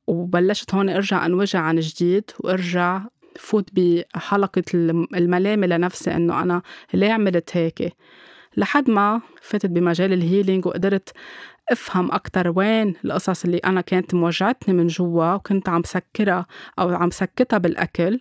وبلشت 0.06 0.74
هون 0.74 0.88
أرجع 0.88 1.26
أنوجع 1.26 1.60
عن 1.60 1.80
جديد 1.80 2.30
وأرجع 2.40 3.02
فوت 3.38 3.68
بحلقة 3.72 4.62
الملامة 5.14 5.66
لنفسي 5.66 6.16
إنه 6.16 6.42
أنا 6.42 6.62
ليه 6.94 7.12
عملت 7.12 7.56
هيك. 7.56 7.92
لحد 8.56 8.90
ما 8.90 9.20
فتت 9.42 9.66
بمجال 9.66 10.12
ال 10.12 10.19
healing 10.19 10.66
وقدرت 10.66 11.12
أفهم 11.70 12.12
أكثر 12.12 12.52
وين 12.56 12.94
القصص 13.04 13.44
اللي 13.44 13.58
أنا 13.58 13.80
كانت 13.80 14.14
موجعتني 14.14 14.74
من 14.74 14.86
جوا 14.86 15.34
وكنت 15.34 15.68
عم 15.68 15.82
سكرها 15.82 16.46
أو 16.78 16.94
عم 16.94 17.10
سكتها 17.10 17.58
بالأكل. 17.58 18.20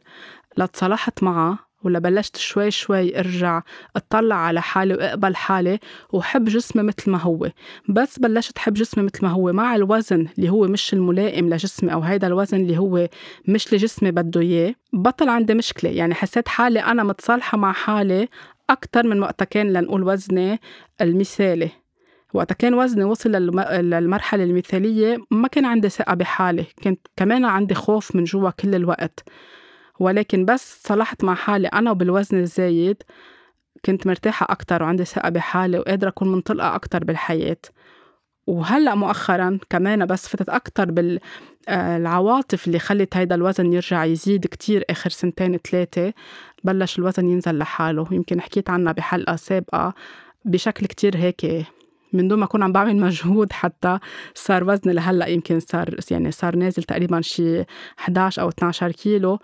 لتصالحت 0.57 1.23
معها 1.23 1.59
ولا 1.85 1.99
بلشت 1.99 2.37
شوي 2.37 2.71
شوي 2.71 3.19
ارجع 3.19 3.61
اطلع 3.95 4.35
على 4.35 4.61
حالي 4.61 4.93
واقبل 4.93 5.35
حالي 5.35 5.79
وحب 6.13 6.45
جسمي 6.45 6.83
مثل 6.83 7.11
ما 7.11 7.17
هو. 7.17 7.51
بس 7.89 8.19
بلشت 8.19 8.59
حب 8.59 8.73
جسمي 8.73 9.03
مثل 9.03 9.19
ما 9.21 9.29
هو 9.29 9.53
مع 9.53 9.75
الوزن 9.75 10.27
اللي 10.37 10.49
هو 10.49 10.67
مش 10.67 10.93
الملائم 10.93 11.49
لجسمي 11.49 11.93
أو 11.93 12.01
هيدا 12.01 12.27
الوزن 12.27 12.57
اللي 12.57 12.77
هو 12.77 13.07
مش 13.47 13.67
اللي 13.67 13.77
جسمي 13.77 14.11
بده 14.11 14.41
إياه 14.41 14.75
بطل 14.93 15.29
عندي 15.29 15.53
مشكلة. 15.53 15.89
يعني 15.89 16.13
حسيت 16.13 16.47
حالي 16.47 16.79
أنا 16.79 17.03
متصالحة 17.03 17.57
مع 17.57 17.71
حالي 17.71 18.27
أكتر 18.69 19.07
من 19.07 19.19
وقتها 19.21 19.45
كان 19.45 19.73
لنقول 19.73 20.03
وزني 20.03 20.59
المثالي. 21.01 21.69
وقتها 22.33 22.55
كان 22.55 22.73
وزني 22.73 23.03
وصل 23.03 23.31
للمرحلة 23.31 24.43
المثالية 24.43 25.17
ما 25.31 25.47
كان 25.47 25.65
عندي 25.65 25.89
ثقة 25.89 26.13
بحالي 26.13 26.65
كنت 26.83 27.07
كمان 27.17 27.45
عندي 27.45 27.73
خوف 27.73 28.15
من 28.15 28.23
جوا 28.23 28.49
كل 28.49 28.75
الوقت. 28.75 29.23
ولكن 29.99 30.45
بس 30.45 30.87
صلحت 30.87 31.23
مع 31.23 31.35
حالي 31.35 31.67
أنا 31.67 31.91
وبالوزن 31.91 32.37
الزايد 32.39 33.03
كنت 33.85 34.07
مرتاحة 34.07 34.47
أكتر 34.49 34.83
وعندي 34.83 35.05
ثقة 35.05 35.29
بحالي 35.29 35.79
وقادرة 35.79 36.09
أكون 36.09 36.31
منطلقة 36.31 36.75
أكتر 36.75 37.03
بالحياة. 37.03 37.57
وهلأ 38.47 38.95
مؤخرا 38.95 39.59
كمان 39.69 40.05
بس 40.05 40.27
فتت 40.27 40.49
أكتر 40.49 40.91
بالعواطف 41.67 42.67
اللي 42.67 42.79
خلت 42.79 43.17
هيدا 43.17 43.35
الوزن 43.35 43.73
يرجع 43.73 44.05
يزيد 44.05 44.45
كتير 44.45 44.83
آخر 44.89 45.09
سنتين 45.09 45.57
ثلاثة 45.57 46.13
بلش 46.63 46.99
الوزن 46.99 47.27
ينزل 47.27 47.57
لحاله. 47.57 48.07
يمكن 48.11 48.41
حكيت 48.41 48.69
عنها 48.69 48.93
بحلقة 48.93 49.35
سابقة 49.35 49.93
بشكل 50.45 50.85
كتير 50.85 51.17
هيك 51.17 51.65
من 52.13 52.27
دون 52.27 52.39
ما 52.39 52.45
أكون 52.45 52.63
عم 52.63 52.71
بعمل 52.71 52.95
مجهود 52.95 53.53
حتى 53.53 53.99
صار 54.35 54.63
وزني 54.63 54.93
لهلأ 54.93 55.27
يمكن 55.27 55.59
صار 55.59 55.95
يعني 56.11 56.31
صار 56.31 56.55
نازل 56.55 56.83
تقريبا 56.83 57.21
شي 57.21 57.65
11 57.99 58.41
أو 58.41 58.49
12 58.49 58.91
كيلو. 58.91 59.39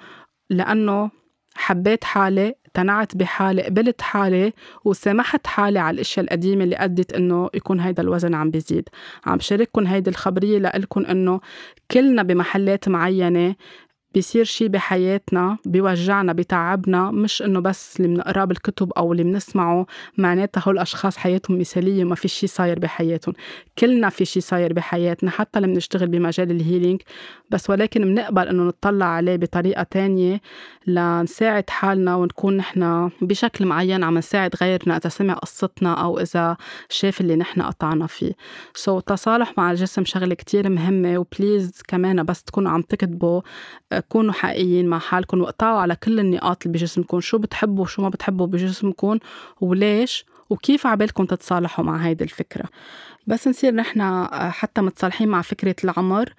لأنه 0.52 1.12
حبيت 1.56 2.04
حالي 2.04 2.56
اقتنعت 2.66 3.16
بحالي 3.16 3.62
قبلت 3.62 4.02
حالي 4.02 4.54
وسامحت 4.86 5.48
حالي 5.48 5.80
على 5.80 5.96
الأشياء 5.96 6.26
القديمة 6.26 6.64
اللي 6.64 6.76
أدت 6.76 7.14
إنه 7.14 7.50
يكون 7.54 7.80
هيدا 7.80 8.04
الوزن 8.04 8.34
عم 8.34 8.52
بيزيد. 8.52 8.90
عم 9.26 9.40
شارككم 9.40 9.88
هيدي 9.88 10.10
الخبرية 10.10 10.58
لإلكم 10.58 11.06
إنه 11.06 11.40
كلنا 11.92 12.24
بمحلات 12.24 12.90
معينة 12.90 13.56
بيصير 14.14 14.44
شي 14.44 14.68
بحياتنا 14.68 15.58
بيوجعنا 15.66 16.34
بتعبنا 16.34 17.12
مش 17.12 17.42
إنه 17.42 17.60
بس 17.60 18.00
اللي 18.00 18.08
بنقراه 18.08 18.46
بالكتب 18.46 18.92
أو 18.94 19.12
اللي 19.12 19.24
بنسمعه 19.24 19.86
معناتها 20.18 20.64
هول 20.68 20.76
الأشخاص 20.76 21.18
حياتهم 21.18 21.60
مثالية 21.60 22.06
وما 22.06 22.16
في 22.16 22.28
شي 22.28 22.48
صاير 22.48 22.80
بحياتهم. 22.80 23.36
كلنا 23.80 24.10
في 24.10 24.26
شي 24.26 24.42
صاير 24.42 24.74
بحياتنا 24.74 25.32
حتى 25.32 25.60
اللي 25.60 25.68
بنشتغل 25.74 26.08
بمجال 26.08 26.52
ال 26.52 26.58
healing 26.58 27.02
بس 27.50 27.70
ولكن 27.70 28.02
بنقبل 28.02 28.48
إنه 28.48 28.64
نطلع 28.64 29.06
عليه 29.06 29.36
بطريقة 29.36 29.84
تانية 29.84 30.42
لنساعد 30.88 31.70
حالنا 31.70 32.16
ونكون 32.16 32.58
نحن 32.58 33.12
بشكل 33.22 33.66
معين 33.66 34.04
عم 34.04 34.18
نساعد 34.18 34.56
غيرنا 34.62 34.98
إذا 34.98 35.10
سمع 35.10 35.34
قصتنا 35.34 35.94
أو 35.94 36.20
إذا 36.20 36.58
شاف 36.90 37.22
اللي 37.22 37.36
نحن 37.36 37.62
قطعنا 37.62 38.08
فيه. 38.08 38.32
so, 38.74 39.04
تصالح 39.04 39.54
مع 39.58 39.72
الجسم 39.72 40.06
شغلة 40.06 40.36
كتير 40.36 40.70
مهمة 40.70 41.18
و 41.18 41.27
please 41.27 41.82
كمان 41.88 42.24
بس 42.24 42.44
تكونوا 42.44 42.72
عم 42.72 42.82
تكتبوا 42.82 43.42
كونوا 44.10 44.34
حقيقيين 44.34 44.88
مع 44.88 45.00
حالكم 45.00 45.42
واقطعوا 45.42 45.80
على 45.80 45.96
كل 45.96 46.20
النقاط 46.20 46.66
اللي 46.66 46.78
بجسمكم 46.78 47.20
شو 47.20 47.38
بتحبوا 47.38 47.84
وشو 47.84 48.02
ما 48.02 48.10
بتحبوا 48.10 48.48
بجسمكم 48.48 49.20
وليش 49.62 50.26
وكيف 50.50 50.88
عبالكم 50.88 51.26
تتصالحوا 51.26 51.86
مع 51.86 51.98
هيدي 51.98 52.24
الفكرة. 52.24 52.66
بس 53.28 53.48
نصير 53.48 53.74
نحن 53.74 54.28
حتى 54.52 54.82
متصالحين 54.82 55.28
مع 55.28 55.42
فكرة 55.42 55.76
العمر. 55.84 56.34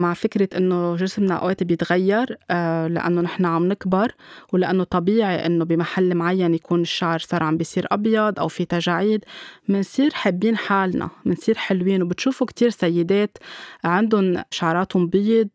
مع 0.00 0.14
فكرة 0.14 0.48
إنه 0.56 0.96
جسمنا 0.96 1.34
أوقات 1.34 1.62
بيتغير 1.62 2.38
آه، 2.50 2.86
لأنه 2.86 3.20
نحن 3.20 3.44
عم 3.44 3.66
نكبر 3.68 4.12
ولأنه 4.52 4.84
طبيعي 4.84 5.46
إنه 5.46 5.64
بمحل 5.64 6.14
معين 6.14 6.54
يكون 6.54 6.80
الشعر 6.80 7.18
صار 7.18 7.42
عم 7.42 7.56
بيصير 7.56 7.86
أبيض 7.90 8.38
أو 8.40 8.48
في 8.48 8.64
تجاعيد. 8.64 9.24
منصير 9.68 10.10
حابين 10.14 10.56
حالنا 10.56 11.10
منصير 11.24 11.54
حلوين 11.54 12.02
وبتشوفوا 12.02 12.46
كتير 12.46 12.70
سيدات 12.70 13.38
عندهم 13.84 14.42
شعراتهم 14.50 15.06
بيض 15.06 15.48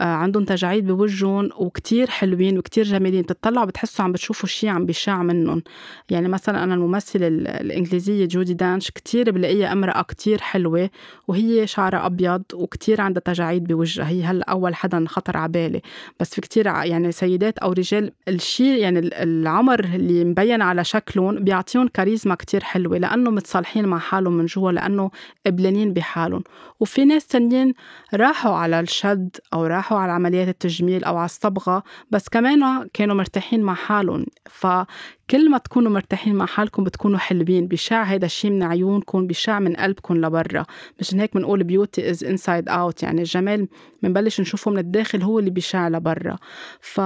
آه، 0.00 0.02
عندهم 0.02 0.44
تجاعيد 0.44 0.86
بوجهن 0.86 1.50
وكتير 1.58 2.10
حلوين 2.10 2.58
وكتير 2.58 2.84
جميلين. 2.84 3.22
بتطلعوا 3.22 3.66
بتحسوا 3.66 4.04
عم 4.04 4.12
بتشوفوا 4.12 4.48
شيء 4.48 4.70
عم 4.70 4.86
بيشع 4.86 5.22
منهم. 5.22 5.62
يعني 6.10 6.28
مثلا 6.28 6.64
أنا 6.64 6.74
الممثلة 6.74 7.26
الإنجليزية 7.28 8.24
جودي 8.26 8.54
دانش 8.54 8.90
كتير 8.90 9.30
بلاقيها 9.30 9.72
أمرأة 9.72 10.02
كتير 10.02 10.40
حلوة 10.40 10.90
وهي 11.28 11.66
شعرها 11.66 12.06
أبيض 12.06 12.42
وكتير 12.54 13.00
عندها 13.00 13.22
تجاعيد 13.22 13.64
بوجهها. 13.64 13.85
هي 14.00 14.22
هلا 14.22 14.44
أول 14.50 14.74
حدا 14.74 15.04
خطر 15.08 15.36
على 15.36 15.52
بالي. 15.52 15.82
بس 16.20 16.34
في 16.34 16.40
كتير 16.40 16.66
يعني 16.66 17.12
سيدات 17.12 17.58
أو 17.58 17.72
رجال 17.72 18.12
الشيء 18.28 18.78
يعني 18.78 18.98
العمر 18.98 19.80
اللي 19.84 20.24
مبين 20.24 20.62
على 20.62 20.84
شكلهم 20.84 21.44
بيعطيهم 21.44 21.88
كاريزما 21.88 22.34
كتير 22.34 22.64
حلوة 22.64 22.98
لأنه 22.98 23.30
متصالحين 23.30 23.86
مع 23.88 23.98
حالهم 23.98 24.32
من 24.32 24.46
جوا 24.46 24.72
لأنه 24.72 25.10
قبلانين 25.46 25.92
بحالهم. 25.92 26.42
وفي 26.80 27.04
ناس 27.04 27.26
تانيين 27.26 27.74
راحوا 28.14 28.54
على 28.54 28.80
الشد 28.80 29.36
أو 29.52 29.66
راحوا 29.66 29.98
على 29.98 30.12
عمليات 30.12 30.48
التجميل 30.48 31.04
أو 31.04 31.16
على 31.16 31.24
الصبغة 31.24 31.82
بس 32.10 32.28
كمان 32.28 32.88
كانوا 32.94 33.14
مرتاحين 33.14 33.62
مع 33.62 33.74
حالهم. 33.74 34.26
فكل 34.50 35.50
ما 35.50 35.58
تكونوا 35.58 35.90
مرتاحين 35.90 36.34
مع 36.34 36.46
حالكم 36.46 36.84
بتكونوا 36.84 37.18
حلوين. 37.18 37.66
بيشع 37.66 38.02
هيدا 38.02 38.26
الشيء 38.26 38.50
من 38.50 38.62
عيونكم 38.62 39.26
بيشع 39.26 39.58
من 39.58 39.76
قلبكم 39.76 40.16
لبرا. 40.16 40.64
مشان 41.00 41.20
هيك 41.20 41.34
بنقول 41.34 41.64
beauty 41.64 42.10
is 42.10 42.24
inside 42.24 42.68
out 42.68 43.02
يعني 43.02 43.20
الجمال 43.20 43.68
بنبلش 44.02 44.40
نشوفه 44.40 44.70
من 44.70 44.78
الداخل 44.78 45.22
هو 45.22 45.38
اللي 45.38 45.50
بيشع 45.50 45.88
لبرا. 45.88 46.36
ف 46.80 47.00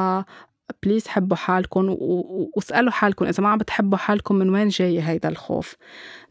please 0.83 1.09
حبوا 1.09 1.37
حالكم 1.37 1.97
واسألوا 2.57 2.93
حالكم 2.93 3.25
إذا 3.25 3.43
ما 3.43 3.49
عم 3.49 3.59
بتحبوا 3.59 3.99
حالكم 3.99 4.35
من 4.35 4.51
وين 4.51 4.69
جاي 4.69 5.03
هيدا 5.03 5.29
الخوف. 5.29 5.77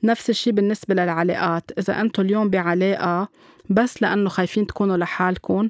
نفس 0.03 0.29
الشيء 0.29 0.53
بالنسبة 0.53 0.95
للعلاقات. 0.95 1.71
إذا 1.79 2.01
أنتم 2.01 2.23
اليوم 2.23 2.49
بعلاقة 2.49 3.29
بس 3.69 4.01
لأنه 4.01 4.29
خايفين 4.29 4.67
تكونوا 4.67 4.97
لحالكم 4.97 5.69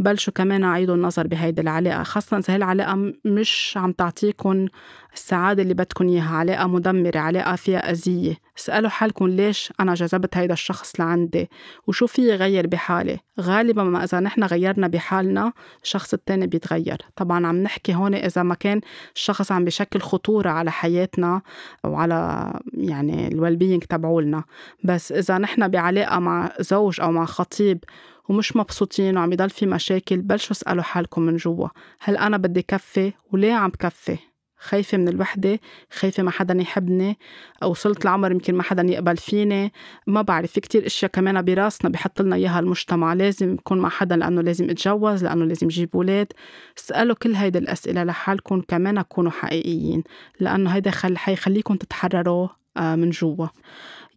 بلشوا 0.00 0.32
كمان 0.32 0.64
عيدوا 0.64 0.94
النظر 0.94 1.26
بهيدي 1.26 1.60
العلاقة 1.60 2.02
خاصة 2.02 2.38
إذا 2.38 2.54
هالعلاقة 2.54 3.12
مش 3.24 3.74
عم 3.76 3.92
تعطيكم 3.92 4.66
السعادة 5.14 5.62
اللي 5.62 5.74
بدكم 5.74 6.08
إياها 6.08 6.36
علاقة 6.36 6.66
مدمرة 6.66 7.18
علاقة 7.18 7.56
فيها 7.56 7.90
أذية. 7.90 8.36
اسألوا 8.58 8.90
حالكم 8.90 9.28
ليش 9.28 9.72
أنا 9.80 9.94
جذبت 9.94 10.36
هيدا 10.36 10.52
الشخص 10.52 11.00
لعندي؟ 11.00 11.50
وشو 11.86 12.06
في 12.06 12.22
يغير 12.22 12.66
بحالي؟ 12.66 13.18
غالبا 13.40 13.82
ما 13.82 14.04
إذا 14.04 14.20
نحن 14.20 14.44
غيرنا 14.44 14.88
بحالنا 14.88 15.52
الشخص 15.82 16.12
التاني 16.12 16.46
بيتغير. 16.46 16.98
طبعا 17.16 17.46
عم 17.46 17.56
نحكي 17.56 17.94
هون 17.94 18.14
إذا 18.14 18.42
ما 18.42 18.54
كان 18.54 18.80
الشخص 19.14 19.52
عم 19.52 19.64
بشكل 19.64 20.00
خطورة 20.00 20.50
على 20.50 20.70
حياتنا 20.70 21.42
وعلى 21.84 22.50
يعني 22.74 23.28
الويل 23.28 23.80
تبعولنا. 23.80 24.44
بس 24.84 25.12
إذا 25.12 25.38
نحن 25.38 25.68
بعلاقة 25.68 26.18
مع 26.18 26.52
زوج 26.60 27.00
أو 27.00 27.12
مع 27.12 27.24
خطيب 27.24 27.84
ومش 28.30 28.56
مبسوطين 28.56 29.16
وعم 29.16 29.32
يضل 29.32 29.50
في 29.50 29.66
مشاكل 29.66 30.22
بلشوا 30.22 30.52
اسألوا 30.52 30.82
حالكم 30.82 31.22
من 31.22 31.36
جوا 31.36 31.68
هل 32.00 32.16
أنا 32.16 32.36
بدي 32.36 32.62
كفي؟ 32.62 33.12
وليه 33.32 33.52
عم 33.52 33.70
بكفي 33.70 34.18
خايفة 34.58 34.98
من 34.98 35.08
الوحدة 35.08 35.60
خايفة 35.92 36.22
ما 36.22 36.30
حدا 36.30 36.54
يحبني 36.60 37.18
وصلت 37.62 38.04
العمر 38.04 38.30
يمكن 38.30 38.54
ما 38.54 38.62
حدا 38.62 38.82
يقبل 38.82 39.16
فيني. 39.16 39.72
ما 40.06 40.22
بعرف 40.22 40.52
في 40.52 40.60
كتير 40.60 40.86
إشياء 40.86 41.10
كمان 41.10 41.42
براسنا 41.42 41.90
بحط 41.90 42.22
لنا 42.22 42.36
إياها 42.36 42.60
المجتمع. 42.60 43.12
لازم 43.14 43.54
يكون 43.54 43.78
مع 43.78 43.88
حدا 43.88 44.16
لأنه 44.16 44.40
لازم 44.40 44.70
اتجوز 44.70 45.24
لأنه 45.24 45.44
لازم 45.44 45.68
جيب 45.68 45.88
أولاد 45.94 46.32
اسألوا 46.78 47.14
كل 47.14 47.34
هيدي 47.34 47.58
الأسئلة 47.58 48.04
لحالكم 48.04 48.60
كمان 48.60 49.02
كونوا 49.02 49.30
حقيقيين 49.30 50.02
لأنه 50.40 50.70
هيدا 50.70 50.90
خل 50.90 51.18
حيخليكم 51.18 51.74
تتحرروا 51.74 52.48
آه، 52.76 52.96
من 52.96 53.10
جوا. 53.10 53.46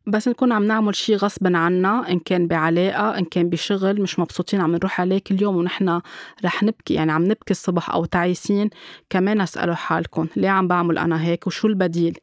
بس 0.08 0.28
نكون 0.28 0.52
عم 0.52 0.64
نعمل 0.64 0.96
شي 0.96 1.16
غصبا 1.16 1.58
عنا 1.58 2.10
إن 2.12 2.20
كان 2.20 2.48
بعلاقة 2.48 3.18
إن 3.18 3.26
كان 3.26 3.50
بشغل 3.50 4.02
مش 4.02 4.20
مبسوطين 4.20 4.62
عم 4.62 4.76
نروح 4.76 5.02
عليه 5.02 5.20
كل 5.20 5.42
يوم 5.42 5.56
ونحن 5.56 6.02
رح 6.46 6.64
نبكي. 6.64 6.94
يعني 6.94 7.12
عم 7.12 7.24
نبكي 7.24 7.52
الصبح 7.52 7.90
أو 7.90 8.06
تعيسين 8.06 8.70
كمان 9.10 9.42
اسألوا 9.42 9.76
حالكم 9.76 10.28
ليه 10.36 10.50
عم 10.50 10.68
بعمل 10.68 10.98
أنا 10.98 11.24
هيك 11.24 11.48
وشو 11.48 11.68
البديل؟ 11.68 12.18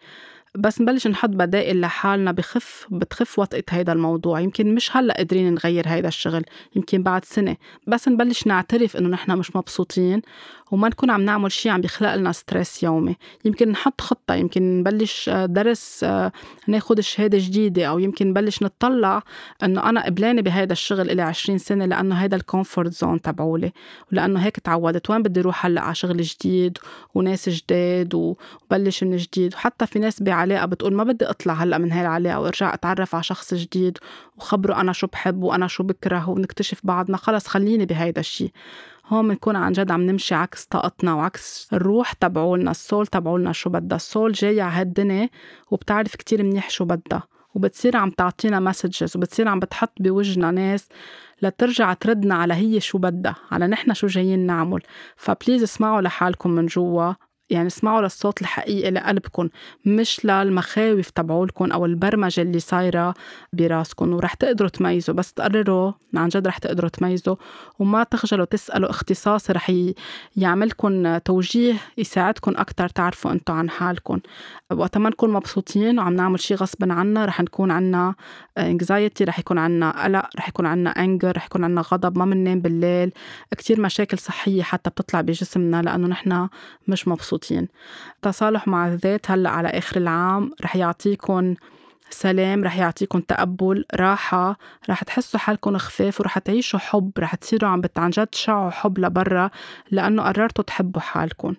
بس 0.54 0.80
نبلش 0.80 1.06
نحط 1.06 1.28
بدائل 1.28 1.80
لحالنا 1.80 2.32
بخف 2.32 2.86
بتخف 2.90 3.38
وطئة 3.38 3.64
هيدا 3.70 3.92
الموضوع. 3.92 4.40
يمكن 4.40 4.74
مش 4.74 4.96
هلأ 4.96 5.14
قادرين 5.14 5.54
نغير 5.54 5.88
هيدا 5.88 6.08
الشغل 6.08 6.44
يمكن 6.76 7.02
بعد 7.02 7.24
سنة. 7.24 7.56
بس 7.86 8.08
نبلش 8.08 8.46
نعترف 8.46 8.96
إنه 8.96 9.08
نحن 9.08 9.38
مش 9.38 9.56
مبسوطين 9.56 10.22
وما 10.70 10.88
نكون 10.88 11.10
عم 11.10 11.20
نعمل 11.20 11.52
شيء 11.52 11.72
عم 11.72 11.80
بيخلق 11.80 12.14
لنا 12.14 12.32
ستريس 12.32 12.82
يومي. 12.82 13.16
يمكن 13.44 13.68
نحط 13.68 14.00
خطة 14.00 14.34
يمكن 14.34 14.80
نبلش 14.80 15.28
آه، 15.28 15.46
درس 15.46 16.04
آه، 16.04 16.32
ناخد 16.66 17.00
شهادة 17.00 17.38
جديدة 17.40 17.84
أو 17.86 17.98
يمكن 17.98 18.28
نبلش 18.28 18.62
نطلع 18.62 19.22
إنه 19.62 19.88
أنا 19.88 20.04
قبلانة 20.04 20.42
بهيدا 20.42 20.72
الشغل 20.72 21.10
إلي 21.10 21.22
20 21.22 21.58
سنة 21.58 21.84
لأنه 21.84 22.14
هيدا 22.14 22.36
ال 22.36 22.43
comfort 22.43 22.92
zone 22.92 23.20
تبعولي. 23.20 23.72
ولأنه 24.12 24.40
هيك 24.40 24.58
تعودت 24.58 25.10
وين 25.10 25.22
بدي 25.22 25.40
أروح 25.40 25.66
هلأ 25.66 25.80
على 25.80 25.94
شغل 25.94 26.22
جديد 26.22 26.78
وناس 27.14 27.48
جداد 27.48 28.14
وبلش 28.14 29.04
من 29.04 29.16
جديد. 29.16 29.54
وحتى 29.54 29.86
في 29.86 29.98
ناس 29.98 30.22
بعلاقة 30.22 30.66
بتقول 30.66 30.94
ما 30.94 31.04
بدي 31.04 31.24
أطلع 31.24 31.54
هلأ 31.54 31.78
من 31.78 31.92
هاي 31.92 32.00
العلاقة 32.00 32.40
وأرجع 32.40 32.74
أتعرف 32.74 33.14
على 33.14 33.24
شخص 33.24 33.54
جديد 33.54 33.98
وخبره 34.36 34.80
أنا 34.80 34.92
شو 34.92 35.06
بحب 35.06 35.42
وأنا 35.42 35.66
شو 35.66 35.82
بكره 35.82 36.30
ونكتشف 36.30 36.80
بعضنا. 36.84 37.16
خلص 37.16 37.46
خليني 37.46 37.86
بهيدا 37.86 38.20
الشيء 38.20 38.50
هون 39.10 39.28
بنكون 39.28 39.56
عن 39.56 39.72
جد 39.72 39.90
عم 39.90 40.02
نمشي 40.02 40.34
عكس 40.34 40.64
طاقتنا 40.64 41.14
وعكس 41.14 41.68
الروح 41.72 42.12
تبعولنا 42.12 42.70
ال 42.70 42.78
soul 42.78 43.06
تبعولنا 43.06 43.52
شو 43.52 43.70
بدها. 43.70 43.96
ال 43.96 44.04
soul 44.04 44.32
جاية 44.32 44.62
على 44.62 44.72
هالدنيا 44.72 45.28
وبتعرف 45.70 46.16
كتير 46.16 46.42
منيح 46.42 46.70
شو 46.70 46.84
بدها. 46.84 47.22
وبتصير 47.54 47.96
عم 47.96 48.10
تعطينا 48.10 48.60
messages 48.60 49.16
وبتصير 49.16 49.48
عم 49.48 49.60
بتحط 49.60 49.92
بوجهنا 50.00 50.50
ناس 50.50 50.88
لترجع 51.42 51.92
تردنا 51.92 52.34
على 52.34 52.54
هي 52.54 52.80
شو 52.80 52.98
بدها 52.98 53.36
على 53.50 53.66
نحن 53.66 53.94
شو 53.94 54.06
جايين 54.06 54.46
نعمل. 54.46 54.80
ف 55.16 55.23
please 55.23 55.62
اسمعوا 55.62 56.00
لحالكم 56.00 56.50
من 56.50 56.66
جوا. 56.66 57.12
يعني 57.50 57.66
اسمعوا 57.66 58.02
للصوت 58.02 58.40
الحقيقي 58.40 58.90
لقلبكم 58.90 59.48
مش 59.84 60.24
للمخاوف 60.24 61.10
تبعولكم 61.10 61.72
أو 61.72 61.86
البرمجة 61.86 62.40
اللي 62.40 62.58
صايرة 62.58 63.14
براسكم 63.52 64.12
ورح 64.12 64.34
تقدروا 64.34 64.70
تميزوا 64.70 65.14
بس 65.14 65.32
تقرروا 65.32 65.92
عن 66.14 66.28
جد 66.28 66.46
رح 66.46 66.58
تقدروا 66.58 66.90
تميزوا 66.90 67.36
وما 67.78 68.02
تخجلوا 68.02 68.44
تسألوا 68.44 68.90
اختصاصي 68.90 69.52
رح 69.52 69.72
يعملكم 70.36 71.18
توجيه 71.18 71.74
يساعدكم 71.98 72.50
أكثر 72.56 72.88
تعرفوا 72.88 73.32
أنتم 73.32 73.54
عن 73.54 73.70
حالكم 73.70 74.18
وقت 74.72 74.98
ما 74.98 75.10
نكون 75.10 75.32
مبسوطين 75.32 75.98
وعم 75.98 76.14
نعمل 76.14 76.40
شيء 76.40 76.56
غصبا 76.56 76.92
عنا 76.92 77.24
رح 77.24 77.40
نكون 77.40 77.70
عنا 77.70 78.14
انكزايتي 78.58 79.24
رح 79.24 79.38
يكون 79.38 79.58
عنا 79.58 80.04
قلق 80.04 80.26
رح 80.36 80.48
يكون 80.48 80.66
عنا 80.66 80.90
انجر 80.90 81.36
رح 81.36 81.46
يكون 81.46 81.64
عنا 81.64 81.80
غضب 81.80 82.18
ما 82.18 82.24
بننام 82.24 82.60
بالليل. 82.60 83.12
كتير 83.50 83.80
مشاكل 83.80 84.18
صحية 84.18 84.62
حتى 84.62 84.90
بتطلع 84.90 85.20
بجسمنا 85.20 85.82
لأنه 85.82 86.06
نحن 86.08 86.48
مش 86.88 87.08
مبسوطين. 87.08 87.39
مبسوطين 87.40 87.68
تصالح 88.22 88.68
مع 88.68 88.88
الذات 88.88 89.30
هلأ 89.30 89.50
على 89.50 89.68
آخر 89.68 89.96
العام 89.96 90.50
رح 90.62 90.76
يعطيكم 90.76 91.54
سلام 92.10 92.64
رح 92.64 92.78
يعطيكم 92.78 93.20
تقبل 93.20 93.84
راحة 93.94 94.58
رح 94.90 95.04
تحسوا 95.04 95.40
حالكم 95.40 95.78
خفاف 95.78 96.20
ورح 96.20 96.38
تعيشوا 96.38 96.78
حب 96.78 97.12
رح 97.18 97.34
تصيروا 97.34 97.70
عم 97.70 97.82
عن 97.96 98.10
جد 98.10 98.26
تشعوا 98.26 98.70
حب 98.70 98.98
لبرا 98.98 99.50
لأنه 99.90 100.22
قررتوا 100.22 100.64
تحبوا 100.64 101.00
حالكم 101.00 101.54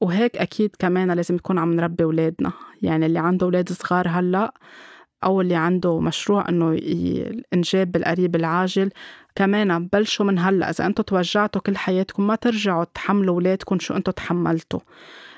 وهيك 0.00 0.36
أكيد 0.36 0.76
كمان 0.78 1.10
لازم 1.10 1.34
يكون 1.34 1.58
عم 1.58 1.72
نربي 1.72 2.04
أولادنا. 2.04 2.52
يعني 2.82 3.06
اللي 3.06 3.18
عنده 3.18 3.46
أولاد 3.46 3.72
صغار 3.72 4.08
هلأ 4.08 4.52
أو 5.24 5.40
اللي 5.40 5.54
عنده 5.54 6.00
مشروع 6.00 6.48
إنه 6.48 6.70
الإنجاب 6.72 7.92
بالقريب 7.92 8.36
العاجل 8.36 8.90
كمان 9.34 9.86
بلشوا 9.92 10.26
من 10.26 10.38
هلأ. 10.38 10.70
إذا 10.70 10.86
أنتم 10.86 11.02
توجعتوا 11.02 11.60
كل 11.60 11.76
حياتكم 11.76 12.26
ما 12.26 12.34
ترجعوا 12.34 12.84
تحملوا 12.84 13.34
أولادكم 13.34 13.78
شو 13.78 13.94
أنتم 13.94 14.12
تحملتوا. 14.12 14.80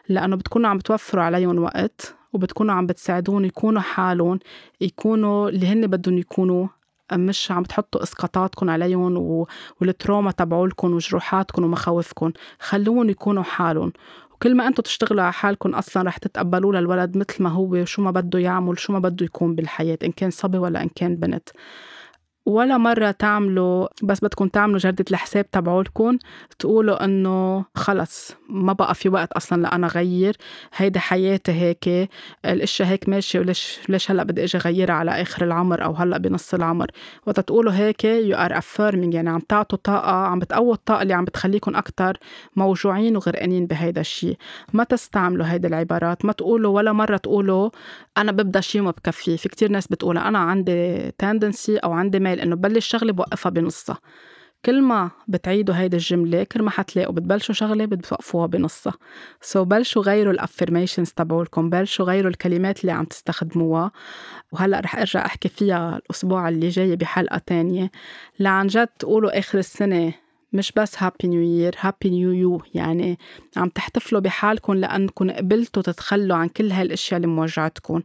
لأنه 0.08 0.36
بتكونوا 0.36 0.70
عم 0.70 0.78
بتوفروا 0.78 1.24
عليهم 1.24 1.58
وقت 1.58 2.14
وبتكونوا 2.32 2.74
عم 2.74 2.86
بتساعدون 2.86 3.44
يكونوا 3.44 3.82
حالهم 3.82 4.38
يكونوا 4.80 5.48
اللي 5.48 5.66
هن 5.66 5.86
بدهم 5.86 6.18
يكونوا 6.18 6.68
مش 7.12 7.50
عم 7.50 7.62
تحطوا 7.62 8.02
إسقاطاتكم 8.02 8.70
عليهم 8.70 9.16
و... 9.16 9.46
والتروما 9.80 10.30
تبعولكم 10.30 10.92
وجروحاتكم 10.94 11.64
ومخاوفكم. 11.64 12.32
خلوهم 12.60 13.08
يكونوا 13.10 13.42
حالهم. 13.42 13.92
وكل 14.32 14.54
ما 14.54 14.66
أنتم 14.66 14.82
تشتغلوا 14.82 15.22
على 15.22 15.32
حالكم 15.32 15.74
أصلا 15.74 16.02
رح 16.02 16.18
تتقبلوا 16.18 16.72
للولد 16.72 17.16
مثل 17.16 17.42
ما 17.42 17.50
هو 17.50 17.62
وشو 17.72 18.02
ما 18.02 18.10
بده 18.10 18.38
يعمل 18.38 18.78
شو 18.78 18.92
ما 18.92 18.98
بده 18.98 19.24
يكون 19.24 19.54
بالحياة 19.54 19.98
إن 20.04 20.12
كان 20.12 20.30
صبي 20.30 20.58
ولا 20.58 20.82
إن 20.82 20.88
كان 20.94 21.16
بنت. 21.16 21.48
ولا 22.46 22.78
مرة 22.78 23.10
تعملوا 23.10 23.88
بس 24.02 24.20
بدكم 24.20 24.48
تعملوا 24.48 24.78
جردة 24.78 25.04
الحساب 25.10 25.50
تبعولكم 25.50 26.18
تقولوا 26.58 27.04
إنه 27.04 27.64
خلص 27.74 28.32
ما 28.48 28.72
بقى 28.72 28.94
في 28.94 29.08
وقت 29.08 29.32
أصلا 29.32 29.62
لأنا 29.62 29.86
غير. 29.86 30.36
هيدا 30.76 31.00
حياتي 31.00 31.52
هيك 31.52 32.10
الأشياء 32.44 32.88
هيك 32.88 33.08
ماشية 33.08 33.40
وليش 33.40 33.78
ليش 33.88 34.10
هلأ 34.10 34.22
بدي 34.22 34.44
أجي 34.44 34.58
أغيرها 34.58 34.94
على 34.94 35.10
آخر 35.22 35.44
العمر 35.44 35.84
أو 35.84 35.92
هلأ 35.92 36.18
بنص 36.18 36.54
العمر؟ 36.54 36.90
وقت 37.26 37.40
تقولوا 37.40 37.72
هيك 37.72 38.04
you 38.04 38.36
are 38.36 38.60
affirming 38.60 39.14
يعني 39.14 39.30
عم 39.30 39.40
تعطوا 39.40 39.78
طاقة 39.84 40.12
عم 40.12 40.38
بتقووا 40.38 40.74
الطاقة 40.74 41.02
اللي 41.02 41.14
عم 41.14 41.24
بتخليكم 41.24 41.76
أكتر 41.76 42.18
موجوعين 42.56 43.16
وغرقانين 43.16 43.66
بهيدا 43.66 44.00
الشيء 44.00 44.36
ما 44.72 44.84
تستعملوا 44.84 45.46
هيدي 45.46 45.66
العبارات 45.66 46.24
ما 46.24 46.32
تقولوا 46.32 46.74
ولا 46.76 46.92
مرة 46.92 47.16
تقولوا 47.16 47.70
أنا 48.18 48.32
ببدأ 48.32 48.60
شيء 48.60 48.80
وما 48.80 48.90
بكفي. 48.90 49.36
في 49.36 49.48
كتير 49.48 49.70
ناس 49.70 49.86
بتقول 49.86 50.18
أنا 50.18 50.38
عندي 50.38 51.10
tendency 51.18 51.76
أو 51.76 51.92
عندي 51.92 52.18
إنه 52.40 52.56
ببلش 52.56 52.86
شغلة 52.86 53.12
بوقفها 53.12 53.50
بنصها. 53.50 53.98
كل 54.64 54.82
ما 54.82 55.10
بتعيدوا 55.28 55.74
هيدي 55.74 55.96
الجملة 55.96 56.44
كل 56.44 56.62
ما 56.62 56.70
حتلاقوا 56.70 57.14
بتبلشوا 57.14 57.54
شغلة 57.54 57.84
بتوقفوها 57.84 58.46
بنصها. 58.46 58.92
so 59.40 59.66
بلشوا 59.66 60.02
غيروا 60.02 60.32
ال 60.32 60.38
affirmations 60.38 61.10
تبعولكم 61.10 61.70
بلشوا 61.70 62.04
غيروا 62.04 62.30
الكلمات 62.30 62.80
اللي 62.80 62.92
عم 62.92 63.04
تستخدموها. 63.04 63.92
وهلأ 64.52 64.80
رح 64.80 64.96
أرجع 64.96 65.26
أحكي 65.26 65.48
فيها 65.48 65.96
الأسبوع 65.96 66.48
اللي 66.48 66.68
جاي 66.68 66.96
بحلقة 66.96 67.38
تانية. 67.38 67.90
لعن 68.40 68.66
جد 68.66 68.86
تقولوا 68.86 69.38
آخر 69.38 69.58
السنة 69.58 70.14
مش 70.52 70.72
بس 70.72 71.02
happy 71.02 71.28
new 71.28 71.40
year 71.40 71.74
happy 71.80 72.10
new 72.10 72.32
you 72.32 72.62
يعني 72.74 73.18
عم 73.56 73.68
تحتفلوا 73.68 74.20
بحالكم 74.20 74.74
لأنكم 74.74 75.30
قبلتوا 75.30 75.82
تتخلوا 75.82 76.36
عن 76.36 76.48
كل 76.48 76.70
هالأشياء 76.70 77.16
اللي 77.16 77.26
موجعتكم. 77.26 78.02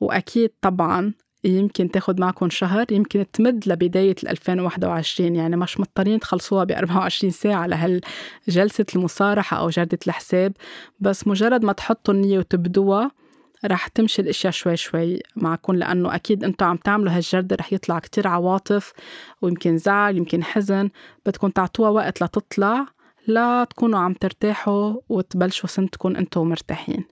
وأكيد 0.00 0.50
طبعا 0.60 1.12
يمكن 1.44 1.90
تاخد 1.90 2.20
معكم 2.20 2.50
شهر 2.50 2.92
يمكن 2.92 3.24
تمد 3.32 3.68
لبداية 3.68 4.14
2021 4.28 5.36
يعني 5.36 5.56
مش 5.56 5.80
مضطرين 5.80 6.20
تخلصوها 6.20 6.64
ب 6.64 6.70
24 6.72 7.30
ساعة 7.30 7.66
لهالجلسة 7.66 8.86
المصارحة 8.96 9.56
أو 9.56 9.68
جردة 9.68 9.98
الحساب. 10.06 10.52
بس 11.00 11.26
مجرد 11.26 11.64
ما 11.64 11.72
تحطوا 11.72 12.14
النية 12.14 12.38
وتبدوها 12.38 13.10
رح 13.64 13.88
تمشي 13.88 14.22
الأشياء 14.22 14.52
شوي 14.52 14.76
شوي 14.76 15.20
معكم 15.36 15.72
لأنه 15.74 16.14
أكيد 16.14 16.44
أنتم 16.44 16.66
عم 16.66 16.76
تعملوا 16.76 17.12
هالجردة 17.12 17.56
رح 17.56 17.72
يطلع 17.72 17.98
كتير 17.98 18.28
عواطف 18.28 18.92
ويمكن 19.42 19.78
زعل 19.78 20.16
يمكن 20.16 20.44
حزن. 20.44 20.90
بدكم 21.26 21.48
تعطوها 21.48 21.90
وقت 21.90 22.22
لتطلع 22.22 22.86
لا 23.26 23.64
تكونوا 23.64 23.98
عم 23.98 24.12
ترتاحوا 24.12 24.94
وتبلشوا 25.08 25.68
سنتكم 25.68 26.16
أنتم 26.16 26.48
مرتاحين. 26.48 27.04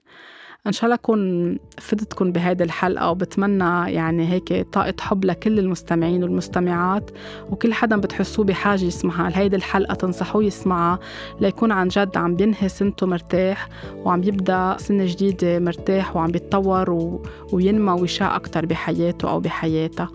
إن 0.67 0.71
شاء 0.71 0.85
الله 0.85 0.95
أكون 0.95 1.57
فدتكم 1.77 2.31
بهيدي 2.31 2.63
الحلقة 2.63 3.09
وبتمنى 3.11 3.91
يعني 3.93 4.31
هيك 4.31 4.67
طاقة 4.73 4.93
حب 5.01 5.25
لكل 5.25 5.59
المستمعين 5.59 6.23
والمستمعات 6.23 7.11
وكل 7.49 7.73
حدا 7.73 7.97
بتحسوه 7.97 8.45
بحاجة 8.45 8.83
يسمعها. 8.83 9.29
لهيدي 9.29 9.55
الحلقة 9.55 9.93
تنصحوه 9.93 10.43
يسمعها 10.43 10.99
ليكون 11.41 11.71
عن 11.71 11.87
جد 11.87 12.17
عم 12.17 12.35
بينهي 12.35 12.69
سنته 12.69 13.07
مرتاح 13.07 13.69
وعم 13.95 14.23
يبدأ 14.23 14.77
سنة 14.77 15.05
جديدة 15.05 15.59
مرتاح 15.59 16.15
وعم 16.15 16.31
بيتطور 16.31 16.89
و... 16.91 17.23
وينمى 17.51 18.01
ويشاء 18.01 18.35
أكثر 18.35 18.65
بحياته 18.65 19.29
أو 19.29 19.39
بحياتها. 19.39 20.09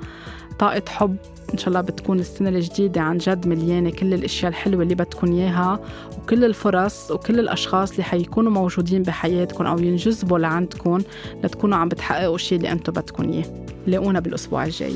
طاقة 0.58 0.82
حب 0.88 1.16
إن 1.52 1.58
شاء 1.58 1.68
الله 1.68 1.80
بتكون 1.80 2.20
السنة 2.20 2.48
الجديدة 2.48 3.00
عن 3.00 3.18
جد 3.18 3.46
مليانة 3.46 3.90
كل 3.90 4.14
الأشياء 4.14 4.50
الحلوة 4.50 4.82
اللي 4.82 4.94
بدكم 4.94 5.32
إياها 5.32 5.80
وكل 6.18 6.44
الفرص 6.44 7.10
وكل 7.10 7.40
الأشخاص 7.40 7.90
اللي 7.90 8.02
حيكونوا 8.02 8.52
موجودين 8.52 9.02
بحياتكم 9.02 9.66
أو 9.66 9.78
ينجذبوا 9.78 10.38
لعندكم 10.38 10.98
لتكونوا 11.44 11.78
عم 11.78 11.88
بتحققوا 11.88 12.34
الشيء 12.34 12.58
اللي 12.58 12.72
أنتم 12.72 12.92
بدكم 12.92 13.32
إياه. 13.32 13.44
لاقونا 13.86 14.20
بالأسبوع 14.20 14.64
الجاي. 14.64 14.94